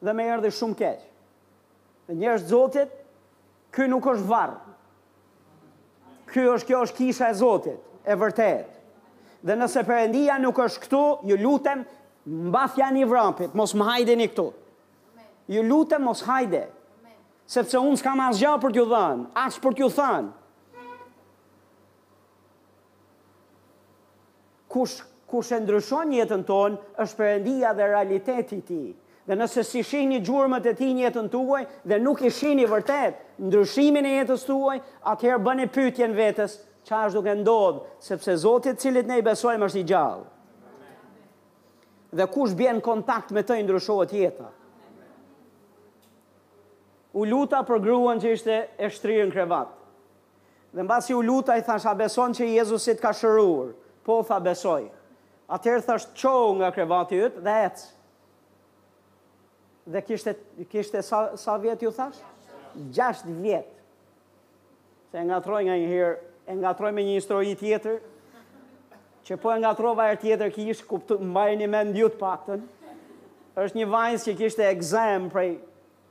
dhe 0.03 0.14
me 0.14 0.24
erdhe 0.30 0.51
shumë 0.53 0.78
keq. 0.78 1.01
Dhe 2.09 2.16
njerëz 2.20 2.46
Zotit, 2.49 2.92
ky 3.74 3.88
nuk 3.90 4.07
është 4.12 4.28
varr. 4.30 4.55
Ky 6.28 6.46
është 6.55 6.68
kjo 6.68 6.82
është 6.86 6.99
kisha 7.01 7.30
e 7.32 7.36
Zotit, 7.38 7.78
e 8.05 8.16
vërtet. 8.20 8.74
Dhe 9.46 9.57
nëse 9.59 9.82
Perëndia 9.86 10.38
nuk 10.42 10.59
është 10.64 10.82
këtu, 10.86 11.03
ju 11.30 11.36
lutem 11.42 11.84
mbathja 12.49 12.88
në 12.92 13.05
Evropit, 13.07 13.55
mos 13.57 13.74
më 13.78 13.86
hajdeni 13.92 14.28
këtu. 14.32 14.49
Ju 15.49 15.62
lutem 15.64 16.03
mos 16.05 16.22
hajde. 16.26 16.66
Sepse 17.49 17.80
unë 17.80 17.96
s'kam 18.03 18.20
asgjë 18.20 18.57
për 18.61 18.74
t'ju 18.74 18.84
dhënë, 18.90 19.28
as 19.40 19.57
për 19.64 19.76
t'ju 19.78 19.88
thënë. 19.96 20.34
Kush 24.68 24.99
kush 25.28 25.51
e 25.57 25.61
ndryshon 25.64 26.12
jetën 26.16 26.42
tonë 26.49 26.78
është 27.05 27.16
Perëndia 27.20 27.70
dhe 27.76 27.86
realiteti 27.90 28.59
i 28.59 28.62
ti. 28.64 28.80
tij 28.88 29.07
Dhe 29.29 29.37
nëse 29.37 29.61
si 29.68 29.83
shihni 29.85 30.22
gjurmët 30.24 30.64
e 30.70 30.72
tij 30.79 30.95
në 30.97 31.03
jetën 31.05 31.26
tuaj 31.33 31.61
dhe 31.91 31.99
nuk 32.01 32.22
i 32.24 32.31
shihni 32.33 32.64
vërtet 32.70 33.18
ndryshimin 33.45 34.07
e 34.09 34.12
jetës 34.14 34.47
tuaj, 34.49 34.79
atëherë 35.11 35.43
bëni 35.45 35.66
pyetjen 35.74 36.14
vetes, 36.16 36.55
çfarë 36.89 37.11
është 37.11 37.18
duke 37.18 37.35
ndodhur, 37.43 37.83
sepse 38.07 38.37
Zoti 38.41 38.72
i 38.72 38.79
cili 38.81 39.03
ne 39.05 39.18
i 39.20 39.24
besojmë 39.26 39.68
është 39.68 39.81
i 39.81 39.83
gjallë. 39.91 40.24
Dhe 42.16 42.29
kush 42.33 42.55
bën 42.57 42.81
kontakt 42.89 43.35
me 43.37 43.43
të 43.45 43.59
ndryshohet 43.66 44.14
jeta. 44.16 44.49
U 47.20 47.26
luta 47.29 47.61
për 47.68 47.85
gruan 47.85 48.24
që 48.24 48.33
ishte 48.39 48.57
e 48.81 48.89
shtrirë 48.97 49.29
në 49.29 49.37
krevat. 49.37 49.76
Dhe 50.72 50.89
mbasi 50.89 51.12
u 51.12 51.20
luta 51.29 51.59
i 51.59 51.61
thash, 51.68 51.85
"A 51.85 51.93
beson 52.01 52.33
që 52.39 52.49
Jezusi 52.55 52.95
të 52.97 53.01
ka 53.05 53.12
shëruar?" 53.20 53.74
Po 54.09 54.22
tha, 54.22 54.41
"Besoj." 54.49 54.87
Atëherë 55.57 55.85
thash, 55.89 56.07
qohë 56.16 56.57
nga 56.62 56.72
krevati 56.79 57.20
yt 57.29 57.37
dhe 57.45 57.55
ecë." 57.68 57.97
Dhe 59.89 60.03
kishte, 60.05 60.34
kishte 60.68 61.01
sa, 61.05 61.20
sa 61.41 61.57
vjetë 61.61 61.86
ju 61.86 61.91
thash? 61.97 62.16
Gjasht 62.93 63.24
vjetë. 63.24 63.70
Se 65.09 65.20
nga 65.24 65.39
troj 65.45 65.62
nga 65.64 65.78
një 65.80 65.86
herë, 65.89 66.11
e 66.53 66.57
nga 66.59 66.74
troj 66.76 66.91
me 66.93 67.05
një 67.07 67.14
histori 67.16 67.55
tjetër, 67.57 68.03
që 69.24 69.39
po 69.41 69.53
e 69.55 69.62
nga 69.62 69.70
troj 69.76 69.95
vajrë 69.97 70.20
tjetër 70.22 70.53
ki 70.53 70.66
ishë 70.74 70.89
kuptu, 70.89 71.16
mbaj 71.32 71.57
një 71.62 71.68
mend 71.72 71.97
ju 71.97 72.11
pakëtën, 72.20 72.66
është 73.62 73.80
një 73.80 73.86
vajnës 73.95 74.26
që 74.28 74.34
kishte 74.43 74.66
egzem 74.68 75.30
prej 75.32 75.55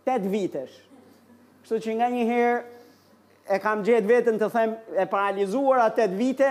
8 0.09 0.25
vitesh. 0.34 0.80
Kështu 1.61 1.80
që 1.86 1.95
nga 2.01 2.09
një 2.17 2.25
herë, 2.32 2.57
e 3.57 3.61
kam 3.63 3.86
gjetë 3.88 4.09
vetën 4.13 4.41
të 4.41 4.49
them, 4.57 4.73
e 4.97 5.05
paralizuar 5.13 5.84
atë 5.86 6.07
8 6.09 6.17
vite, 6.19 6.49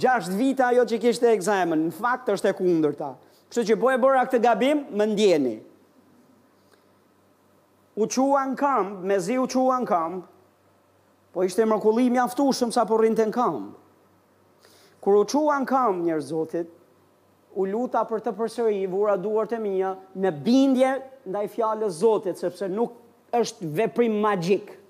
6 0.00 0.32
vite 0.40 0.64
ajo 0.70 0.88
që 0.88 1.02
kishte 1.04 1.28
egzemen, 1.36 1.86
në 1.90 1.98
fakt 2.00 2.32
është 2.38 2.54
e 2.54 2.58
kundër 2.62 2.96
ta. 3.04 3.12
Kështu 3.52 3.68
që 3.70 3.80
po 3.84 3.92
e 3.92 4.00
bëra 4.00 4.24
këtë 4.24 4.42
gabim, 4.48 4.86
më 4.88 4.88
ndjeni. 4.88 4.88
që 4.88 4.88
po 4.88 4.88
e 4.88 4.88
bëra 4.88 4.90
këtë 4.96 4.96
gabim, 4.96 4.98
më 4.98 5.10
ndjeni 5.12 5.56
u 7.96 8.06
qua 8.10 8.44
në 8.50 8.56
kam, 8.58 8.92
me 9.06 9.18
zi 9.20 9.36
u 9.38 9.46
qua 9.48 9.78
në 9.80 9.86
kam, 9.88 10.16
po 11.34 11.44
ishte 11.46 11.66
mërkulli 11.66 12.10
mjaftushëm 12.14 12.72
sa 12.74 12.84
po 12.86 12.98
rinte 12.98 13.26
në 13.26 13.32
kam. 13.34 13.74
Kur 15.02 15.20
u 15.22 15.26
qua 15.30 15.58
në 15.62 15.66
kam 15.70 16.02
njërë 16.06 16.22
zotit, 16.28 16.70
u 17.54 17.66
luta 17.70 18.02
për 18.06 18.18
të 18.24 18.32
përsëri, 18.34 18.80
vura 18.90 19.16
duart 19.16 19.52
e 19.54 19.58
mija, 19.62 19.94
në 20.18 20.30
bindje 20.42 20.92
ndaj 21.30 21.48
fjallës 21.54 21.98
zotit, 22.02 22.38
sepse 22.42 22.66
nuk 22.68 22.96
është 23.32 23.68
veprim 23.80 24.18
magjik. 24.22 24.80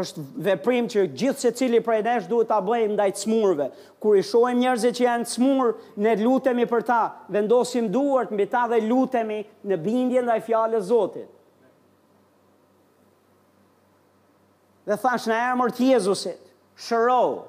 është 0.00 0.20
veprim 0.46 0.86
që 0.88 1.02
gjithë 1.18 1.40
se 1.40 1.50
cili 1.52 1.80
prej 1.84 2.00
nesh 2.06 2.28
duhet 2.30 2.48
të 2.48 2.54
ablejmë 2.56 2.94
ndaj 2.94 3.10
të 3.12 3.20
smurve. 3.24 3.66
Kur 4.00 4.16
i 4.16 4.22
shojmë 4.22 4.60
njerëzit 4.62 4.96
që 4.96 5.04
janë 5.04 5.24
të 5.26 5.30
smurë, 5.34 5.74
ne 5.96 6.14
lutemi 6.16 6.64
për 6.66 6.82
ta, 6.86 7.00
vendosim 7.28 7.90
duart 7.92 8.30
mbi 8.32 8.46
ta 8.46 8.62
dhe 8.70 8.78
lutemi 8.86 9.40
në 9.64 9.76
bindje 9.84 10.22
ndaj 10.24 10.40
fjallës 10.46 10.86
zotit. 10.88 11.28
dhe 14.90 14.98
thash 14.98 15.28
në 15.30 15.36
emër 15.52 15.70
të 15.76 15.88
Jezusit, 15.92 16.40
shëro. 16.82 17.46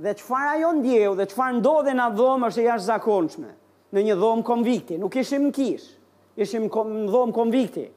Dhe 0.00 0.14
çfarë 0.16 0.54
ajo 0.56 0.70
ndjeu 0.78 1.12
dhe 1.18 1.26
çfarë 1.28 1.58
ndodhi 1.58 1.92
në 1.98 2.06
dhomë 2.16 2.48
është 2.48 2.62
e 2.62 2.68
jashtëzakonshme. 2.70 3.50
Në 3.92 4.04
një 4.06 4.14
dhomë 4.22 4.46
konvikti, 4.46 4.96
nuk 5.02 5.16
ishim 5.20 5.48
në 5.50 5.52
kish, 5.56 5.88
ishim 6.40 6.70
në 6.72 7.10
dhomë 7.12 7.36
konvikti. 7.36 7.88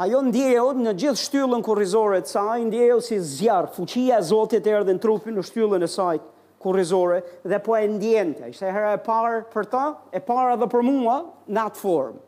Ajo 0.00 0.20
ndjeu 0.26 0.66
në 0.80 0.96
gjithë 0.98 1.20
shtyllën 1.28 1.62
kurrizore 1.66 2.18
të 2.24 2.32
saj, 2.34 2.58
ndjeu 2.70 2.98
si 3.04 3.20
zjarr, 3.20 3.70
fuqia 3.76 4.18
e 4.22 4.26
Zotit 4.30 4.66
erdhi 4.70 4.94
në 4.96 5.02
trupin 5.04 5.36
në 5.38 5.44
shtyllën 5.46 5.84
e 5.86 5.90
saj 5.92 6.22
kurrizore 6.60 7.22
dhe 7.44 7.58
po 7.58 7.74
e 7.76 7.88
ndjente. 7.88 8.44
Ishte 8.52 8.68
hera 8.68 8.92
e 8.96 9.00
parë 9.00 9.40
për 9.52 9.68
ta, 9.72 9.84
e 10.12 10.20
para 10.20 10.54
edhe 10.54 10.68
për 10.68 10.84
mua 10.84 11.18
në 11.48 11.62
atë 11.70 11.80
formë. 11.80 12.20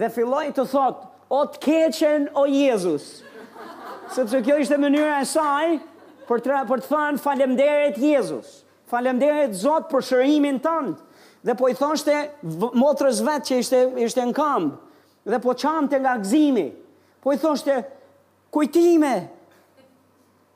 Dhe 0.00 0.08
filloi 0.14 0.50
të 0.54 0.66
thotë, 0.70 1.06
o 1.34 1.40
të 1.50 1.60
keqen 1.64 2.28
o 2.40 2.44
Jezus. 2.50 3.08
Sepse 4.12 4.40
kjo 4.44 4.58
ishte 4.62 4.76
mënyra 4.82 5.16
e 5.24 5.28
saj 5.30 5.74
për 6.28 6.42
të 6.44 6.60
për 6.68 6.82
të 6.84 6.90
thënë 6.92 7.22
faleminderit 7.24 7.98
Jezus. 8.02 8.52
Faleminderit 8.90 9.54
Zot 9.56 9.88
për 9.90 10.06
shërimin 10.10 10.60
tënd. 10.62 10.96
Dhe 11.46 11.54
po 11.56 11.70
i 11.72 11.74
thoshte 11.78 12.14
motrës 12.76 13.22
vet 13.24 13.48
që 13.48 13.60
ishte 13.64 13.84
ishte 14.04 14.24
në 14.28 14.34
kambë, 14.36 14.74
dhe 15.32 15.38
po 15.40 15.54
çante 15.56 15.96
nga 16.02 16.18
gëzimi. 16.20 16.68
Po 17.22 17.32
i 17.32 17.38
thoshte 17.40 17.80
kujtime, 18.52 19.12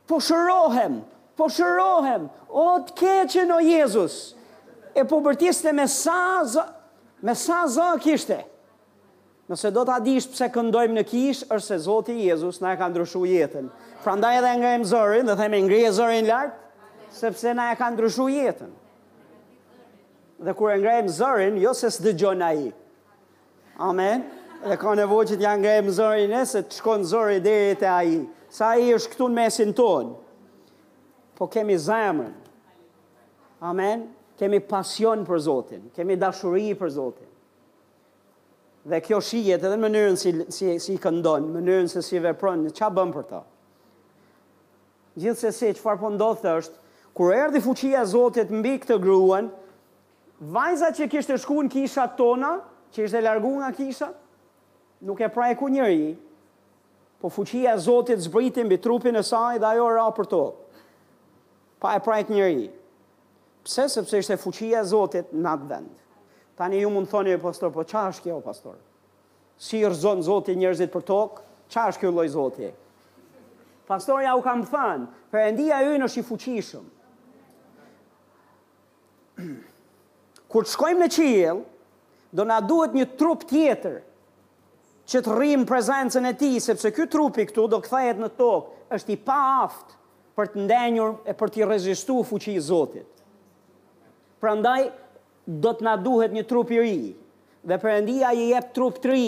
po 0.06 0.20
shërohem, 0.20 1.00
po 1.36 1.48
shërohem, 1.50 2.28
o 2.48 2.64
të 2.88 2.96
keqen 3.00 3.52
o 3.56 3.60
Jezus, 3.64 4.32
e 4.94 5.02
po 5.08 5.20
bërtiste 5.24 5.72
me 5.74 5.86
sa 5.90 6.44
zë, 6.44 6.64
me 7.24 7.34
sa 7.36 7.64
zë 7.68 7.88
kishte. 8.04 8.40
Nëse 9.50 9.68
do 9.76 9.82
të 9.84 9.94
adisht 9.98 10.32
pëse 10.32 10.46
këndojmë 10.54 10.96
në 10.98 11.04
kish, 11.08 11.42
është 11.52 11.64
se 11.66 11.76
Zotë 11.84 12.14
i 12.14 12.30
Jezus 12.30 12.62
na 12.64 12.70
e 12.72 12.78
ka 12.80 12.86
ndryshu 12.88 13.26
jetën. 13.28 13.66
Pra 14.00 14.14
ndaj 14.16 14.38
edhe 14.38 14.52
nga 14.60 14.70
e 14.72 14.78
mëzërin, 14.80 15.26
dhe 15.28 15.34
theme 15.36 15.58
ngrije 15.66 15.90
zërin 15.98 16.28
lartë, 16.28 16.56
sepse 17.12 17.52
na 17.56 17.66
e 17.74 17.76
ka 17.76 17.90
ndryshu 17.92 18.28
jetën. 18.32 18.70
Dhe 20.46 20.54
kur 20.56 20.72
e 20.72 20.96
zërin, 21.18 21.58
jo 21.60 21.74
se 21.76 21.90
së 21.92 22.02
dëgjon 22.06 22.40
a 22.44 22.50
i. 22.56 22.70
Amen. 23.84 24.24
Dhe 24.64 24.78
ka 24.80 24.94
nevoj 24.96 25.26
që 25.28 25.36
t'ja 25.36 25.52
ngrejmë 25.60 25.92
zërin 26.00 26.32
e, 26.40 26.42
se 26.48 26.64
të 26.64 26.78
shkon 26.80 27.04
zërin 27.04 27.44
dhe 27.44 27.56
e 27.68 27.76
te 27.84 27.90
a 27.90 28.00
i 28.02 28.22
sa 28.54 28.74
i 28.78 28.92
është 28.94 29.10
këtu 29.14 29.26
në 29.32 29.38
mesin 29.38 29.72
tonë, 29.74 30.12
po 31.34 31.48
kemi 31.50 31.74
zemrën. 31.80 32.34
Amen. 33.66 34.04
Kemi 34.38 34.58
pasion 34.66 35.22
për 35.26 35.38
Zotin, 35.44 35.82
kemi 35.94 36.14
dashuri 36.18 36.72
për 36.78 36.90
Zotin. 36.96 37.28
Dhe 38.84 38.98
kjo 39.00 39.18
shijet 39.24 39.62
edhe 39.64 39.74
në 39.78 39.82
mënyrën 39.88 40.16
si, 40.20 40.32
si, 40.54 40.70
si 40.82 40.96
këndon, 41.02 41.46
në 41.48 41.56
mënyrën 41.58 41.90
se 41.90 42.02
si 42.04 42.20
vepron, 42.22 42.62
ç'a 42.68 42.88
qa 42.88 42.90
bëm 42.94 43.12
për 43.14 43.26
ta. 43.30 43.40
Gjithë 45.18 45.38
se 45.38 45.52
si, 45.54 45.70
po 45.84 46.10
ndodhë 46.14 46.54
është, 46.60 46.78
kur 47.14 47.30
erdi 47.34 47.62
fuqia 47.62 48.02
Zotit 48.10 48.50
mbi 48.54 48.74
këtë 48.82 48.98
gruan, 49.02 49.50
vajza 50.54 50.90
që 50.98 51.08
kishtë 51.14 51.38
shku 51.42 51.62
në 51.66 51.72
kisha 51.76 52.06
tona, 52.18 52.54
që 52.94 53.06
ishte 53.08 53.22
largu 53.26 53.54
nga 53.60 53.70
kisha, 53.74 54.10
nuk 55.06 55.22
e 55.26 55.30
prajku 55.34 55.70
njëri, 55.74 56.12
po 57.24 57.30
fuqia 57.32 57.72
e 57.74 57.78
Zotit 57.80 58.20
zbriti 58.20 58.60
mbi 58.64 58.76
trupin 58.84 59.16
e 59.16 59.22
saj 59.30 59.56
dhe 59.58 59.64
ajo 59.72 59.86
ra 59.96 60.08
për 60.12 60.26
tokë. 60.28 60.82
Pa 61.80 61.94
e 61.96 62.02
prajt 62.04 62.28
njëri. 62.28 62.66
Pse 63.64 63.86
sepse 63.88 64.20
ishte 64.20 64.36
fuqia 64.36 64.82
e 64.84 64.88
Zotit 64.90 65.30
në 65.32 65.48
atë 65.54 65.68
vend. 65.70 65.94
Tani 66.60 66.82
ju 66.82 66.90
mund 66.92 67.08
thoni, 67.08 67.32
pastor, 67.40 67.72
po 67.72 67.80
qa 67.88 68.02
është 68.10 68.26
kjo, 68.26 68.36
pastor? 68.44 68.76
Si 69.56 69.80
rzon 69.88 70.20
Zotit 70.26 70.60
njërzit 70.60 70.92
për 70.92 71.06
tokë, 71.08 71.40
qa 71.72 71.86
është 71.94 72.02
kjo 72.04 72.12
loj 72.12 72.28
Zotit? 72.36 72.76
Pastorja 73.88 74.36
u 74.36 74.44
kam 74.44 74.60
thënë, 74.68 75.08
për 75.32 75.46
endia 75.48 75.80
ju 75.86 75.96
në 76.00 76.10
i 76.20 76.24
fuqishëm. 76.28 76.88
Kur 80.52 80.62
të 80.64 80.74
shkojmë 80.76 81.04
në 81.06 81.14
qijel, 81.16 81.64
do 82.36 82.44
na 82.44 82.60
duhet 82.60 82.92
një 82.94 83.08
trup 83.16 83.48
tjetër, 83.48 84.02
që 85.08 85.20
të 85.20 85.32
rrim 85.36 85.64
prezencën 85.68 86.26
e 86.26 86.32
ti, 86.38 86.52
sepse 86.64 86.90
kjo 86.94 87.04
trupi 87.12 87.44
këtu 87.50 87.66
do 87.70 87.80
këthejet 87.84 88.20
në 88.22 88.30
tokë, 88.38 88.78
është 88.96 89.14
i 89.16 89.20
pa 89.26 89.40
aftë 89.66 89.98
për 90.38 90.48
të 90.54 90.62
ndenjur 90.64 91.12
e 91.30 91.34
për 91.38 91.52
të 91.54 91.66
rezistu 91.68 92.16
fuqi 92.26 92.54
i 92.58 92.62
Zotit. 92.64 93.08
Pra 94.42 94.54
ndaj, 94.58 94.86
do 95.46 95.72
të 95.76 95.84
na 95.86 95.96
duhet 96.00 96.32
një 96.34 96.44
trup 96.50 96.72
i 96.74 96.80
ri, 96.80 96.96
dhe 97.64 97.76
për 97.82 97.98
endia 97.98 98.32
i 98.34 98.48
jep 98.52 98.72
trup 98.76 98.96
të 99.04 99.12
ri, 99.12 99.26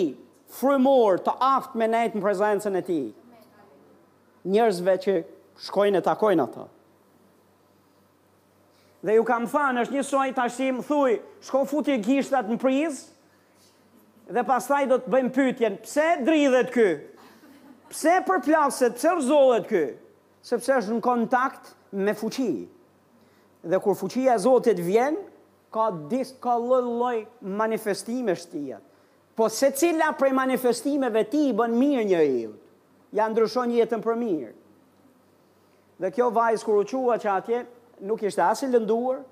frumor 0.56 1.20
të 1.26 1.34
aftë 1.50 1.78
me 1.80 1.88
nejtë 1.92 2.16
në 2.18 2.24
prezencën 2.24 2.80
e 2.80 2.82
ti. 2.88 2.98
Njërzve 4.46 4.94
që 5.04 5.14
shkojnë 5.68 6.00
e 6.00 6.06
takojnë 6.08 6.44
ato. 6.48 6.66
Dhe 9.06 9.14
ju 9.20 9.24
kam 9.28 9.44
thënë, 9.50 9.84
është 9.86 9.94
një 9.94 10.04
soj 10.08 10.32
tashim, 10.34 10.80
thuj, 10.88 11.18
shko 11.46 11.62
futi 11.70 11.94
gishtat 12.02 12.48
në 12.50 12.56
prizë, 12.62 13.04
dhe 14.34 14.42
pastaj 14.46 14.86
do 14.90 14.96
të 15.00 15.12
bëjmë 15.12 15.32
pyetjen, 15.34 15.76
pse 15.84 16.06
dridhet 16.26 16.72
ky? 16.74 16.86
Pse 17.92 18.16
përplaset, 18.26 18.96
pse 18.98 19.12
rzohet 19.20 19.68
ky? 19.70 19.84
Sepse 20.46 20.80
është 20.80 20.96
në 20.96 21.02
kontakt 21.04 21.72
me 21.94 22.14
fuqi. 22.18 22.64
Dhe 23.66 23.78
kur 23.82 23.96
fuqia 23.98 24.34
e 24.34 24.42
Zotit 24.42 24.82
vjen, 24.82 25.16
ka 25.74 25.88
dis 26.10 26.32
ka 26.42 26.54
lloj 26.58 27.20
manifestime 27.42 28.34
shtia. 28.38 28.80
Po 29.36 29.48
secila 29.52 30.12
prej 30.18 30.32
manifestimeve 30.34 31.26
ti 31.30 31.44
i 31.50 31.56
bën 31.58 31.74
mirë 31.76 32.04
njeriu. 32.08 32.52
Ja 33.14 33.26
ndryshon 33.30 33.74
jetën 33.74 34.02
për 34.02 34.16
mirë. 34.18 34.52
Dhe 36.02 36.10
kjo 36.12 36.30
vajzë 36.34 36.64
kur 36.66 36.80
u 36.82 37.04
qua 37.06 37.16
që 37.20 37.28
atje 37.32 37.60
nuk 38.04 38.22
ishte 38.24 38.42
as 38.44 38.62
e 38.62 38.66
lënduar, 38.74 39.22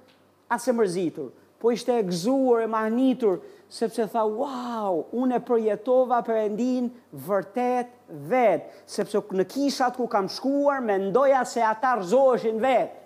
as 0.48 0.66
e 0.68 0.72
mërzitur, 0.72 1.28
po 1.60 1.72
ishte 1.74 1.92
e 2.00 2.04
gëzuar 2.06 2.62
e 2.64 2.68
mahnitur 2.72 3.38
sepse 3.74 4.06
tha, 4.12 4.22
wow, 4.22 5.00
unë 5.18 5.40
e 5.40 5.42
përjetova 5.46 6.20
për 6.26 6.38
endin 6.44 6.86
vërtet 7.26 7.90
vetë, 8.30 8.68
sepse 8.94 9.22
në 9.34 9.46
kishat 9.50 9.96
ku 9.98 10.06
kam 10.12 10.28
shkuar, 10.30 10.82
mendoja 10.84 11.40
se 11.48 11.62
ata 11.66 11.96
rëzoheshin 11.98 12.60
vetë, 12.62 13.02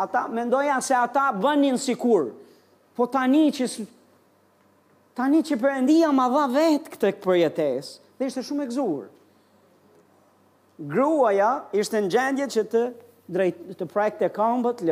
ata 0.00 0.24
ndoja 0.30 0.78
se 0.84 0.96
ata 0.96 1.26
bënin 1.36 1.76
sikur, 1.82 2.30
po 2.96 3.06
tani 3.12 3.50
që 3.56 3.68
tani 5.16 5.38
që 5.48 5.56
përëndia 5.62 6.08
ma 6.16 6.26
dha 6.32 6.46
vetë 6.54 6.92
këtë 6.96 7.10
përjetes, 7.24 7.92
dhe 8.20 8.28
ishte 8.30 8.42
shumë 8.44 8.64
e 8.64 8.72
Grua 10.76 10.88
Gruaja 10.92 11.50
ishte 11.80 12.00
në 12.04 12.10
gjendje 12.12 12.46
që 12.54 12.62
të, 12.72 12.82
drejt, 13.32 13.62
të 13.84 13.84
prajkë 13.92 14.18
të 14.24 14.28
kambët, 14.36 14.82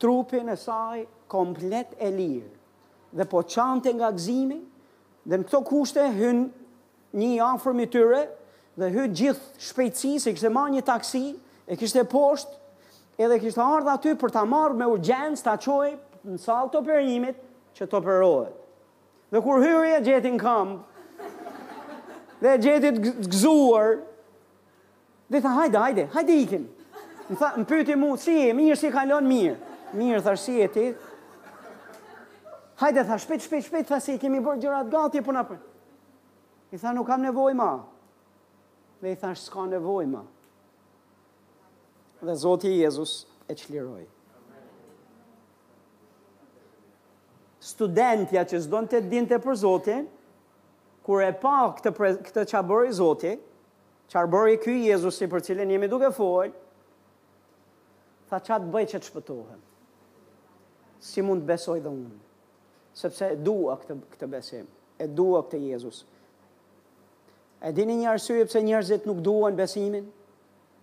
trupin 0.00 0.48
e 0.48 0.56
saj, 0.56 1.02
komplet 1.30 1.90
e 2.00 2.08
lirë 2.12 2.48
dhe 3.12 3.24
po 3.26 3.42
qante 3.42 3.90
nga 3.94 4.10
gzimi, 4.14 4.60
dhe 5.26 5.38
në 5.38 5.46
këto 5.48 5.60
kushte 5.66 6.04
hyn 6.14 6.44
një 7.20 7.32
afrë 7.46 7.74
më 7.76 7.88
tyre, 7.92 8.20
dhe 8.78 8.90
hy 8.94 9.06
gjithë 9.10 9.62
shpejtësi, 9.70 10.12
se 10.22 10.32
kështë 10.34 10.50
e 10.50 10.54
ma 10.54 10.64
një 10.70 10.84
taksi, 10.86 11.24
e 11.70 11.78
kështë 11.78 12.04
e 12.04 12.08
poshtë, 12.12 12.56
edhe 13.20 13.40
kështë 13.42 13.62
ardhë 13.66 13.92
aty 13.98 14.14
për 14.22 14.32
ta 14.36 14.44
marrë 14.48 14.78
me 14.80 14.86
urgjens 14.94 15.42
ta 15.44 15.56
qojë 15.60 15.96
në 16.30 16.38
salë 16.40 16.70
të 16.72 16.80
operimit 16.82 17.40
që 17.76 17.86
të 17.90 17.98
operohet. 17.98 18.54
Dhe 19.30 19.42
kur 19.44 19.60
hyrë 19.62 19.90
e 19.96 20.02
gjetin 20.06 20.38
kam, 20.40 20.78
dhe 22.40 22.54
gjetit 22.64 23.02
gzuar, 23.28 23.98
dhe 25.30 25.42
tha 25.44 25.52
hajde, 25.60 25.78
hajde, 25.86 26.06
hajde 26.14 26.38
ikin. 26.46 26.62
Më, 27.30 27.48
më 27.62 27.66
pyti 27.70 27.94
mu, 27.98 28.14
si 28.18 28.34
e, 28.48 28.54
mirë 28.56 28.78
si 28.80 28.88
kalon 28.90 29.26
mirë. 29.30 29.58
Mirë, 29.94 30.22
thashtë 30.24 30.42
si 30.44 30.56
e 30.62 30.66
ti, 30.74 30.82
Hajde, 32.80 33.02
tha, 33.04 33.16
shpejt, 33.20 33.42
shpejt, 33.44 33.64
shpejt, 33.68 33.90
tha, 33.92 33.96
i 34.12 34.20
kemi 34.20 34.38
bërë 34.40 34.62
gjërat 34.62 34.86
gati, 34.92 35.18
e 35.20 35.24
puna 35.24 35.42
për. 35.44 35.58
I 36.72 36.78
tha, 36.80 36.94
nuk 36.96 37.04
kam 37.10 37.20
nevoj 37.20 37.52
ma. 37.58 37.66
Dhe 39.02 39.10
i 39.12 39.18
tha, 39.20 39.34
s'ka 39.36 39.66
nevoj 39.68 40.06
ma. 40.08 40.22
Dhe 42.24 42.36
Zoti 42.44 42.70
Jezus 42.78 43.12
e 43.44 43.56
qliroj. 43.60 44.06
Studentja 47.70 48.46
që 48.48 48.62
zdojnë 48.64 48.90
të 48.94 49.02
dinte 49.12 49.40
për 49.44 49.58
Zotë, 49.60 49.98
kur 51.04 51.20
e 51.20 51.28
pa 51.42 51.52
këtë, 51.76 51.92
pre, 51.98 52.14
këtë 52.30 52.46
qa 52.54 52.62
bërë 52.70 52.88
i 52.88 52.96
Zoti, 53.02 53.34
qa 54.12 54.24
bërë 54.32 54.54
i 54.54 54.60
kjoj 54.64 54.78
Jezusi 54.88 55.28
për 55.32 55.44
cilin 55.50 55.74
jemi 55.76 55.88
duke 55.92 56.08
fojnë, 56.16 56.56
tha 58.32 58.40
qa 58.48 58.56
të 58.56 58.72
bëj 58.72 58.86
që 58.96 58.96
të 59.02 59.10
shpëtohem. 59.12 59.60
Si 61.10 61.20
mund 61.24 61.44
të 61.44 61.52
besoj 61.54 61.78
dhe 61.84 61.92
unë 61.92 62.26
sepse 62.96 63.32
e 63.32 63.36
dua 63.38 63.76
këtë 63.80 63.96
këtë 64.12 64.28
besim, 64.32 64.66
e 64.98 65.06
dua 65.06 65.42
këtë 65.44 65.60
Jezus. 65.70 66.02
A 67.60 67.72
dini 67.76 67.98
një 68.00 68.14
arsye 68.14 68.46
pse 68.48 68.62
njerëzit 68.64 69.04
nuk 69.08 69.20
duan 69.24 69.56
besimin? 69.58 70.06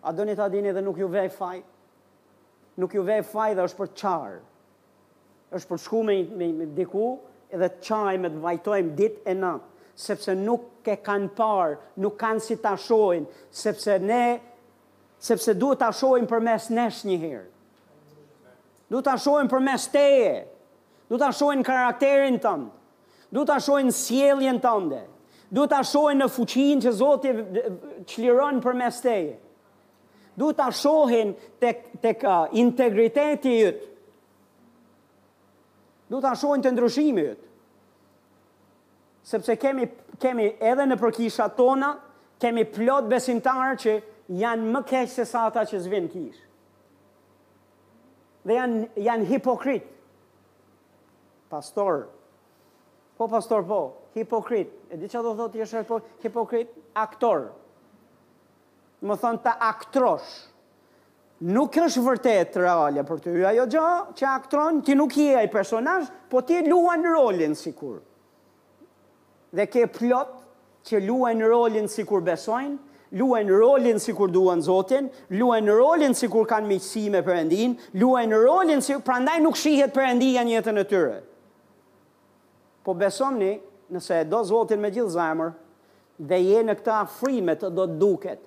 A 0.05 0.13
doni 0.13 0.35
ta 0.37 0.45
dini 0.53 0.69
edhe 0.69 0.81
nuk 0.85 0.99
ju 1.01 1.07
vej 1.09 1.31
faj? 1.33 1.57
Nuk 2.77 2.93
ju 2.93 3.01
vej 3.03 3.23
faj 3.25 3.55
dhe 3.57 3.63
është 3.65 3.79
për 3.81 3.93
qar 3.97 4.35
Është 5.57 5.69
për 5.71 5.79
shkumë 5.81 6.17
me 6.37 6.47
me 6.53 6.65
diku 6.77 7.15
edhe 7.55 7.69
qaj 7.71 7.81
çaj 7.87 8.17
me 8.21 8.27
të 8.33 8.41
vajtojmë 8.43 8.95
ditë 8.99 9.21
e 9.31 9.33
natë 9.33 9.85
sepse 9.97 10.33
nuk 10.35 10.85
e 10.91 10.97
kanë 11.03 11.29
parë, 11.37 11.77
nuk 12.03 12.13
kanë 12.21 12.43
si 12.43 12.55
ta 12.61 12.73
shohin, 12.77 13.23
sepse 13.51 13.95
ne 14.03 14.37
sepse 15.27 15.55
duhet 15.57 15.79
ta 15.79 15.87
shohim 15.95 16.27
përmes 16.29 16.67
nesh 16.75 17.01
një 17.07 17.15
herë. 17.23 17.47
Duhet 18.91 19.07
ta 19.07 19.15
shohim 19.17 19.47
përmes 19.51 19.87
teje, 19.91 20.35
Du 21.09 21.15
të 21.19 21.27
ashojnë 21.31 21.65
karakterin 21.67 22.39
të 22.43 22.55
du 23.35 23.41
të 23.43 23.57
ashojnë 23.59 23.91
sjeljen 23.95 24.59
të 24.63 25.01
du 25.57 25.63
të 25.71 25.77
ashojnë 25.81 26.23
në 26.25 26.29
fuqin 26.31 26.81
që 26.83 26.91
zotit 26.99 27.37
që 28.11 28.23
liron 28.23 28.57
për 28.63 28.73
mesteje, 28.75 29.35
du 30.39 30.49
të 30.55 30.65
ashojnë 30.65 31.47
të, 31.61 31.71
të 32.03 32.13
ka 32.21 32.35
integriteti 32.61 33.53
jëtë, 33.61 33.85
du 36.11 36.19
të 36.23 36.31
ashojnë 36.35 36.65
të 36.67 36.73
ndryshimi 36.75 37.23
jëtë, 37.29 37.47
sepse 39.31 39.55
kemi, 39.59 39.87
kemi 40.23 40.49
edhe 40.71 40.83
në 40.87 40.99
përkisha 41.01 41.47
tona, 41.59 41.93
kemi 42.43 42.67
plot 42.75 43.07
besimtarë 43.11 43.77
që 43.85 43.97
janë 44.43 44.71
më 44.75 44.83
keqë 44.91 45.13
se 45.19 45.25
sata 45.31 45.63
që 45.67 45.79
zvinë 45.87 46.11
kishë. 46.15 46.43
Dhe 48.47 48.59
janë, 48.59 48.87
janë 49.09 49.31
hipokritë 49.33 49.93
pastor. 51.49 52.07
Po 53.17 53.27
pastor 53.27 53.63
po, 53.63 53.81
hipokrit. 54.15 54.67
E 54.91 54.97
di 54.99 55.07
çfarë 55.09 55.25
do 55.25 55.33
thotë 55.39 55.55
ti 55.55 55.63
është 55.65 55.81
hipokrit, 55.81 56.09
hipokrit 56.23 56.73
aktor. 57.01 57.47
Do 59.01 59.15
thon 59.17 59.39
ta 59.41 59.55
aktrosh. 59.71 60.27
Nuk 61.53 61.73
është 61.77 62.01
vërtet 62.01 62.55
reale 62.61 63.03
për 63.05 63.19
ty 63.21 63.35
ajo 63.45 63.67
gjë 63.69 63.87
që 64.17 64.27
aktron, 64.31 64.79
ti 64.81 64.95
nuk 64.97 65.13
je 65.17 65.35
ai 65.37 65.49
personazh, 65.53 66.07
po 66.29 66.41
ti 66.45 66.63
luan 66.65 67.05
rolin 67.05 67.53
sikur. 67.57 67.99
Dhe 69.53 69.65
ke 69.69 69.85
plot 69.87 70.31
që 70.87 71.01
luajn 71.05 71.41
rolin 71.45 71.85
sikur 71.89 72.21
besojnë, 72.25 72.77
luajn 73.17 73.49
rolin 73.53 74.01
sikur 74.01 74.29
duan 74.33 74.61
Zotin, 74.65 75.07
luajn 75.29 75.69
rolin 75.73 76.13
sikur 76.17 76.45
kanë 76.49 76.67
miqësi 76.73 77.05
me 77.13 77.21
Perëndin, 77.25 77.77
luajn 77.93 78.33
rolin 78.35 78.81
sikur 78.83 79.05
prandaj 79.05 79.37
nuk 79.41 79.55
shihet 79.57 79.93
Perëndia 79.93 80.43
në 80.43 80.57
jetën 80.57 80.81
e 80.81 80.85
tyre. 80.89 81.17
Të 81.21 81.36
Po 82.87 82.95
besomni, 82.95 83.57
nëse 83.91 84.21
do 84.31 84.39
zotin 84.47 84.79
me 84.79 84.87
gjithë 84.95 85.11
zemër, 85.17 85.49
dhe 86.29 86.37
je 86.39 86.61
në 86.63 86.75
këta 86.79 87.01
frimet 87.17 87.65
do 87.75 87.83
të 87.83 87.97
duket, 87.99 88.39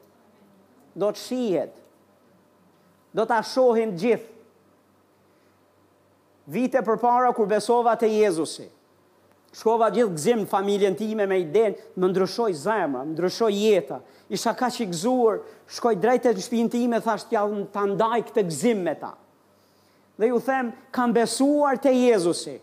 do 1.02 1.10
të 1.12 1.20
shihet, 1.26 1.74
do 3.18 3.26
të 3.28 3.36
ashohin 3.36 3.92
gjithë. 4.00 4.30
Vite 6.56 6.80
për 6.88 6.96
para, 7.02 7.34
kur 7.36 7.46
besova 7.52 7.92
të 8.00 8.08
Jezusi, 8.14 8.70
shkova 9.60 9.90
gjithë 9.92 10.16
gzim 10.16 10.46
familjen 10.54 10.96
time 10.98 11.28
me 11.28 11.38
i 11.42 11.44
denë, 11.58 11.84
më 12.00 12.10
ndryshoj 12.14 12.48
zemra, 12.64 13.04
më 13.04 13.12
ndryshoj 13.12 13.50
jeta, 13.60 14.00
isha 14.38 14.56
ka 14.56 14.70
që 14.72 14.88
gzuar, 14.94 15.44
shkoj 15.76 15.94
drejtë 16.00 16.32
në 16.38 16.46
shpinë 16.48 16.74
time, 16.78 17.04
thasht 17.04 17.32
ja 17.36 17.44
të 17.76 17.84
ndaj 17.92 18.24
këtë 18.30 18.48
gzim 18.48 18.80
me 18.88 18.96
ta. 19.04 19.12
Dhe 20.20 20.32
ju 20.32 20.40
them, 20.48 20.72
kam 20.96 21.12
besuar 21.16 21.76
të 21.80 21.92
Jezusi, 22.06 22.56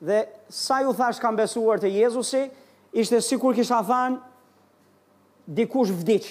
dhe 0.00 0.24
sa 0.48 0.80
ju 0.82 0.92
thash 0.94 1.20
kam 1.22 1.36
besuar 1.36 1.78
të 1.82 1.90
Jezusi, 1.92 2.44
ishte 2.92 3.20
si 3.22 3.36
kur 3.38 3.54
kisha 3.54 3.82
than, 3.86 4.18
dikush 5.48 5.90
vdic. 5.92 6.28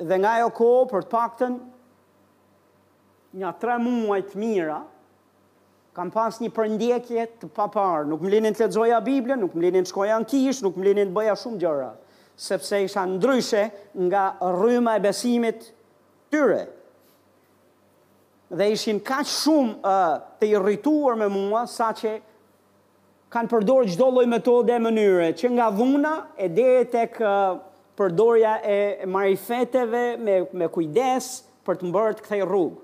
Dhe 0.00 0.16
nga 0.18 0.38
jo 0.40 0.48
ko, 0.56 0.70
për 0.90 1.02
të 1.04 1.10
pakten, 1.12 1.58
nga 3.36 3.52
tre 3.60 3.76
muaj 3.78 4.22
të 4.30 4.40
mira, 4.42 4.80
kam 5.94 6.10
pas 6.10 6.38
një 6.40 6.48
përndjekje 6.54 7.26
të 7.42 7.48
paparë, 7.54 8.08
nuk 8.08 8.22
më 8.24 8.30
linin 8.34 8.54
të 8.56 8.64
ledzoja 8.64 9.00
Biblia, 9.04 9.36
nuk 9.36 9.54
më 9.54 9.66
linin 9.68 9.86
të 9.86 9.90
shkoja 9.90 10.16
në 10.22 10.30
kish, 10.30 10.62
nuk 10.64 10.78
më 10.78 10.86
linin 10.88 11.10
të 11.10 11.16
bëja 11.18 11.36
shumë 11.38 11.60
gjëra, 11.62 11.90
sepse 12.40 12.80
isha 12.86 13.04
ndryshe 13.10 13.66
nga 14.08 14.24
rrëma 14.48 14.96
e 14.98 15.02
besimit 15.04 15.68
tyre. 16.32 16.62
Të 16.64 16.79
dhe 18.50 18.70
ishin 18.74 18.98
kaq 19.00 19.26
shumë 19.30 19.76
uh, 19.86 20.16
të 20.40 20.48
irrituar 20.50 21.14
me 21.18 21.28
mua 21.30 21.64
sa 21.70 21.92
që 21.94 22.16
kanë 23.30 23.50
përdorë 23.52 23.92
çdo 23.94 24.08
lloj 24.10 24.26
metode 24.26 24.72
e 24.74 24.80
mënyre, 24.82 25.28
që 25.38 25.50
nga 25.54 25.68
dhuna 25.70 26.14
e 26.34 26.48
deri 26.50 26.88
tek 26.90 27.20
uh, 27.22 27.60
përdorja 27.96 28.56
e 28.66 29.06
marifeteve 29.06 30.02
me 30.18 30.40
me 30.58 30.70
kujdes 30.74 31.28
për 31.66 31.78
të 31.80 31.90
mbërë 31.90 32.18
të 32.18 32.24
kthej 32.26 32.42
rrugë. 32.48 32.80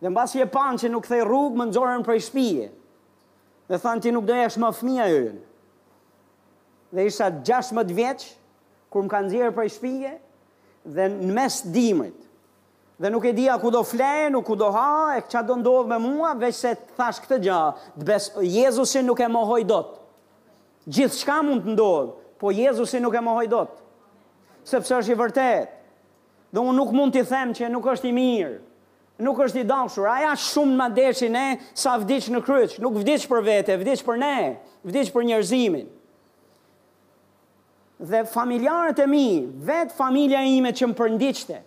Dhe 0.00 0.10
basi 0.16 0.40
e 0.44 0.48
pan 0.52 0.76
që 0.80 0.88
nuk 0.92 1.04
kthej 1.06 1.24
rrugë, 1.26 1.56
më 1.58 1.66
nxorën 1.70 2.04
prej 2.08 2.20
shtëpie. 2.26 2.66
Dhe 3.68 3.78
thanë 3.82 4.04
ti 4.06 4.12
nuk 4.16 4.24
do 4.28 4.36
jesh 4.38 4.56
më 4.62 4.70
fëmia 4.80 5.06
yën. 5.12 5.36
Dhe 6.96 7.04
isha 7.08 7.28
16 7.36 7.92
vjeç 7.96 8.26
kur 8.92 9.04
më 9.06 9.12
kanë 9.12 9.28
nxjerrë 9.30 9.56
prej 9.58 9.72
shtëpie 9.74 10.14
dhe 10.96 11.08
në 11.18 11.32
mes 11.36 11.56
dimrit 11.74 12.25
dhe 12.98 13.10
nuk 13.10 13.24
e 13.28 13.32
dija 13.32 13.58
ku 13.60 13.70
do 13.70 13.82
fle, 13.84 14.28
nuk 14.32 14.44
ku 14.46 14.56
do 14.56 14.70
ha, 14.72 15.16
e 15.20 15.24
që 15.28 15.42
do 15.46 15.56
ndodhë 15.60 15.90
me 15.92 15.98
mua, 16.00 16.30
veç 16.40 16.56
se 16.62 16.70
thash 16.96 17.18
këtë 17.24 17.38
gja, 17.44 17.58
bes, 17.98 18.30
Jezusin 18.40 19.04
nuk 19.06 19.20
e 19.20 19.28
mohoj 19.28 19.62
dot. 19.68 19.94
Gjithë 20.88 21.18
shka 21.20 21.40
mund 21.44 21.66
të 21.66 21.74
ndodhë, 21.74 22.14
po 22.40 22.52
Jezusin 22.56 23.04
nuk 23.04 23.16
e 23.18 23.22
mohoj 23.26 23.48
dot. 23.52 23.74
Sepse 24.66 24.96
është 24.96 25.12
i 25.12 25.18
vërtet. 25.20 25.74
Dhe 26.56 26.62
unë 26.62 26.76
nuk 26.78 26.94
mund 26.96 27.12
të 27.12 27.26
them 27.28 27.52
që 27.58 27.68
nuk 27.70 27.86
është 27.92 28.08
i 28.08 28.14
mirë, 28.16 28.56
nuk 29.26 29.40
është 29.44 29.60
i 29.60 29.66
dashur, 29.68 30.08
aja 30.08 30.32
shumë 30.48 30.72
në 30.72 30.80
madeshi 30.80 31.28
ne, 31.32 31.44
sa 31.76 31.98
vdic 32.00 32.30
në 32.32 32.40
kryç, 32.46 32.78
nuk 32.82 32.96
vdic 33.02 33.26
për 33.30 33.44
vete, 33.46 33.76
vdic 33.82 34.04
për 34.06 34.20
ne, 34.22 34.34
vdic 34.88 35.12
për 35.14 35.26
njerëzimin. 35.28 35.86
Dhe 38.10 38.22
familjarët 38.28 38.98
e 39.04 39.08
mi, 39.08 39.26
vetë 39.68 39.96
familja 39.96 40.42
ime 40.44 40.72
që 40.76 40.90
më 40.92 40.96
përndiqte, 40.98 41.60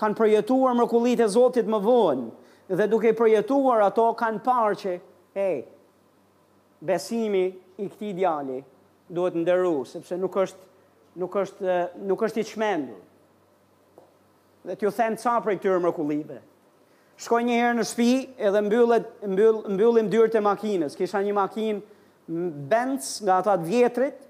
kanë 0.00 0.18
përjetuar 0.18 0.74
mërkullit 0.78 1.22
e 1.24 1.28
Zotit 1.30 1.68
më 1.70 1.78
vonë, 1.84 2.28
dhe 2.74 2.86
duke 2.90 3.12
përjetuar 3.18 3.84
ato 3.86 4.08
kanë 4.18 4.42
parë 4.46 4.78
që, 4.80 4.94
hej, 5.38 5.58
besimi 6.84 7.44
i 7.82 7.88
këti 7.90 8.10
djali 8.18 8.60
duhet 9.14 9.34
ndërru, 9.36 9.84
sepse 9.86 10.16
nuk 10.18 10.36
është, 10.42 10.66
nuk 11.20 11.36
është, 11.42 11.76
nuk 12.08 12.22
është 12.26 12.42
i 12.42 12.46
qmendur. 12.50 13.00
Dhe 14.64 14.76
t'ju 14.80 14.92
thenë 14.96 15.20
ca 15.20 15.36
për 15.44 15.52
i 15.52 15.58
këtyre 15.60 15.80
mërkullive. 15.84 16.38
Shkoj 17.20 17.42
një 17.46 17.58
herë 17.60 17.74
në 17.78 17.82
shpi 17.86 18.10
edhe 18.48 18.60
mbyllet, 18.64 19.10
mbyll, 19.28 19.60
mbyllim 19.74 20.08
dyrë 20.10 20.32
të 20.34 20.40
makines. 20.42 20.96
Kisha 20.98 21.20
një 21.22 21.34
makinë 21.36 21.90
Benz 22.64 23.18
nga 23.20 23.34
ata 23.42 23.58
të 23.60 23.66
vjetrit, 23.68 24.20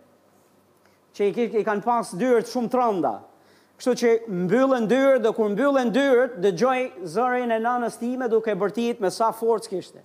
që 1.14 1.28
i, 1.30 1.60
kanë 1.62 1.84
pas 1.84 2.08
dyrët 2.18 2.48
shumë 2.50 2.72
të 2.72 2.80
rënda. 2.80 3.12
Kështu 3.80 3.92
që 3.98 4.10
mbyllën 4.30 4.84
dyrë 4.88 5.22
dhe 5.24 5.30
kur 5.34 5.48
mbyllën 5.50 5.88
dyrët, 5.94 6.34
dhe 6.44 6.52
gjoj 6.54 7.06
zërin 7.16 7.54
e 7.54 7.58
nanës 7.64 7.96
time 7.98 8.28
duke 8.30 8.54
bërtit 8.60 9.00
me 9.02 9.10
sa 9.10 9.32
forës 9.34 9.66
kishte. 9.70 10.02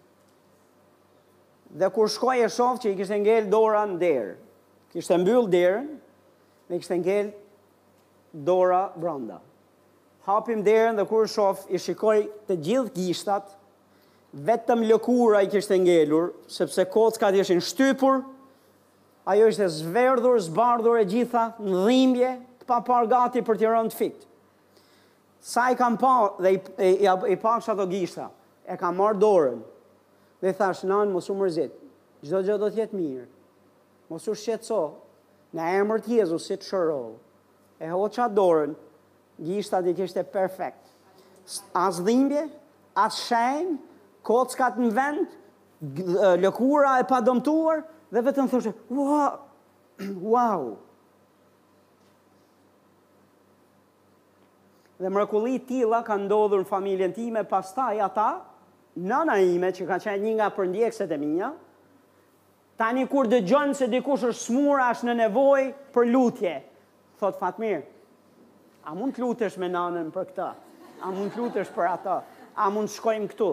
Dhe 1.78 1.90
kur 1.94 2.10
shkoj 2.10 2.40
e 2.42 2.50
shofë 2.50 2.82
që 2.84 2.90
i 2.90 2.98
kishtë 2.98 3.20
ngell 3.24 3.52
dora 3.52 3.84
në 3.92 4.00
derë, 4.02 4.32
kishtë 4.96 5.20
mbyllë 5.22 5.52
derën 5.54 5.92
dhe 6.72 6.80
kishtë 6.82 6.98
ngell 7.04 7.30
dora 8.50 8.82
branda. 8.98 9.38
Hapim 10.26 10.64
derën 10.66 10.98
dhe 10.98 11.06
kur 11.10 11.30
shofë 11.30 11.70
i 11.70 11.78
shikoj 11.84 12.18
të 12.50 12.58
gjithë 12.66 12.96
gjishtat, 12.98 13.54
vetëm 14.50 14.82
lëkura 14.90 15.44
i 15.46 15.52
kishtë 15.54 15.78
ngellur, 15.86 16.34
sepse 16.58 16.88
kocka 16.94 17.30
të 17.34 17.46
ishin 17.46 17.62
shtypur, 17.70 18.24
ajo 19.30 19.48
ishte 19.54 19.70
zverdhur, 19.78 20.42
zbardhur 20.48 20.98
e 21.04 21.08
gjitha, 21.10 21.52
në 21.62 21.86
dhimbje, 21.86 22.36
pa 22.70 22.84
par 22.86 23.08
gati 23.10 23.42
për 23.50 23.58
të 23.58 23.72
rënë 23.74 23.92
të 23.92 23.98
fikt. 23.98 24.28
Sa 25.42 25.70
i 25.74 25.78
kam 25.80 25.98
pa 26.00 26.12
dhe 26.40 26.52
i, 26.58 26.60
i, 26.90 26.92
i, 27.34 27.38
pa 27.42 27.56
kësha 27.58 27.74
të 27.80 27.88
gishta, 27.94 28.28
e 28.70 28.78
kam 28.80 28.98
marë 29.00 29.20
dorën 29.24 29.62
dhe 30.44 30.54
thash, 30.56 30.86
nanë, 30.88 31.12
mosu 31.16 31.34
mërzit, 31.40 31.74
gjdo 32.24 32.44
gjë 32.46 32.58
do 32.62 32.70
t'jetë 32.76 32.96
mirë, 32.96 33.26
mosu 34.12 34.36
shqetëso, 34.38 34.84
në 35.56 35.66
emër 35.80 36.04
t'jezu 36.06 36.38
si 36.44 36.60
të 36.60 37.02
e 37.80 37.88
ho 37.94 38.06
qa 38.14 38.28
dorën, 38.28 38.76
gishta 39.48 39.82
dhe 39.82 39.94
t'jeshte 39.96 40.24
perfekt. 40.34 40.84
As 41.74 41.98
dhimbje, 42.06 42.44
as 43.00 43.16
shenjë, 43.30 43.78
kockat 44.28 44.78
në 44.78 44.92
vend, 44.94 45.32
lëkura 46.44 46.98
e 47.02 47.08
pa 47.08 47.22
dëmtuar, 47.24 47.82
dhe 48.12 48.24
vetëm 48.28 48.52
thoshe, 48.52 48.76
wow, 48.96 49.40
wow, 50.22 50.76
dhe 55.00 55.10
mrekulli 55.10 55.60
tilla 55.64 56.02
ka 56.04 56.18
ndodhur 56.20 56.64
në 56.66 56.70
familjen 56.70 57.14
time, 57.16 57.44
pastaj 57.48 57.96
ata 58.04 58.30
nana 59.00 59.38
ime 59.40 59.72
që 59.76 59.86
ka 59.88 59.98
qenë 60.04 60.24
një 60.26 60.34
nga 60.40 60.50
përndjekset 60.58 61.12
e 61.16 61.20
mia, 61.22 61.54
tani 62.80 63.06
kur 63.08 63.30
dëgjon 63.32 63.72
se 63.76 63.88
dikush 63.92 64.28
është 64.28 64.44
smura 64.46 64.90
është 64.94 65.08
në 65.08 65.16
nevoj 65.22 65.64
për 65.96 66.10
lutje, 66.12 66.58
thot 67.20 67.40
Fatmir, 67.40 67.86
a 68.84 68.94
mund 68.96 69.16
të 69.16 69.24
lutesh 69.24 69.56
me 69.60 69.70
nanën 69.72 70.12
për 70.12 70.28
këta? 70.34 70.50
A 71.04 71.12
mund 71.16 71.32
të 71.32 71.44
lutesh 71.46 71.72
për 71.76 71.88
ata? 71.94 72.18
A 72.60 72.68
mund 72.74 72.90
të 72.92 72.96
shkojmë 73.00 73.28
këtu? 73.32 73.50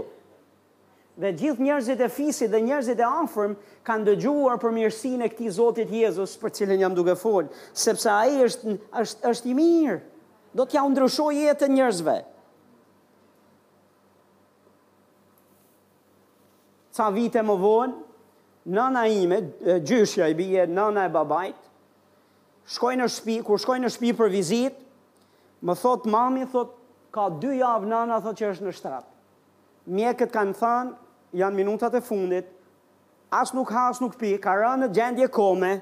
Dhe 1.20 1.30
gjithë 1.36 1.62
njerëzit 1.64 2.00
e 2.04 2.08
fisit 2.12 2.50
dhe 2.52 2.58
njerëzit 2.62 2.98
e 3.00 3.06
afërm 3.06 3.54
kanë 3.86 4.06
dëgjuar 4.10 4.58
për 4.62 4.74
mirësinë 4.76 5.26
e 5.28 5.32
këtij 5.34 5.54
Zotit 5.58 5.94
Jezus 5.94 6.34
për 6.42 6.52
cilën 6.58 6.82
jam 6.82 6.94
duke 6.98 7.14
fol, 7.16 7.46
sepse 7.72 8.10
ai 8.12 8.42
është 8.48 8.74
është 9.00 9.30
është 9.34 9.52
i 9.54 9.58
mirë 9.62 10.00
do 10.56 10.64
t'ja 10.64 10.82
ndryshoj 10.88 11.36
jetën 11.44 11.72
njërzve. 11.76 12.14
Ca 16.96 17.10
vite 17.12 17.42
më 17.44 17.56
vonë, 17.60 17.98
nana 18.72 19.02
ime, 19.12 19.42
gjyshja 19.84 20.30
i 20.32 20.36
bje, 20.38 20.64
nana 20.72 21.04
e 21.04 21.12
babajt, 21.12 21.60
shkoj 22.72 22.94
në 23.02 23.08
shpi, 23.12 23.34
kur 23.44 23.60
shkoj 23.60 23.82
në 23.82 23.90
shpi 23.92 24.14
për 24.16 24.32
vizit, 24.32 24.78
më 25.66 25.76
thot 25.82 26.08
mami, 26.08 26.46
thot, 26.52 26.72
ka 27.14 27.28
dy 27.40 27.58
javë 27.60 27.88
nana, 27.92 28.18
thot 28.24 28.38
që 28.40 28.54
është 28.54 28.64
në 28.70 28.74
shtrat. 28.78 29.12
Mjekët 29.96 30.32
kanë 30.34 30.56
thanë, 30.58 30.96
janë 31.42 31.58
minutat 31.60 31.94
e 32.00 32.00
fundit, 32.04 32.48
asë 33.32 33.58
nuk 33.58 33.70
ha, 33.76 33.90
asë 33.92 34.06
nuk 34.06 34.16
pi, 34.20 34.32
ka 34.42 34.56
rënë 34.56 34.86
në 34.86 34.90
gjendje 34.96 35.28
kome, 35.36 35.76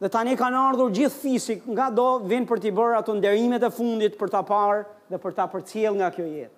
Dhe 0.00 0.08
tani 0.08 0.32
kanë 0.32 0.56
ardhur 0.70 0.90
gjithë 0.96 1.12
fisik 1.22 1.64
nga 1.76 1.90
do 1.92 2.06
vinë 2.28 2.46
për 2.48 2.60
t'i 2.62 2.70
bërë 2.76 2.94
ato 3.02 3.12
nderimet 3.16 3.66
e 3.66 3.68
fundit 3.78 4.14
për 4.16 4.30
ta 4.32 4.40
parë 4.48 4.86
dhe 5.12 5.18
për 5.20 5.34
ta 5.38 5.44
cilë 5.52 5.90
nga 5.98 6.08
kjo 6.14 6.24
jetë. 6.24 6.54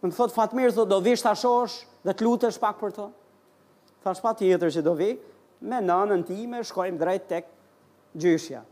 Më 0.00 0.10
thotë 0.16 0.34
Fatmir 0.38 0.72
thotë 0.72 0.88
do 0.94 1.00
vishë 1.04 1.24
tashosh 1.26 1.74
dhe 2.08 2.12
të 2.16 2.24
lutesh 2.24 2.60
pak 2.62 2.78
për 2.80 2.94
të. 2.96 3.04
Thash 4.06 4.24
pa 4.24 4.32
tjetër 4.40 4.72
që 4.78 4.82
do 4.86 4.94
vi 4.96 5.10
me 5.68 5.80
nanën 5.84 6.24
time 6.28 6.62
shkojmë 6.70 6.98
drejt 7.04 7.28
tek 7.34 7.52
gjyshja. 8.24 8.62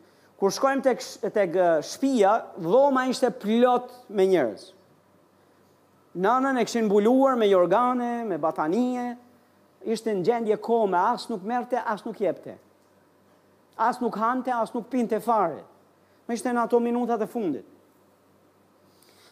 Kur 0.40 0.52
shkojmë 0.56 0.82
tek 0.88 1.04
tek 1.36 1.60
shtëpia, 1.90 2.32
dhoma 2.64 3.04
ishte 3.12 3.28
plot 3.44 3.92
me 4.08 4.24
njerëz. 4.32 4.70
Nanën 6.24 6.56
e 6.56 6.64
këshin 6.68 6.88
buluar 6.90 7.36
me 7.40 7.46
jorgane, 7.52 8.10
me 8.32 8.40
batanie, 8.42 9.04
ishte 9.84 10.12
në 10.18 10.24
gjendje 10.26 10.60
kome, 10.68 10.96
as 11.02 11.28
nuk 11.30 11.44
merte, 11.52 11.76
as 11.94 12.02
nuk 12.08 12.20
jepte 12.20 12.56
as 13.76 13.98
nuk 14.00 14.16
hante, 14.16 14.50
as 14.50 14.72
nuk 14.74 14.86
pinte 14.90 15.18
fare. 15.20 15.62
Me 16.28 16.36
ishte 16.36 16.52
në 16.54 16.62
ato 16.66 16.78
minutat 16.80 17.22
e 17.24 17.28
fundit. 17.28 17.64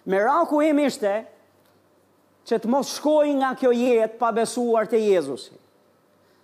Meraku 0.08 0.58
raku 0.60 0.62
im 0.72 0.80
ishte, 0.86 1.14
që 2.48 2.58
të 2.58 2.70
mos 2.72 2.94
shkoj 2.96 3.34
nga 3.36 3.52
kjo 3.60 3.70
jetë 3.76 4.18
pa 4.18 4.30
besuar 4.34 4.88
të 4.90 4.98
Jezusi. 5.10 5.52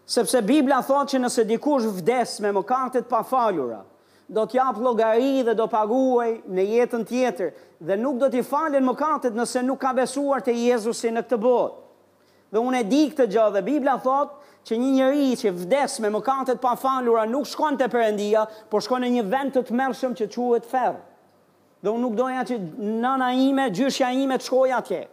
Sepse 0.07 0.43
Biblia 0.47 0.79
thot 0.87 1.11
që 1.11 1.19
nëse 1.25 1.47
dikush 1.49 1.89
vdes 1.99 2.37
me 2.45 2.53
më 2.55 2.63
kartet 2.69 3.09
pa 3.11 3.25
faljura, 3.27 3.81
do 4.29 4.45
t'ja 4.51 4.69
plogari 4.77 5.41
dhe 5.47 5.55
do 5.59 5.67
paguaj 5.71 6.29
në 6.47 6.67
jetën 6.77 7.03
tjetër, 7.09 7.51
dhe 7.81 7.97
nuk 7.99 8.21
do 8.21 8.29
t'i 8.31 8.45
falen 8.47 8.87
më 8.87 8.95
kartet 9.01 9.35
nëse 9.39 9.65
nuk 9.67 9.81
ka 9.83 9.93
besuar 9.99 10.45
të 10.47 10.55
Jezusi 10.67 11.11
në 11.11 11.25
këtë 11.27 11.41
botë. 11.43 11.83
Dhe 12.55 12.63
unë 12.63 12.81
e 12.81 12.87
di 12.87 13.03
këtë 13.11 13.27
gjë 13.35 13.49
dhe 13.57 13.65
Biblia 13.67 13.97
thotë 14.05 14.46
që 14.67 14.77
një 14.83 14.89
njeri 14.99 15.27
që 15.39 15.53
vdes 15.55 15.95
me 16.03 16.09
mëkatet 16.11 16.59
pa 16.63 16.73
falura 16.79 17.23
nuk 17.31 17.47
shkon 17.47 17.77
te 17.79 17.87
Perëndia, 17.93 18.45
por 18.71 18.83
shkon 18.83 19.05
në 19.07 19.13
një 19.17 19.25
vend 19.31 19.55
të 19.55 19.63
tmerrshëm 19.69 20.17
që 20.19 20.27
quhet 20.35 20.67
Ferr. 20.67 20.97
Dhe 21.85 21.93
unë 21.93 22.03
nuk 22.03 22.17
doja 22.19 22.43
që 22.49 22.57
nëna 22.99 23.29
ime, 23.39 23.69
gjyshja 23.71 24.09
ime 24.25 24.41
të 24.41 24.47
shkoj 24.49 24.71
atje. 24.81 25.05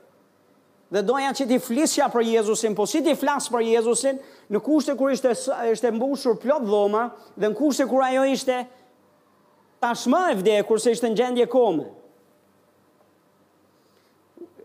Dhe 0.94 1.04
doja 1.06 1.30
që 1.38 1.46
ti 1.50 1.60
flisja 1.62 2.08
për 2.14 2.26
Jezusin, 2.32 2.74
po 2.78 2.88
si 2.90 3.04
ti 3.06 3.14
flasë 3.18 3.54
për 3.54 3.64
Jezusin, 3.68 4.20
në 4.54 4.62
kushtë 4.62 4.94
e 4.94 4.98
kur 4.98 5.14
ishte, 5.14 5.36
ishte 5.70 5.92
mbushur 5.96 6.40
plot 6.42 6.66
dhoma, 6.70 7.06
dhe 7.38 7.52
në 7.54 7.58
kushtë 7.58 7.86
e 7.86 7.90
kur 7.94 8.04
ajo 8.08 8.26
ishte 8.34 8.60
tashma 9.84 10.26
e 10.34 10.38
vde, 10.40 10.58
kurse 10.70 10.94
ishte 10.96 11.10
në 11.14 11.18
gjendje 11.20 11.48
kome. 11.54 11.90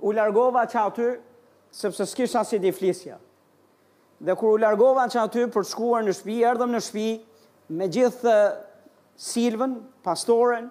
U 0.01 0.15
largova 0.17 0.63
që 0.71 0.85
aty, 0.89 1.09
sepse 1.75 2.07
s'kisha 2.09 2.45
si 2.47 2.61
ti 2.63 2.71
flisja. 2.73 3.19
Dhe 4.21 4.35
kur 4.35 4.55
u 4.57 4.59
largova 4.59 5.05
që 5.07 5.21
aty 5.29 5.45
për 5.47 5.63
të 5.63 5.71
shkuar 5.71 6.03
në 6.03 6.13
shpi, 6.19 6.39
erdhëm 6.51 6.73
në 6.75 6.79
shpi, 6.83 7.09
me 7.79 7.87
gjithë 7.87 8.33
uh, 8.33 8.57
Silvën, 9.19 9.77
pastoren, 10.03 10.67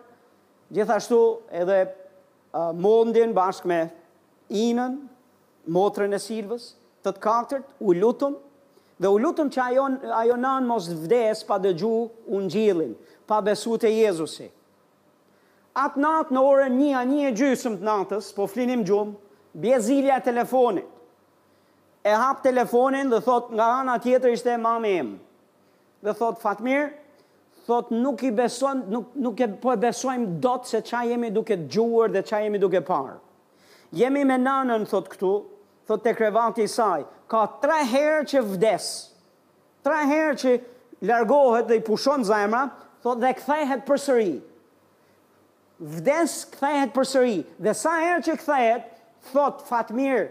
gjithashtu 0.76 1.20
edhe 1.62 1.78
uh, 1.88 2.74
mondin 2.76 3.32
bashkë 3.36 3.70
me 3.72 3.78
inën, 4.52 4.98
motrën 5.78 6.12
e 6.16 6.20
Silvës, 6.20 6.74
të 7.06 7.14
të 7.16 7.24
kaktërt, 7.24 7.70
u 7.88 7.96
lutëm, 7.96 8.36
dhe 9.04 9.14
u 9.16 9.22
lutëm 9.24 9.52
që 9.56 9.64
ajo, 9.70 9.88
ajo 10.20 10.38
nanë 10.44 10.68
mos 10.68 10.90
vdes 11.06 11.46
pa 11.48 11.56
dëgju 11.64 11.94
unë 12.36 12.52
gjilin, 12.52 12.94
pa 13.28 13.40
besu 13.46 13.80
të 13.80 13.94
Jezusi. 13.96 14.50
Atë 15.78 16.04
natë 16.04 16.36
në 16.36 16.44
orën 16.52 16.76
një 16.82 16.92
a 17.00 17.06
një 17.08 17.24
e 17.30 17.34
gjysëm 17.40 17.80
të 17.80 17.88
natës, 17.94 18.30
po 18.36 18.48
flinim 18.52 18.84
gjumë, 18.88 19.16
bje 19.64 19.80
zilja 19.88 20.20
e 20.20 20.26
telefonit, 20.32 20.94
e 22.08 22.12
hap 22.16 22.40
telefonin 22.46 23.10
dhe 23.12 23.20
thot 23.28 23.50
nga 23.60 23.68
ana 23.82 23.96
tjetër 24.04 24.32
ishte 24.38 24.54
mami 24.66 24.92
im. 25.02 25.10
Dhe 26.06 26.14
thot 26.20 26.40
Fatmir, 26.44 26.86
thot 27.68 27.90
nuk 27.92 28.24
i 28.24 28.32
beson, 28.38 28.86
nuk 28.96 29.10
nuk 29.26 29.44
e 29.44 29.48
po 29.64 29.74
e 29.74 29.78
besojm 29.84 30.24
dot 30.46 30.70
se 30.72 30.80
ç'a 30.90 31.02
jemi 31.10 31.32
duke 31.36 31.58
dëgjuar 31.66 32.14
dhe 32.16 32.22
ç'a 32.30 32.40
jemi 32.46 32.60
duke 32.62 32.82
parë. 32.92 33.18
Jemi 34.00 34.24
me 34.30 34.38
nanën, 34.38 34.86
thot 34.92 35.10
këtu, 35.14 35.34
thot 35.88 36.04
te 36.06 36.14
krevati 36.20 36.64
i 36.68 36.72
saj 36.78 37.04
ka 37.32 37.42
tre 37.64 37.82
herë 37.92 38.24
që 38.32 38.44
vdes. 38.56 38.88
Tre 39.86 40.00
herë 40.14 40.36
që 40.42 40.56
largohet 41.12 41.68
dhe 41.70 41.82
i 41.82 41.84
pushon 41.88 42.24
zemra, 42.28 42.66
thot 43.04 43.20
dhe 43.24 43.34
kthehet 43.42 43.84
përsëri. 43.88 44.34
Vdes, 45.98 46.40
kthehet 46.56 46.94
përsëri, 46.96 47.38
dhe 47.68 47.74
sa 47.84 47.98
herë 48.02 48.24
që 48.30 48.36
kthehet, 48.44 48.88
thot 49.32 49.62
Fatmir 49.68 50.30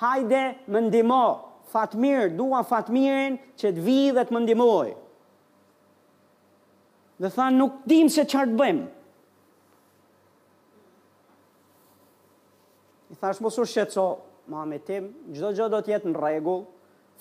hajde 0.00 0.42
më 0.68 0.80
ndimo, 0.88 1.24
fatmir, 1.72 2.30
dua 2.38 2.62
fatmirin 2.70 3.38
që 3.58 3.74
të 3.76 3.84
vijë 3.86 4.14
dhe 4.16 4.24
të 4.28 4.34
më 4.36 4.42
ndimoj. 4.44 4.88
Dhe 7.18 7.30
tha, 7.34 7.48
nuk 7.52 7.80
dim 7.90 8.08
se 8.14 8.24
qartë 8.30 8.54
bëjmë. 8.60 8.86
I 13.12 13.16
thash 13.18 13.42
mos 13.42 13.56
u 13.58 13.64
shqetëso, 13.66 14.06
mami 14.52 14.78
tim, 14.86 15.10
gjdo 15.34 15.50
gjdo 15.56 15.68
do 15.74 15.82
t'jetë 15.86 16.12
në 16.12 16.22
regull, 16.22 16.62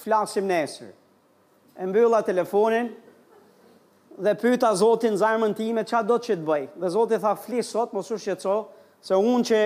flasim 0.03 0.45
nesër. 0.51 0.93
E 1.79 1.85
mbylla 1.87 2.21
telefonin 2.25 2.91
dhe 4.17 4.33
pyta 4.41 4.71
zotin 4.77 5.17
zarmën 5.19 5.53
time 5.57 5.83
qa 5.85 6.03
do 6.05 6.17
që 6.21 6.37
të 6.39 6.45
bëj. 6.47 6.67
Dhe 6.81 6.91
zotin 6.95 7.21
tha 7.23 7.33
flisot, 7.37 7.93
mos 7.97 8.11
u 8.11 8.17
shqetëso, 8.21 8.55
se 9.07 9.15
unë 9.17 9.45
që 9.49 9.59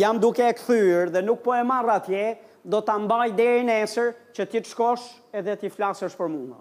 jam 0.00 0.18
duke 0.22 0.44
e 0.48 0.54
këthyrë 0.58 1.10
dhe 1.14 1.22
nuk 1.26 1.40
po 1.46 1.54
e 1.58 1.62
marrë 1.66 1.94
atje, 1.98 2.24
do 2.66 2.80
të 2.82 2.96
mbaj 3.04 3.30
deri 3.38 3.62
nesër 3.68 4.10
që 4.34 4.46
ti 4.50 4.62
të 4.64 4.70
shkosh 4.72 5.04
edhe 5.38 5.54
ti 5.60 5.70
flasësh 5.70 6.16
për 6.18 6.30
mua. 6.32 6.58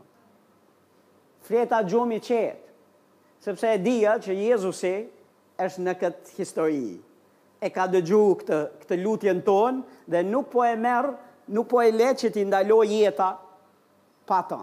Fleta 1.45 1.79
gjumi 1.85 2.19
qetë, 2.21 2.73
sepse 3.41 3.71
e 3.73 3.81
dhja 3.81 4.13
që 4.21 4.37
Jezusi 4.45 4.91
është 5.65 5.83
në 5.85 5.95
këtë 6.03 6.35
histori. 6.37 6.95
E 7.65 7.69
ka 7.73 7.87
dëgju 7.89 8.21
këtë, 8.43 8.61
këtë 8.83 8.99
lutjen 9.01 9.41
tonë 9.45 10.09
dhe 10.13 10.21
nuk 10.27 10.51
po 10.53 10.61
e 10.67 10.75
merë, 10.77 11.13
nuk 11.57 11.69
po 11.71 11.81
e 11.81 11.89
le 11.93 12.11
që 12.19 12.31
ti 12.35 12.45
ndaloj 12.45 12.85
jeta 12.91 13.31
pa 14.29 14.43
ta. 14.49 14.61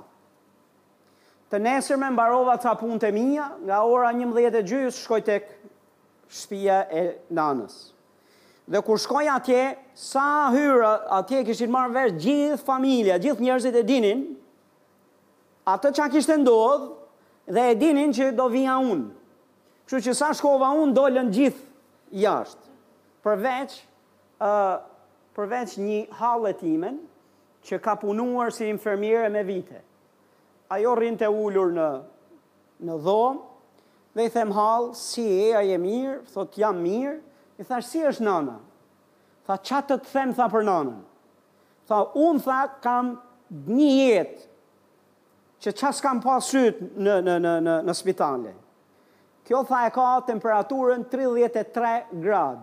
Të 1.51 1.59
nesër 1.63 1.99
me 2.01 2.11
mbarova 2.15 2.55
sa 2.63 2.77
punë 2.81 3.01
të 3.03 3.11
mija, 3.15 3.51
nga 3.67 3.83
ora 3.85 4.13
11.30 4.15 4.95
shkoj 5.03 5.21
tek 5.27 5.51
shpia 6.33 6.85
e 6.89 7.03
nanës. 7.37 7.75
Dhe 8.69 8.81
kur 8.83 8.99
shkoj 8.99 9.27
atje, 9.27 9.75
sa 9.95 10.51
hyrë 10.55 10.93
atje 11.19 11.43
kishin 11.49 11.71
marrë 11.75 11.93
vesh 11.97 12.13
gjithë 12.25 12.61
familja, 12.65 13.17
gjithë 13.19 13.43
njerëzit 13.43 13.75
e 13.81 13.85
dinin, 13.87 14.21
atë 15.67 15.91
që 15.97 16.05
a 16.05 16.07
kishtë 16.13 16.37
ndodhë 16.45 17.53
dhe 17.57 17.65
e 17.73 17.77
dinin 17.81 18.15
që 18.15 18.31
do 18.39 18.47
vija 18.53 18.77
unë. 18.79 19.09
Kështu 19.91 20.01
që 20.07 20.15
sa 20.15 20.31
shkova 20.39 20.71
unë, 20.83 21.07
lënë 21.17 21.35
gjithë 21.35 22.21
jashtë. 22.23 22.71
Përveç, 23.27 23.75
uh, 24.43 24.79
përveç 25.35 25.75
një 25.83 25.99
halë 26.21 26.55
timen, 26.63 27.01
që 27.67 27.79
ka 27.83 27.97
punuar 28.03 28.55
si 28.55 28.71
infermire 28.71 29.29
me 29.31 29.43
vite. 29.47 29.83
Ajo 30.75 30.95
rrinë 30.99 31.19
të 31.25 31.29
ullur 31.31 31.75
në, 31.77 31.91
në 32.87 32.97
dhomë, 33.05 33.43
dhe 34.17 34.27
i 34.27 34.33
them 34.35 34.55
halë, 34.57 34.95
si 34.99 35.27
e, 35.51 35.53
a 35.59 35.63
je 35.67 35.77
mirë, 35.79 36.17
thot 36.33 36.59
jam 36.59 36.79
mirë, 36.83 37.19
I 37.63 37.67
thash, 37.67 37.87
si 37.95 38.01
është 38.03 38.25
nana? 38.27 38.57
Tha, 39.47 39.55
qa 39.63 39.81
të 39.87 39.99
të 40.03 40.11
them, 40.11 40.33
tha 40.35 40.49
për 40.51 40.65
nana? 40.67 40.97
Tha, 41.91 42.01
unë, 42.19 42.43
tha, 42.43 42.59
kam 42.83 43.13
një 43.51 43.91
jetë 43.93 44.49
që 45.63 45.73
qa 45.79 45.93
s'kam 45.95 46.19
pasyt 46.25 46.81
në, 46.83 47.19
në, 47.29 47.37
në, 47.45 47.53
në, 47.63 47.77
në 47.87 47.95
spitalit. 47.95 48.57
Kjo 49.47 49.61
tha 49.67 49.85
e 49.87 49.93
ka 49.95 50.07
temperaturën 50.27 51.05
33 51.11 51.93
grad. 52.23 52.63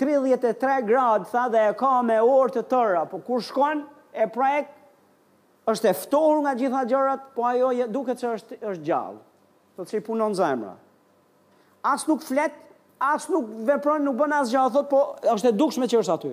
33 0.00 0.78
grad 0.90 1.24
tha 1.30 1.46
dhe 1.54 1.62
e 1.70 1.74
ka 1.80 1.94
me 2.04 2.16
orë 2.24 2.56
të 2.58 2.64
tëra, 2.74 3.04
po 3.08 3.20
kur 3.24 3.44
shkon 3.46 3.84
e 4.16 4.28
projekt 4.34 4.72
është 5.72 5.92
eftohur 5.94 6.42
nga 6.44 6.52
gjitha 6.60 6.82
gjërat, 6.88 7.30
po 7.36 7.44
ajo 7.48 7.72
duke 7.92 8.16
që 8.20 8.32
është, 8.36 8.60
është 8.74 8.84
gjallë, 8.90 9.20
të 9.76 9.88
që 9.90 9.96
i 9.96 10.04
punon 10.10 10.36
zemra. 10.36 10.74
As 11.86 12.04
nuk 12.08 12.24
flet 12.26 12.56
as 13.00 13.28
nuk 13.30 13.48
vepron, 13.66 14.04
nuk 14.06 14.16
bën 14.18 14.34
asgjë, 14.40 14.62
thot 14.72 14.88
po 14.88 15.00
është 15.36 15.50
e 15.52 15.56
dukshme 15.58 15.88
që 15.90 16.00
është 16.00 16.12
aty. 16.16 16.32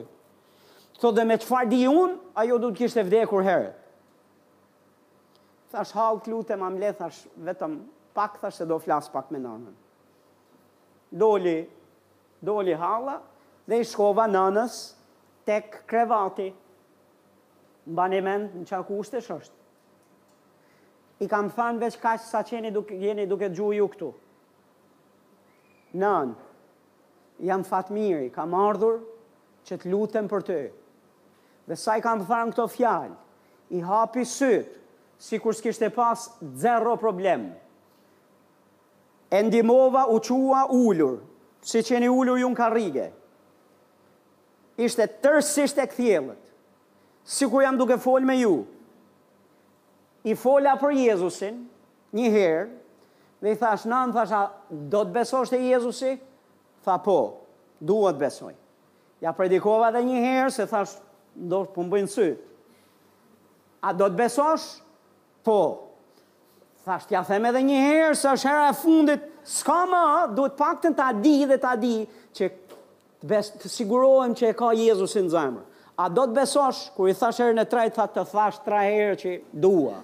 Thot 1.01 1.16
dhe 1.18 1.26
me 1.28 1.38
çfarë 1.41 1.72
di 1.72 1.82
un, 1.91 2.14
ajo 2.39 2.59
do 2.61 2.70
të 2.72 2.82
kishte 2.84 3.03
vdekur 3.07 3.43
herë. 3.43 3.72
Thash 5.74 5.93
hall 5.97 6.22
lutem 6.30 6.61
am 6.64 6.76
le 6.78 6.93
vetëm 7.47 7.80
pak 8.14 8.38
thash 8.43 8.61
se 8.61 8.66
do 8.70 8.78
flas 8.84 9.07
pak 9.09 9.32
me 9.34 9.39
nënën. 9.41 9.74
Doli, 11.18 11.57
doli 12.45 12.74
halla 12.80 13.18
dhe 13.68 13.82
i 13.82 13.84
shkova 13.86 14.28
nënës 14.30 14.78
tek 15.47 15.82
krevati. 15.89 16.51
Mbani 17.88 18.22
mend 18.24 18.55
në 18.61 18.66
çka 18.70 18.80
kushtesh 18.88 19.30
është. 19.38 19.59
I 21.24 21.28
kam 21.30 21.49
thënë 21.55 21.80
veç 21.84 21.97
kaq 22.01 22.24
sa 22.24 22.43
qeni 22.47 22.72
duke 22.76 22.95
jeni 23.01 23.26
duke 23.28 23.49
dëgjuar 23.49 23.78
ju 23.82 23.88
këtu. 23.93 24.14
Nën, 25.93 26.32
jam 27.42 27.64
fatmiri, 27.64 28.30
kam 28.34 28.54
ardhur 28.58 29.00
që 29.68 29.78
të 29.80 29.92
lutem 29.92 30.28
për 30.30 30.46
ty. 30.48 30.60
Dhe 31.70 31.78
sa 31.80 31.96
i 31.98 32.04
kam 32.04 32.24
thënë 32.28 32.52
këto 32.54 32.66
fjalë, 32.74 33.16
i 33.74 33.82
hapi 33.88 34.26
syt, 34.28 34.74
si 35.24 35.38
kur 35.40 35.56
s'kishte 35.56 35.88
pas 35.96 36.28
zero 36.60 36.98
problem. 37.00 37.48
E 39.34 39.40
ndimova 39.42 40.06
u 40.12 40.20
qua 40.22 40.66
ullur, 40.70 41.22
si 41.64 41.80
që 41.80 42.04
një 42.04 42.12
ullur 42.12 42.42
ju 42.42 42.50
në 42.52 42.60
karrige. 42.60 43.08
Ishte 44.78 45.08
tërësisht 45.22 45.80
e 45.80 45.86
këthjelët, 45.88 46.42
si 47.24 47.48
kur 47.48 47.64
jam 47.64 47.78
duke 47.78 47.98
fol 47.98 48.26
me 48.28 48.36
ju. 48.42 48.64
I 50.24 50.36
fola 50.40 50.76
për 50.80 50.92
Jezusin, 51.00 51.56
një 52.16 52.30
herë, 52.36 52.68
dhe 53.44 53.54
i 53.54 53.58
thash, 53.60 53.88
nanë 53.90 54.12
në 54.12 54.16
thash, 54.20 54.52
do 54.92 55.02
të 55.08 55.16
besosht 55.20 55.56
e 55.58 55.62
Jezusi? 55.62 55.72
Jezusi? 55.72 56.14
tha 56.84 56.98
po, 57.04 57.40
duhet 57.80 58.18
besoj. 58.20 58.54
Ja 59.24 59.32
predikova 59.36 59.92
dhe 59.96 60.02
një 60.04 60.24
herë, 60.24 60.52
se 60.52 60.66
thash, 60.68 60.98
do 61.34 61.64
të 61.64 61.76
përmbëjnë 61.78 62.10
po 62.12 62.14
sy. 62.14 62.30
A 63.84 63.94
do 63.98 64.08
të 64.12 64.20
besosh? 64.20 64.66
Po. 65.44 65.58
Thash, 66.84 67.08
ja 67.12 67.24
theme 67.28 67.50
edhe 67.52 67.62
një 67.66 67.80
herë, 67.88 68.18
se 68.20 68.28
është 68.36 68.50
hera 68.52 68.68
e 68.72 68.76
fundit, 68.80 69.28
s'ka 69.48 69.78
ma, 69.90 70.02
do 70.36 70.46
të 70.52 70.60
pak 70.60 70.82
të 70.84 70.94
ta 71.00 71.10
di 71.16 71.38
dhe 71.50 71.58
ta 71.64 71.72
di, 71.80 71.96
që 72.36 72.52
të, 72.52 72.80
bes, 73.34 73.54
të 73.64 73.72
sigurohem 73.72 74.36
që 74.40 74.50
e 74.52 74.58
ka 74.60 74.72
Jezus 74.78 75.16
në 75.22 75.28
zemër. 75.36 75.70
A 76.04 76.08
do 76.10 76.26
të 76.28 76.34
besosh? 76.42 76.88
Kur 76.96 77.08
i 77.12 77.16
thash 77.16 77.40
herë 77.44 77.58
në 77.62 77.68
trajt, 77.72 77.96
thash 77.98 78.16
të 78.18 78.24
thash 78.34 78.64
tra 78.68 78.84
herë 78.84 79.18
që 79.22 79.34
dua. 79.64 80.02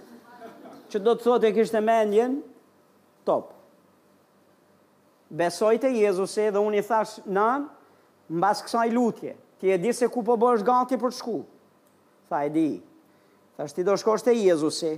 Që 0.90 1.04
do 1.06 1.16
të 1.18 1.26
thot 1.28 1.46
e 1.46 1.52
kishtë 1.54 1.80
e 1.82 1.86
mendjen, 1.86 2.38
topë 3.28 3.58
besoj 5.30 5.78
të 5.78 5.92
Jezusi 6.02 6.48
dhe 6.52 6.62
unë 6.66 6.80
i 6.82 6.86
thash, 6.86 7.20
na, 7.26 7.66
në 8.30 8.42
basë 8.42 8.66
kësaj 8.68 8.88
lutje, 8.94 9.36
ti 9.62 9.72
e 9.74 9.78
di 9.82 9.94
se 9.94 10.10
ku 10.10 10.24
po 10.26 10.36
bësh 10.42 10.66
gati 10.66 10.98
për 11.02 11.14
të 11.14 11.20
shku. 11.20 11.38
Tha 12.30 12.44
e 12.48 12.52
di, 12.54 12.68
tha 13.58 13.66
shti 13.70 13.86
do 13.88 13.96
shkosh 13.98 14.26
të 14.26 14.36
Jezusi, 14.38 14.96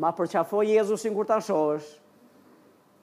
ma 0.00 0.12
përqafoj 0.16 0.66
Jezusi 0.68 1.10
në 1.10 1.16
kur 1.16 1.28
ta 1.28 1.38
shosh, 1.44 1.94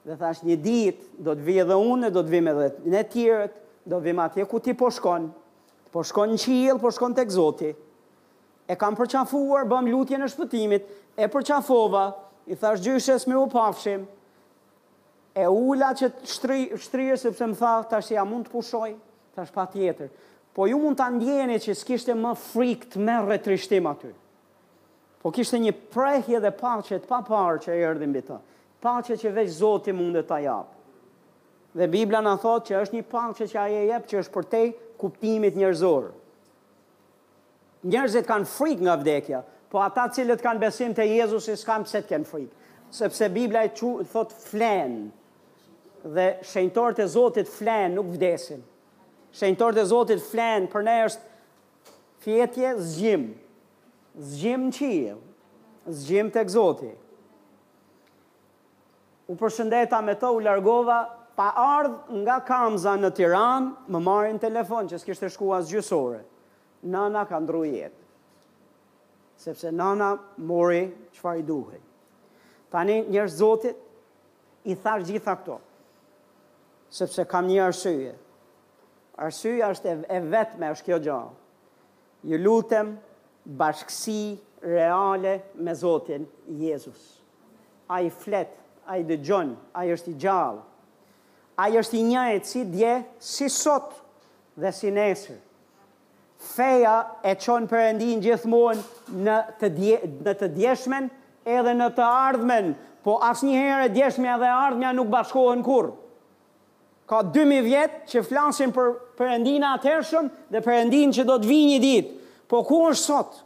dhe 0.06 0.16
thash 0.18 0.44
një 0.46 0.56
dit, 0.64 1.02
do 1.20 1.34
të 1.36 1.46
vijë 1.46 1.66
dhe 1.68 1.78
unë, 1.78 2.10
do 2.14 2.22
të 2.24 2.40
me 2.46 2.54
dhe 2.56 2.68
në 2.94 3.02
tjërët, 3.12 3.58
do 3.88 3.98
të 4.00 4.06
vime 4.08 4.24
atje 4.26 4.46
ku 4.48 4.60
ti 4.60 4.74
po 4.76 4.90
shkon, 4.92 5.28
po 5.92 6.02
shkon 6.04 6.32
në 6.34 6.40
qilë, 6.42 6.78
po 6.80 6.90
shkon 6.92 7.14
të 7.16 7.26
egzoti, 7.26 7.70
e 8.68 8.76
kam 8.76 8.96
përqafuar, 8.98 9.68
bëm 9.70 9.90
lutje 9.92 10.18
në 10.20 10.30
shpëtimit, 10.32 10.90
e 11.16 11.28
përqafova, 11.32 12.06
i 12.48 12.56
thash 12.56 12.80
gjyshes 12.84 13.26
me 13.28 13.36
u 13.36 13.46
pafshim, 13.52 14.06
e 15.38 15.46
ula 15.46 15.92
që 15.94 16.08
shtrirë, 16.26 17.16
se 17.16 17.28
sepse 17.28 17.46
më 17.46 17.56
tha, 17.60 17.74
të 17.86 18.00
shë 18.02 18.14
ja 18.16 18.24
mund 18.26 18.48
të 18.48 18.54
pushoj, 18.56 18.88
të 19.36 19.44
shë 19.46 19.54
pa 19.54 19.64
tjetër. 19.70 20.08
Po 20.56 20.66
ju 20.66 20.78
mund 20.82 20.98
të 20.98 21.04
andjeni 21.04 21.60
që 21.62 21.76
s'kishte 21.78 22.16
më 22.18 22.32
frikt 22.42 22.96
të 22.96 23.04
me 23.06 23.14
retrishtim 23.28 23.86
aty. 23.86 24.10
Po 25.22 25.30
kishte 25.34 25.60
një 25.62 25.74
prehje 25.92 26.40
dhe 26.42 26.50
pache 26.58 26.98
të 26.98 27.06
pa 27.10 27.20
parë 27.28 27.60
që 27.66 27.74
e 27.76 27.84
erdi 27.90 28.08
mbi 28.10 28.22
të. 28.26 28.38
që 29.20 29.32
veç 29.36 29.50
zoti 29.62 29.92
mund 29.92 30.16
të 30.18 30.26
ta 30.26 30.62
Dhe 31.78 31.86
Biblia 31.86 32.18
në 32.24 32.32
thotë 32.40 32.66
që 32.70 32.78
është 32.82 32.96
një 32.96 33.04
pache 33.12 33.44
që 33.46 33.58
aje 33.60 33.82
jepë 33.90 34.06
që 34.10 34.18
është 34.18 34.32
për 34.34 34.44
te 34.50 34.62
kuptimit 34.98 35.54
njërzorë. 35.56 36.10
Njërzit 37.86 38.26
kanë 38.26 38.48
frikë 38.56 38.82
nga 38.86 38.96
vdekja, 38.98 39.42
po 39.70 39.78
ata 39.84 40.08
cilët 40.10 40.42
kanë 40.42 40.58
besim 40.62 40.94
të 40.96 41.04
Jezusi 41.06 41.54
s'kam 41.60 41.84
pëse 41.84 42.00
të 42.02 42.08
kenë 42.10 42.28
frikë 42.32 42.56
sepse 42.90 43.28
Biblia 43.28 43.66
e 43.68 43.70
thot 43.76 44.32
flen, 44.32 45.10
dhe 46.14 46.38
shenjtorët 46.42 47.00
e 47.04 47.06
Zotit 47.06 47.50
flenë, 47.52 47.94
nuk 47.98 48.12
vdesin. 48.14 48.62
Shenjtorët 49.36 49.82
e 49.82 49.84
Zotit 49.90 50.22
flenë, 50.24 50.68
për 50.72 50.84
ne 50.86 50.94
është 51.08 52.22
fjetje 52.24 52.72
zgjim, 52.92 53.26
zgjim 54.32 54.68
në 54.70 54.74
qijë, 54.78 55.18
zgjim 56.02 56.32
të 56.34 56.46
këzoti. 56.48 56.90
U 59.28 59.36
përshëndeta 59.36 59.98
me 60.06 60.14
të 60.16 60.30
u 60.38 60.40
largova, 60.44 61.02
pa 61.38 61.50
ardhë 61.62 62.22
nga 62.24 62.38
kamza 62.48 62.96
në 62.98 63.12
Tiran, 63.14 63.68
më 63.92 64.00
marrin 64.02 64.40
telefon 64.42 64.88
që 64.90 65.02
s'kishtë 65.02 65.28
të 65.28 65.34
shkua 65.36 65.60
zgjusore. 65.68 66.24
Nana 66.90 67.24
ka 67.26 67.38
ndru 67.42 67.60
jetë, 67.68 68.04
sepse 69.42 69.70
nana 69.74 70.12
mori 70.38 70.84
që 71.14 71.20
fa 71.22 71.34
i 71.38 71.44
duhet. 71.46 71.84
Tani 72.70 73.00
njërë 73.10 73.32
zotit 73.32 73.76
i 74.68 74.76
thash 74.76 75.06
gjitha 75.08 75.34
këto 75.40 75.58
sepse 76.90 77.24
kam 77.28 77.48
një 77.50 77.58
arsye. 77.68 78.12
Arsye 79.18 79.58
është 79.66 79.94
e 80.12 80.20
vetme, 80.30 80.70
është 80.72 80.86
kjo 80.88 81.00
gjo. 81.04 81.18
Ju 82.28 82.38
lutem 82.42 82.94
bashkësi 83.56 84.38
reale 84.62 85.36
me 85.56 85.74
Zotin 85.74 86.24
Jezus. 86.60 87.18
A 87.88 88.00
i 88.04 88.10
flet, 88.10 88.50
a 88.86 88.98
i 89.00 89.04
dëgjon, 89.06 89.54
a 89.74 89.84
i 89.86 89.92
është 89.96 90.12
i 90.14 90.16
gjallë. 90.24 90.64
A 91.58 91.68
i 91.72 91.78
është 91.80 91.98
i 91.98 92.04
njëjtë 92.06 92.46
si 92.52 92.64
dje, 92.70 92.92
si 93.18 93.48
sot 93.50 93.94
dhe 94.58 94.70
si 94.72 94.92
nesër. 94.94 95.38
Feja 96.38 96.96
e 97.26 97.32
qonë 97.34 97.80
endin 97.88 98.20
gjithmonë 98.22 99.14
në 99.26 99.36
të, 99.58 99.70
dje, 99.74 99.96
në 100.22 100.34
të 100.38 100.48
djeshmen 100.54 101.08
edhe 101.50 101.72
në 101.74 101.88
të 101.96 102.04
ardhmen, 102.28 102.68
po 103.02 103.16
asë 103.26 103.46
njëherë 103.48 103.88
e 103.88 103.90
djeshme 103.94 104.28
edhe 104.36 104.46
ardhmja 104.54 104.92
nuk 104.94 105.10
bashkohen 105.10 105.64
kurë. 105.66 105.96
Ka 107.08 107.22
2000 107.24 107.64
vjet 107.64 107.94
që 108.12 108.20
flasin 108.26 108.70
për 108.76 108.90
perëndinë 109.16 109.64
e 109.64 109.68
atëhershëm 109.78 110.26
dhe 110.52 110.60
perëndinë 110.66 111.16
që 111.16 111.24
do 111.30 111.38
të 111.40 111.48
vijë 111.48 111.68
një 111.70 111.78
ditë. 111.84 112.10
Po 112.52 112.60
ku 112.68 112.82
është 112.90 113.00
sot? 113.06 113.38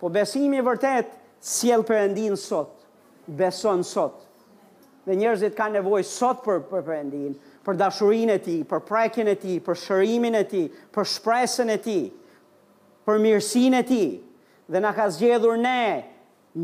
Po 0.00 0.08
besimi 0.14 0.58
i 0.58 0.64
vërtet 0.64 1.10
sjell 1.44 1.84
perëndinë 1.84 2.38
sot. 2.40 2.72
Beson 3.38 3.84
sot. 3.84 4.22
Dhe 5.04 5.18
njerëzit 5.20 5.56
kanë 5.58 5.80
nevojë 5.82 6.08
sot 6.14 6.40
për 6.46 6.62
për 6.70 6.84
perëndinë, 6.86 7.36
për 7.66 7.78
dashurinë 7.78 8.36
e 8.38 8.42
tij, 8.48 8.60
për 8.70 8.82
prekjen 8.88 9.28
e 9.32 9.36
tij, 9.42 9.60
për 9.66 9.78
shërimin 9.82 10.38
e 10.40 10.42
tij, 10.48 10.70
për 10.96 11.08
shpresën 11.12 11.72
e 11.74 11.78
tij, 11.84 12.04
për 13.06 13.20
mirësinë 13.22 13.82
e 13.84 13.88
tij. 13.92 14.08
Dhe 14.72 14.80
na 14.82 14.94
ka 14.96 15.10
zgjedhur 15.14 15.60
ne 15.60 15.78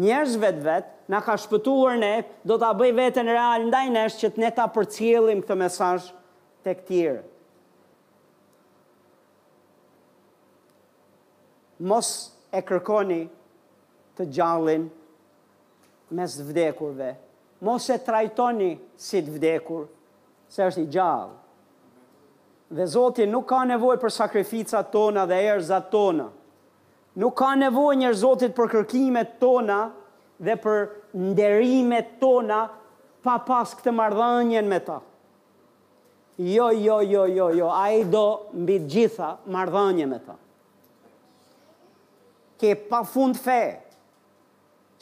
njerëzve 0.03 0.55
vetë 0.65 0.98
na 1.09 1.21
ka 1.25 1.35
shpëtuar 1.41 1.97
ne, 1.99 2.13
do 2.45 2.59
ta 2.61 2.71
bëj 2.77 2.93
veten 2.99 3.31
real 3.33 3.65
ndaj 3.65 3.87
nesh 3.95 4.19
që 4.21 4.31
ne 4.39 4.51
ta 4.53 4.69
përcjellim 4.75 5.41
këtë 5.41 5.57
mesazh 5.57 6.11
tek 6.67 6.83
tjerë. 6.89 7.23
Mos 11.89 12.11
e 12.53 12.61
kërkoni 12.67 13.23
të 14.19 14.27
gjallin 14.37 14.89
mes 16.19 16.37
vdekurve. 16.49 17.13
Mos 17.65 17.87
e 17.89 17.97
trajtoni 18.03 18.73
si 19.01 19.21
të 19.25 19.35
vdekur, 19.39 19.87
se 20.51 20.67
është 20.67 20.83
i 20.85 20.89
gjallë. 20.95 21.37
Dhe 22.69 22.85
Zoti 22.93 23.25
nuk 23.31 23.47
ka 23.49 23.63
nevoj 23.71 23.95
për 24.03 24.13
sakrificat 24.13 24.91
tona 24.93 25.23
dhe 25.31 25.39
erzat 25.55 25.87
tona. 25.93 26.27
Nuk 27.19 27.37
ka 27.41 27.55
nevoj 27.59 27.95
njërë 28.03 28.19
Zotit 28.21 28.53
për 28.59 28.69
kërkimet 28.75 29.33
tona 29.41 29.81
dhe 30.47 30.55
për 30.63 30.89
nderimet 31.19 32.13
tona 32.21 32.63
pa 33.25 33.37
pas 33.47 33.73
këtë 33.75 33.93
marrëdhënien 33.99 34.69
me 34.71 34.79
ta. 34.87 35.01
Jo, 36.39 36.69
jo, 36.71 37.01
jo, 37.03 37.25
jo, 37.35 37.49
jo, 37.59 37.71
a 37.75 37.89
i 37.97 38.05
do 38.07 38.25
mbi 38.55 38.77
gjitha 38.87 39.33
mardhënje 39.51 40.07
me 40.07 40.21
ta. 40.23 40.37
Ke 42.59 42.77
pa 42.89 43.01
fund 43.07 43.39
fe, 43.39 43.63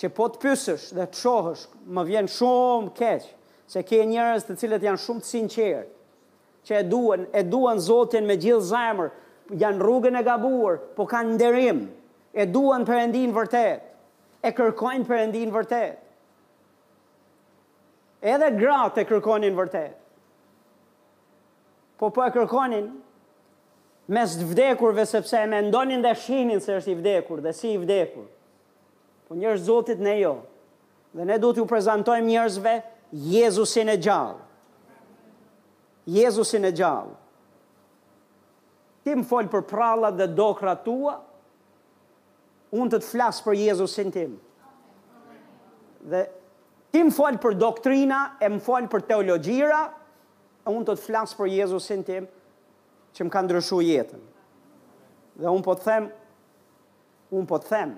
që 0.01 0.09
po 0.17 0.27
të 0.33 0.41
pysësh 0.43 0.89
dhe 0.97 1.05
të 1.13 1.21
shohësh, 1.21 1.67
më 1.97 2.05
vjen 2.09 2.27
shumë 2.33 2.91
keqë, 2.99 3.31
se 3.69 3.83
ke 3.85 4.01
njërës 4.09 4.45
të 4.49 4.57
cilët 4.63 4.85
janë 4.89 5.01
shumë 5.05 5.21
të 5.25 5.31
sinqerë, 5.35 5.85
që 6.69 6.81
e 6.81 6.83
duen, 6.89 7.29
e 7.33 7.43
duen 7.45 7.81
zotin 7.81 8.25
me 8.29 8.37
gjithë 8.41 8.67
zemër, 8.73 9.13
janë 9.61 9.81
rrugën 9.83 10.17
e 10.19 10.25
gabuar, 10.27 10.81
po 10.97 11.05
kanë 11.09 11.37
nderim, 11.37 11.85
e 12.33 12.45
duen 12.49 12.85
përëndin 12.89 13.33
vërtetë, 13.37 13.85
e 14.47 14.53
kërkojnë 14.55 15.07
për 15.09 15.51
vërtet. 15.55 16.03
Edhe 18.23 18.53
gratë 18.59 19.03
e 19.03 19.09
kërkojnë 19.11 19.51
në 19.51 19.59
vërtet. 19.59 19.97
Po 21.99 22.11
po 22.13 22.25
e 22.27 22.33
kërkojnë 22.33 22.81
mes 24.15 24.37
të 24.39 24.47
vdekurve, 24.53 25.05
sepse 25.09 25.41
e 25.43 25.49
me 25.51 25.61
ndonin 25.67 26.03
dhe 26.05 26.13
shinin 26.21 26.61
se 26.63 26.77
është 26.79 26.93
i 26.93 26.99
vdekur, 27.01 27.43
dhe 27.43 27.53
si 27.57 27.73
i 27.75 27.81
vdekur. 27.81 28.27
Po 29.27 29.35
njërë 29.41 29.63
zotit 29.67 30.03
ne 30.07 30.15
jo. 30.21 30.35
Dhe 31.17 31.25
ne 31.27 31.39
du 31.43 31.51
t'ju 31.57 31.67
prezentojmë 31.67 32.27
njërzve 32.31 32.75
Jezusin 33.17 33.89
e 33.91 33.97
gjallë. 34.03 34.43
Jezusin 36.17 36.69
e 36.69 36.73
gjallë. 36.75 37.15
Ti 39.07 39.15
më 39.15 39.27
folë 39.31 39.51
për 39.53 39.63
prallat 39.71 40.17
dhe 40.19 40.27
dokra 40.37 40.75
tua, 40.85 41.17
unë 42.81 42.97
të 42.97 43.01
të 43.03 43.09
flasë 43.11 43.45
për 43.47 43.59
Jezusin 43.65 44.13
tim. 44.15 44.37
Dhe 46.07 46.25
ti 46.93 47.03
më 47.07 47.15
falë 47.17 47.41
për 47.43 47.57
doktrina, 47.61 48.21
e 48.45 48.49
më 48.53 48.61
falë 48.65 48.91
për 48.93 49.07
teologjira, 49.13 49.81
e 50.67 50.73
unë 50.75 50.89
të 50.89 50.97
të 50.99 51.05
flasë 51.07 51.39
për 51.41 51.53
Jezusin 51.61 52.05
tim, 52.07 52.27
që 53.17 53.27
më 53.27 53.33
ka 53.35 53.45
ndryshu 53.47 53.81
jetën. 53.87 54.23
Dhe 55.41 55.49
unë 55.53 55.65
po 55.67 55.77
të 55.79 55.87
them, 55.89 56.11
unë 57.37 57.49
po 57.51 57.59
të 57.61 57.73
them, 57.73 57.97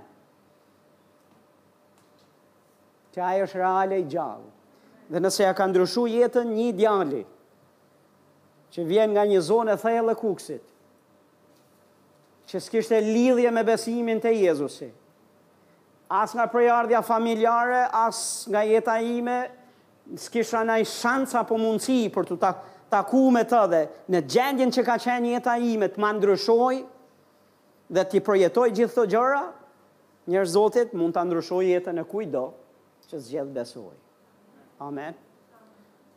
që 3.15 3.21
aje 3.25 3.43
është 3.47 3.59
reale 3.63 3.99
i 4.03 4.07
gjallë. 4.13 4.51
Dhe 5.09 5.21
nëse 5.23 5.43
ja 5.47 5.53
ka 5.57 5.67
ndryshu 5.71 6.07
jetën 6.13 6.51
një 6.53 6.67
djali, 6.79 7.23
që 8.75 8.85
vjen 8.87 9.15
nga 9.15 9.23
një 9.31 9.41
zonë 9.49 9.73
e 9.75 9.79
thejë 9.81 10.03
lëkuksit, 10.11 10.59
kuksit, 10.59 10.78
që 12.49 12.61
s'kishte 12.65 12.99
lidhje 13.05 13.51
me 13.53 13.63
besimin 13.67 14.21
të 14.23 14.31
Jezusi. 14.39 14.89
As 16.09 16.33
nga 16.33 16.47
prejardhja 16.49 17.03
familjare, 17.05 17.83
as 17.93 18.21
nga 18.49 18.63
jeta 18.65 18.95
ime, 19.05 19.41
s'kisha 20.17 20.63
nga 20.65 20.79
i 20.81 20.87
shansa 20.89 21.43
po 21.49 21.59
mundësi 21.61 22.07
për 22.15 22.31
të 22.31 22.39
taku 22.89 23.27
me 23.35 23.43
të 23.45 23.61
dhe 23.75 23.83
në 24.15 24.23
gjendjen 24.33 24.73
që 24.79 24.85
ka 24.87 24.97
qenë 25.05 25.35
jeta 25.35 25.59
ime 25.75 25.91
të 25.93 26.01
ma 26.01 26.15
ndryshoj 26.17 26.79
dhe 27.93 28.05
t'i 28.09 28.23
projetoj 28.25 28.69
gjithë 28.79 28.97
të 28.97 29.05
gjëra, 29.15 29.43
njërë 30.33 30.53
zotit 30.55 30.95
mund 30.97 31.17
të 31.19 31.27
ndryshoj 31.29 31.67
jetën 31.75 32.01
e 32.03 32.07
kujdo 32.09 32.47
që 33.11 33.21
zgjedh 33.27 33.53
besoj. 33.57 33.93
Amen. 34.85 35.13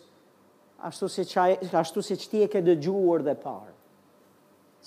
ashtu 0.88 1.08
si 1.12 1.26
qaj, 1.28 1.58
ashtu 1.76 2.04
si 2.06 2.18
ti 2.30 2.44
e 2.46 2.52
ke 2.52 2.62
dëgjuar 2.64 3.26
dhe 3.28 3.34
parë. 3.44 3.74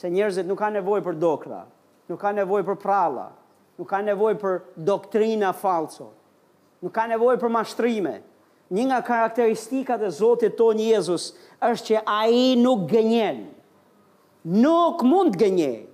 Se 0.00 0.08
njerëzit 0.14 0.48
nuk 0.48 0.60
kanë 0.62 0.78
nevojë 0.78 1.04
për 1.08 1.18
dokra, 1.20 1.60
nuk 2.08 2.20
kanë 2.22 2.40
nevojë 2.40 2.66
për 2.70 2.78
prralla, 2.80 3.26
nuk 3.76 3.88
kanë 3.90 4.08
nevojë 4.12 4.38
për 4.40 4.58
doktrina 4.88 5.52
falso. 5.56 6.08
Nuk 6.80 6.94
kanë 6.96 7.18
nevojë 7.18 7.40
për 7.42 7.52
mashtrime. 7.52 8.14
Një 8.72 8.84
nga 8.86 9.00
karakteristikat 9.04 10.00
e 10.06 10.12
Zotit 10.14 10.54
tonë 10.56 10.86
Jezus 10.94 11.34
është 11.68 11.88
që 11.90 12.02
ai 12.08 12.54
nuk 12.62 12.86
gënjen. 12.94 13.42
Nuk 14.62 15.02
mund 15.04 15.34
gënjen. 15.34 15.82
gënjej. 15.82 15.88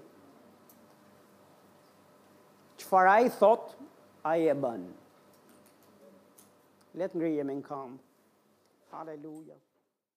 Çfarë 2.85 3.11
ai 3.17 3.33
thot, 3.41 3.73
ai 4.23 4.45
e 4.47 4.55
bën. 4.55 4.87
Let 6.97 7.15
Miriam 7.15 7.63
come. 7.63 8.01
Hallelujah. 8.91 9.61